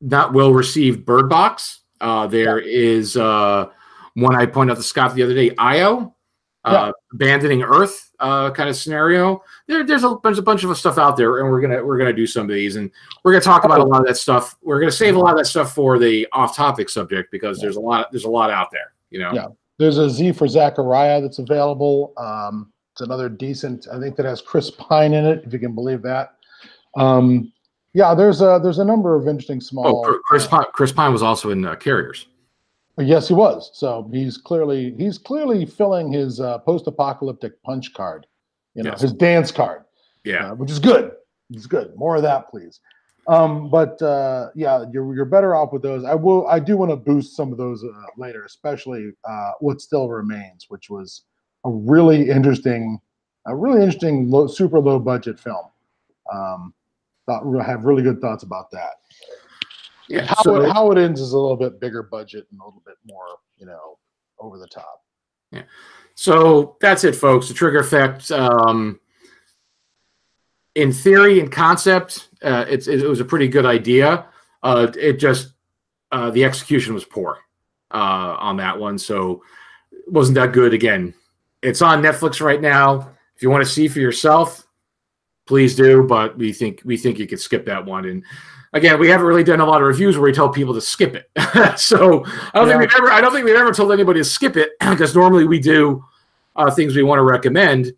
not 0.01 0.33
well 0.33 0.53
received 0.53 1.05
Bird 1.05 1.29
Box. 1.29 1.81
Uh, 1.99 2.27
there 2.27 2.61
yeah. 2.61 2.89
is 2.91 3.17
uh, 3.17 3.69
one 4.13 4.35
I 4.35 4.45
pointed 4.45 4.71
out 4.73 4.77
to 4.77 4.83
Scott 4.83 5.13
the 5.13 5.23
other 5.23 5.33
day, 5.33 5.53
Io, 5.57 6.15
uh, 6.63 6.71
yeah. 6.71 6.91
abandoning 7.13 7.63
Earth 7.63 8.11
uh, 8.19 8.51
kind 8.51 8.69
of 8.69 8.77
scenario. 8.77 9.43
There, 9.67 9.83
there's 9.85 10.03
a 10.03 10.15
bunch, 10.15 10.37
a 10.37 10.41
bunch 10.41 10.63
of 10.63 10.77
stuff 10.77 10.97
out 10.97 11.17
there, 11.17 11.39
and 11.39 11.51
we're 11.51 11.61
gonna 11.61 11.83
we're 11.83 11.97
gonna 11.97 12.13
do 12.13 12.27
some 12.27 12.43
of 12.43 12.55
these, 12.55 12.77
and 12.77 12.89
we're 13.23 13.33
gonna 13.33 13.43
talk 13.43 13.65
about 13.65 13.79
a 13.79 13.83
lot 13.83 13.99
of 13.99 14.07
that 14.07 14.15
stuff. 14.15 14.55
We're 14.61 14.79
gonna 14.79 14.91
save 14.91 15.15
a 15.15 15.19
lot 15.19 15.31
of 15.31 15.37
that 15.37 15.45
stuff 15.45 15.73
for 15.73 15.99
the 15.99 16.27
off-topic 16.31 16.89
subject 16.89 17.31
because 17.31 17.57
yeah. 17.57 17.63
there's 17.63 17.75
a 17.75 17.81
lot 17.81 18.09
there's 18.11 18.25
a 18.25 18.29
lot 18.29 18.51
out 18.51 18.71
there. 18.71 18.93
You 19.09 19.19
know. 19.19 19.31
Yeah. 19.33 19.47
There's 19.77 19.97
a 19.97 20.09
Z 20.09 20.33
for 20.33 20.47
Zachariah 20.47 21.21
that's 21.21 21.39
available. 21.39 22.13
Um, 22.17 22.73
it's 22.91 23.01
another 23.01 23.29
decent. 23.29 23.87
I 23.91 23.99
think 23.99 24.17
that 24.17 24.25
has 24.25 24.41
Chris 24.41 24.69
Pine 24.71 25.13
in 25.13 25.25
it, 25.25 25.43
if 25.45 25.53
you 25.53 25.59
can 25.59 25.73
believe 25.73 26.01
that. 26.01 26.35
Um, 26.97 27.53
yeah, 27.93 28.13
there's 28.13 28.41
a 28.41 28.59
there's 28.61 28.79
a 28.79 28.85
number 28.85 29.15
of 29.15 29.27
interesting 29.27 29.61
small. 29.61 30.05
Oh, 30.05 30.19
Chris 30.25 30.45
Pine, 30.45 30.65
Chris 30.73 30.91
Pine 30.91 31.13
was 31.13 31.23
also 31.23 31.49
in 31.49 31.65
uh, 31.65 31.75
Carriers. 31.75 32.27
Yes, 32.97 33.29
he 33.29 33.33
was. 33.33 33.71
So 33.73 34.09
he's 34.11 34.37
clearly 34.37 34.93
he's 34.97 35.17
clearly 35.17 35.65
filling 35.65 36.11
his 36.11 36.41
uh, 36.41 36.57
post-apocalyptic 36.59 37.61
punch 37.63 37.93
card, 37.93 38.27
you 38.75 38.83
know, 38.83 38.91
yes. 38.91 39.01
his 39.01 39.13
dance 39.13 39.51
card. 39.51 39.83
Yeah, 40.25 40.51
uh, 40.51 40.55
which 40.55 40.69
is 40.69 40.79
good. 40.79 41.13
It's 41.51 41.65
good. 41.65 41.95
More 41.95 42.17
of 42.17 42.21
that, 42.23 42.49
please. 42.49 42.81
Um, 43.29 43.69
but 43.69 44.01
uh, 44.01 44.49
yeah, 44.55 44.85
you're 44.91 45.13
you're 45.13 45.25
better 45.25 45.55
off 45.55 45.71
with 45.71 45.83
those. 45.83 46.03
I 46.03 46.15
will. 46.15 46.47
I 46.47 46.59
do 46.59 46.75
want 46.77 46.91
to 46.91 46.95
boost 46.95 47.35
some 47.35 47.51
of 47.51 47.59
those 47.59 47.83
uh, 47.83 47.87
later, 48.17 48.43
especially 48.43 49.11
uh, 49.23 49.51
what 49.59 49.81
still 49.81 50.09
remains, 50.09 50.65
which 50.69 50.89
was 50.89 51.23
a 51.63 51.69
really 51.69 52.27
interesting, 52.27 52.99
a 53.45 53.55
really 53.55 53.81
interesting, 53.81 54.31
low, 54.31 54.47
super 54.47 54.79
low 54.79 54.97
budget 54.97 55.39
film. 55.39 55.65
Um, 56.33 56.73
thought 57.27 57.43
have 57.63 57.85
really 57.85 58.01
good 58.01 58.19
thoughts 58.19 58.41
about 58.41 58.71
that. 58.71 58.93
Yeah, 60.07 60.25
how, 60.25 60.41
so, 60.41 60.61
it, 60.61 60.71
how 60.71 60.91
it 60.91 60.97
ends 60.97 61.21
is 61.21 61.33
a 61.33 61.37
little 61.37 61.55
bit 61.55 61.79
bigger 61.79 62.01
budget 62.01 62.47
and 62.49 62.59
a 62.59 62.65
little 62.65 62.81
bit 62.83 62.95
more, 63.05 63.37
you 63.57 63.67
know, 63.67 63.99
over 64.39 64.57
the 64.57 64.67
top. 64.67 65.03
Yeah. 65.51 65.63
So 66.15 66.77
that's 66.81 67.03
it, 67.03 67.15
folks. 67.15 67.47
The 67.47 67.53
trigger 67.53 67.79
effect. 67.79 68.31
Um, 68.31 68.99
in 70.73 70.91
theory 70.91 71.39
and 71.39 71.51
concept, 71.51 72.28
uh, 72.41 72.65
it's 72.67 72.87
it 72.87 73.07
was 73.07 73.19
a 73.19 73.25
pretty 73.25 73.47
good 73.47 73.65
idea. 73.65 74.25
Uh, 74.63 74.91
it 74.97 75.13
just 75.13 75.53
uh, 76.11 76.29
the 76.31 76.43
execution 76.43 76.93
was 76.93 77.05
poor 77.05 77.39
uh, 77.91 78.35
on 78.39 78.57
that 78.57 78.79
one, 78.79 78.97
so 78.97 79.43
it 79.91 80.11
wasn't 80.11 80.35
that 80.35 80.53
good. 80.53 80.73
Again, 80.73 81.13
it's 81.61 81.81
on 81.81 82.01
Netflix 82.01 82.41
right 82.41 82.61
now. 82.61 83.11
If 83.35 83.43
you 83.43 83.49
want 83.49 83.63
to 83.63 83.69
see 83.69 83.87
for 83.87 83.99
yourself, 83.99 84.65
please 85.45 85.75
do. 85.75 86.03
But 86.03 86.37
we 86.37 86.53
think 86.53 86.81
we 86.85 86.97
think 86.97 87.19
you 87.19 87.27
could 87.27 87.39
skip 87.39 87.65
that 87.65 87.85
one. 87.85 88.05
And 88.05 88.23
again, 88.73 88.99
we 88.99 89.09
haven't 89.09 89.27
really 89.27 89.43
done 89.43 89.59
a 89.59 89.65
lot 89.65 89.81
of 89.81 89.87
reviews 89.87 90.17
where 90.17 90.25
we 90.25 90.33
tell 90.33 90.49
people 90.49 90.73
to 90.73 90.81
skip 90.81 91.15
it. 91.15 91.29
so 91.79 92.25
I 92.25 92.51
don't 92.53 92.67
yeah. 92.67 92.77
think 92.77 92.79
we've 92.79 92.95
ever 92.97 93.11
I 93.11 93.21
don't 93.21 93.33
think 93.33 93.45
we've 93.45 93.55
ever 93.55 93.73
told 93.73 93.91
anybody 93.91 94.19
to 94.21 94.25
skip 94.25 94.55
it 94.57 94.71
because 94.79 95.15
normally 95.15 95.45
we 95.45 95.59
do 95.59 96.03
uh, 96.55 96.71
things 96.71 96.95
we 96.95 97.03
want 97.03 97.19
to 97.19 97.23
recommend. 97.23 97.93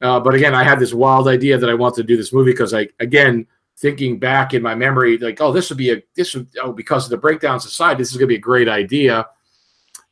Uh, 0.00 0.20
but 0.20 0.34
again, 0.34 0.54
I 0.54 0.64
had 0.64 0.78
this 0.78 0.92
wild 0.92 1.28
idea 1.28 1.56
that 1.56 1.70
I 1.70 1.74
wanted 1.74 2.02
to 2.02 2.02
do 2.02 2.16
this 2.16 2.32
movie 2.32 2.52
because 2.52 2.74
I, 2.74 2.88
again, 3.00 3.46
thinking 3.76 4.18
back 4.18 4.54
in 4.54 4.62
my 4.62 4.74
memory, 4.74 5.18
like, 5.18 5.40
oh, 5.40 5.52
this 5.52 5.68
would 5.68 5.78
be 5.78 5.92
a, 5.92 6.02
this 6.14 6.34
would, 6.34 6.48
oh, 6.62 6.72
because 6.72 7.04
of 7.04 7.10
the 7.10 7.16
breakdowns 7.16 7.64
aside, 7.64 7.98
this 7.98 8.10
is 8.10 8.16
going 8.16 8.28
to 8.28 8.32
be 8.32 8.36
a 8.36 8.40
great 8.40 8.68
idea. 8.68 9.26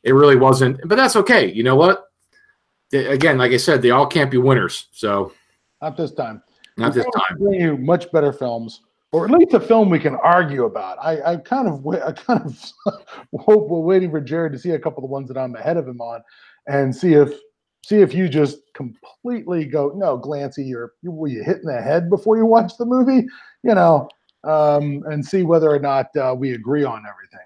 It 0.03 0.13
really 0.13 0.35
wasn't, 0.35 0.79
but 0.85 0.95
that's 0.95 1.15
okay. 1.15 1.51
You 1.51 1.63
know 1.63 1.75
what? 1.75 2.05
They, 2.91 3.07
again, 3.07 3.37
like 3.37 3.51
I 3.51 3.57
said, 3.57 3.81
they 3.81 3.91
all 3.91 4.05
can't 4.05 4.29
be 4.29 4.37
winners. 4.37 4.87
So, 4.91 5.31
not 5.81 5.97
this 5.97 6.11
time. 6.11 6.43
Not 6.77 6.93
this 6.93 7.05
time. 7.05 7.37
Bring 7.37 7.61
you 7.61 7.77
much 7.77 8.11
better 8.11 8.33
films, 8.33 8.81
or 9.11 9.25
at 9.25 9.31
least 9.31 9.53
a 9.53 9.59
film 9.59 9.89
we 9.89 9.99
can 9.99 10.15
argue 10.15 10.65
about. 10.65 10.97
I, 11.01 11.33
I 11.33 11.37
kind 11.37 11.67
of, 11.67 11.85
I 12.05 12.11
kind 12.11 12.45
of 12.45 12.73
hope 13.39 13.69
we're 13.69 13.79
waiting 13.79 14.11
for 14.11 14.19
Jared 14.19 14.53
to 14.53 14.59
see 14.59 14.71
a 14.71 14.79
couple 14.79 15.03
of 15.03 15.09
the 15.09 15.13
ones 15.13 15.29
that 15.29 15.37
I'm 15.37 15.55
ahead 15.55 15.77
of 15.77 15.87
him 15.87 16.01
on, 16.01 16.21
and 16.67 16.93
see 16.93 17.13
if 17.13 17.33
see 17.85 17.97
if 17.97 18.13
you 18.13 18.29
just 18.29 18.59
completely 18.73 19.65
go 19.65 19.91
no 19.95 20.17
glancy 20.17 20.67
you're 20.67 20.93
you, 21.01 21.11
were 21.11 21.27
you 21.27 21.43
hitting 21.43 21.65
the 21.65 21.81
head 21.81 22.09
before 22.09 22.37
you 22.37 22.45
watch 22.45 22.77
the 22.77 22.85
movie 22.85 23.27
you 23.63 23.73
know 23.73 24.07
um, 24.43 25.03
and 25.07 25.25
see 25.25 25.43
whether 25.43 25.69
or 25.69 25.79
not 25.79 26.15
uh, 26.17 26.35
we 26.37 26.53
agree 26.53 26.83
on 26.83 27.03
everything 27.09 27.39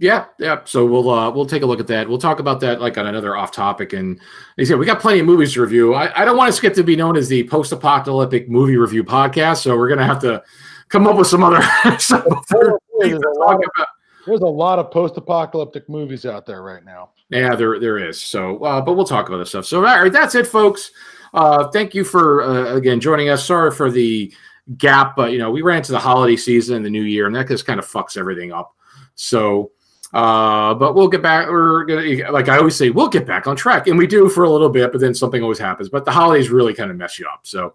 yeah 0.00 0.26
yeah 0.38 0.60
so 0.64 0.86
we'll 0.86 1.10
uh, 1.10 1.30
we'll 1.30 1.46
take 1.46 1.62
a 1.62 1.66
look 1.66 1.80
at 1.80 1.86
that 1.86 2.08
we'll 2.08 2.18
talk 2.18 2.38
about 2.38 2.60
that 2.60 2.80
like 2.80 2.96
on 2.96 3.06
another 3.06 3.36
off 3.36 3.50
topic 3.50 3.92
and 3.92 4.20
he 4.56 4.64
said 4.64 4.78
we 4.78 4.86
got 4.86 5.00
plenty 5.00 5.20
of 5.20 5.26
movies 5.26 5.52
to 5.52 5.60
review 5.60 5.94
i, 5.94 6.22
I 6.22 6.24
don't 6.24 6.36
want 6.36 6.48
to 6.48 6.52
skip 6.52 6.74
to 6.74 6.84
be 6.84 6.94
known 6.94 7.16
as 7.16 7.28
the 7.28 7.44
post-apocalyptic 7.44 8.48
movie 8.48 8.76
review 8.76 9.02
podcast 9.02 9.62
so 9.62 9.76
we're 9.76 9.88
gonna 9.88 10.06
have 10.06 10.20
to 10.20 10.42
come 10.88 11.06
up 11.06 11.16
with 11.16 11.26
some 11.26 11.42
other 11.42 11.60
things 11.82 12.06
to 12.06 13.34
talk 13.40 13.60
about 13.76 13.88
there's 14.28 14.40
a 14.40 14.46
lot 14.46 14.78
of 14.78 14.90
post-apocalyptic 14.90 15.88
movies 15.88 16.26
out 16.26 16.44
there 16.44 16.62
right 16.62 16.84
now. 16.84 17.10
Yeah, 17.30 17.54
there 17.54 17.80
there 17.80 17.98
is. 17.98 18.20
So, 18.20 18.62
uh, 18.62 18.80
but 18.80 18.92
we'll 18.92 19.06
talk 19.06 19.28
about 19.28 19.38
this 19.38 19.48
stuff. 19.48 19.64
So, 19.64 19.78
all 19.78 19.84
right, 19.84 20.12
that's 20.12 20.34
it, 20.34 20.46
folks. 20.46 20.90
Uh, 21.34 21.68
thank 21.68 21.94
you 21.94 22.04
for 22.04 22.42
uh, 22.42 22.74
again 22.74 23.00
joining 23.00 23.28
us. 23.28 23.44
Sorry 23.44 23.70
for 23.70 23.90
the 23.90 24.32
gap, 24.76 25.16
but 25.16 25.32
you 25.32 25.38
know 25.38 25.50
we 25.50 25.62
ran 25.62 25.78
into 25.78 25.92
the 25.92 25.98
holiday 25.98 26.36
season 26.36 26.76
and 26.76 26.84
the 26.84 26.90
new 26.90 27.02
year, 27.02 27.26
and 27.26 27.34
that 27.34 27.48
just 27.48 27.66
kind 27.66 27.78
of 27.78 27.86
fucks 27.86 28.16
everything 28.16 28.52
up. 28.52 28.74
So, 29.14 29.72
uh, 30.12 30.74
but 30.74 30.94
we'll 30.94 31.08
get 31.08 31.22
back. 31.22 31.48
We're 31.48 31.84
gonna, 31.84 32.30
like 32.30 32.48
I 32.48 32.58
always 32.58 32.76
say, 32.76 32.90
we'll 32.90 33.08
get 33.08 33.26
back 33.26 33.46
on 33.46 33.56
track, 33.56 33.86
and 33.86 33.98
we 33.98 34.06
do 34.06 34.28
for 34.28 34.44
a 34.44 34.50
little 34.50 34.70
bit, 34.70 34.92
but 34.92 35.00
then 35.00 35.14
something 35.14 35.42
always 35.42 35.58
happens. 35.58 35.88
But 35.88 36.04
the 36.04 36.12
holidays 36.12 36.50
really 36.50 36.74
kind 36.74 36.90
of 36.90 36.96
mess 36.96 37.18
you 37.18 37.26
up. 37.26 37.46
So, 37.46 37.74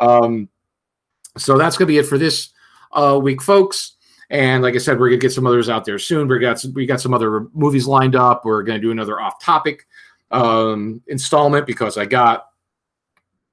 um, 0.00 0.48
so 1.36 1.58
that's 1.58 1.76
gonna 1.76 1.88
be 1.88 1.98
it 1.98 2.06
for 2.06 2.18
this 2.18 2.50
uh, 2.92 3.18
week, 3.22 3.42
folks. 3.42 3.92
And 4.30 4.62
like 4.62 4.74
I 4.74 4.78
said, 4.78 4.98
we're 4.98 5.10
gonna 5.10 5.18
get 5.18 5.32
some 5.32 5.46
others 5.46 5.68
out 5.68 5.84
there 5.84 5.98
soon. 5.98 6.28
We 6.28 6.38
got 6.38 6.58
some, 6.58 6.72
we 6.72 6.86
got 6.86 7.00
some 7.00 7.12
other 7.12 7.48
movies 7.52 7.86
lined 7.86 8.16
up. 8.16 8.44
We're 8.44 8.62
gonna 8.62 8.80
do 8.80 8.90
another 8.90 9.20
off 9.20 9.42
topic 9.42 9.86
um, 10.30 11.02
installment 11.06 11.66
because 11.66 11.98
I 11.98 12.06
got 12.06 12.46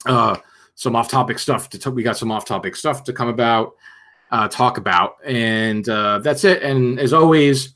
uh, 0.06 0.38
some 0.76 0.96
off-topic 0.96 1.40
stuff 1.40 1.70
to. 1.70 1.80
T- 1.80 1.90
we 1.90 2.04
got 2.04 2.18
some 2.18 2.32
off-topic 2.32 2.76
stuff 2.76 3.04
to 3.06 3.14
come 3.14 3.28
about, 3.28 3.74
uh, 4.32 4.48
talk 4.48 4.78
about, 4.78 5.16
and 5.26 5.88
uh, 5.90 6.20
that's 6.20 6.44
it. 6.44 6.64
And 6.64 7.00
as 7.00 7.14
always, 7.14 7.76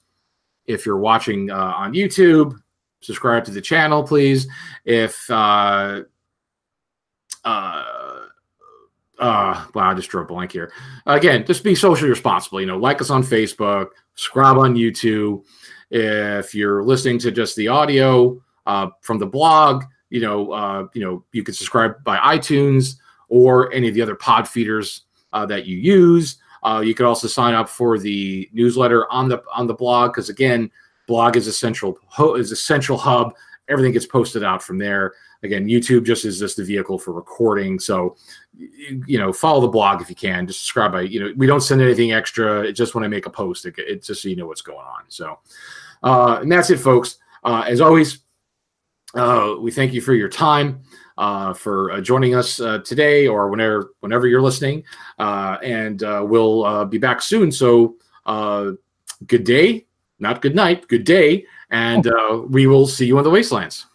if 0.65 0.85
you're 0.85 0.97
watching 0.97 1.51
uh, 1.51 1.73
on 1.75 1.93
YouTube, 1.93 2.59
subscribe 3.01 3.45
to 3.45 3.51
the 3.51 3.61
channel, 3.61 4.03
please. 4.03 4.47
If 4.83 5.29
uh, 5.29 6.01
uh, 7.43 7.83
uh, 9.19 9.65
wow, 9.73 9.91
I 9.91 9.93
just 9.93 10.09
drew 10.09 10.21
a 10.21 10.25
blank 10.25 10.51
here. 10.51 10.71
Again, 11.05 11.45
just 11.45 11.63
be 11.63 11.75
socially 11.75 12.09
responsible. 12.09 12.59
You 12.59 12.67
know, 12.67 12.77
like 12.77 13.01
us 13.01 13.09
on 13.09 13.23
Facebook, 13.23 13.89
subscribe 14.15 14.57
on 14.57 14.75
YouTube. 14.75 15.43
If 15.91 16.55
you're 16.55 16.83
listening 16.83 17.19
to 17.19 17.31
just 17.31 17.55
the 17.55 17.67
audio 17.67 18.41
uh, 18.65 18.87
from 19.01 19.19
the 19.19 19.27
blog, 19.27 19.83
you 20.09 20.21
know, 20.21 20.51
uh, 20.51 20.87
you 20.93 21.01
know, 21.01 21.23
you 21.31 21.43
can 21.43 21.53
subscribe 21.53 22.03
by 22.03 22.17
iTunes 22.17 22.95
or 23.27 23.73
any 23.73 23.87
of 23.87 23.93
the 23.93 24.01
other 24.01 24.15
pod 24.15 24.47
feeders 24.47 25.01
uh, 25.33 25.45
that 25.45 25.65
you 25.65 25.77
use. 25.77 26.37
Uh, 26.63 26.79
you 26.79 26.95
could 26.95 27.05
also 27.05 27.27
sign 27.27 27.53
up 27.53 27.69
for 27.69 27.99
the 27.99 28.49
newsletter 28.53 29.11
on 29.11 29.29
the 29.29 29.41
on 29.53 29.67
the 29.67 29.73
blog 29.73 30.11
because 30.11 30.29
again, 30.29 30.69
blog 31.07 31.37
is 31.37 31.47
a 31.47 31.53
central 31.53 31.97
is 32.35 32.51
a 32.51 32.55
central 32.55 32.97
hub. 32.97 33.35
Everything 33.67 33.93
gets 33.93 34.05
posted 34.05 34.43
out 34.43 34.61
from 34.61 34.77
there. 34.77 35.13
Again, 35.43 35.67
YouTube 35.67 36.05
just 36.05 36.25
is 36.25 36.39
just 36.39 36.57
the 36.57 36.63
vehicle 36.63 36.97
for 36.97 37.13
recording. 37.13 37.79
So, 37.79 38.15
you, 38.57 39.03
you 39.05 39.19
know, 39.19 39.31
follow 39.31 39.61
the 39.61 39.67
blog 39.67 40.01
if 40.01 40.09
you 40.09 40.15
can. 40.15 40.47
Just 40.47 40.61
subscribe 40.61 40.91
by 40.91 41.01
you 41.01 41.19
know 41.19 41.33
we 41.37 41.45
don't 41.45 41.61
send 41.61 41.81
anything 41.81 42.13
extra. 42.13 42.61
It's 42.61 42.77
just 42.77 42.95
when 42.95 43.03
I 43.03 43.07
make 43.07 43.27
a 43.27 43.29
post, 43.29 43.65
it, 43.65 43.75
it's 43.77 44.07
just 44.07 44.23
so 44.23 44.29
you 44.29 44.35
know 44.35 44.47
what's 44.47 44.61
going 44.61 44.79
on. 44.79 45.03
So, 45.09 45.39
uh, 46.01 46.39
and 46.41 46.51
that's 46.51 46.71
it, 46.71 46.77
folks. 46.77 47.17
Uh, 47.43 47.63
as 47.67 47.79
always, 47.79 48.24
uh, 49.15 49.55
we 49.59 49.71
thank 49.71 49.93
you 49.93 50.01
for 50.01 50.13
your 50.13 50.29
time, 50.29 50.81
uh, 51.17 51.53
for 51.53 51.91
uh, 51.91 52.01
joining 52.01 52.35
us 52.35 52.59
uh, 52.59 52.79
today 52.79 53.27
or 53.27 53.49
whenever 53.49 53.93
whenever 54.01 54.27
you're 54.27 54.41
listening, 54.41 54.83
uh, 55.19 55.57
and 55.63 56.03
uh, 56.03 56.23
we'll 56.27 56.65
uh, 56.65 56.85
be 56.85 56.97
back 56.97 57.21
soon. 57.21 57.51
So, 57.51 57.95
uh, 58.25 58.71
good 59.27 59.43
day, 59.43 59.85
not 60.19 60.41
good 60.41 60.55
night, 60.55 60.87
good 60.87 61.03
day, 61.03 61.45
and 61.69 62.07
uh, 62.07 62.43
we 62.47 62.67
will 62.67 62.87
see 62.87 63.05
you 63.05 63.17
on 63.17 63.23
the 63.23 63.29
wastelands. 63.29 63.85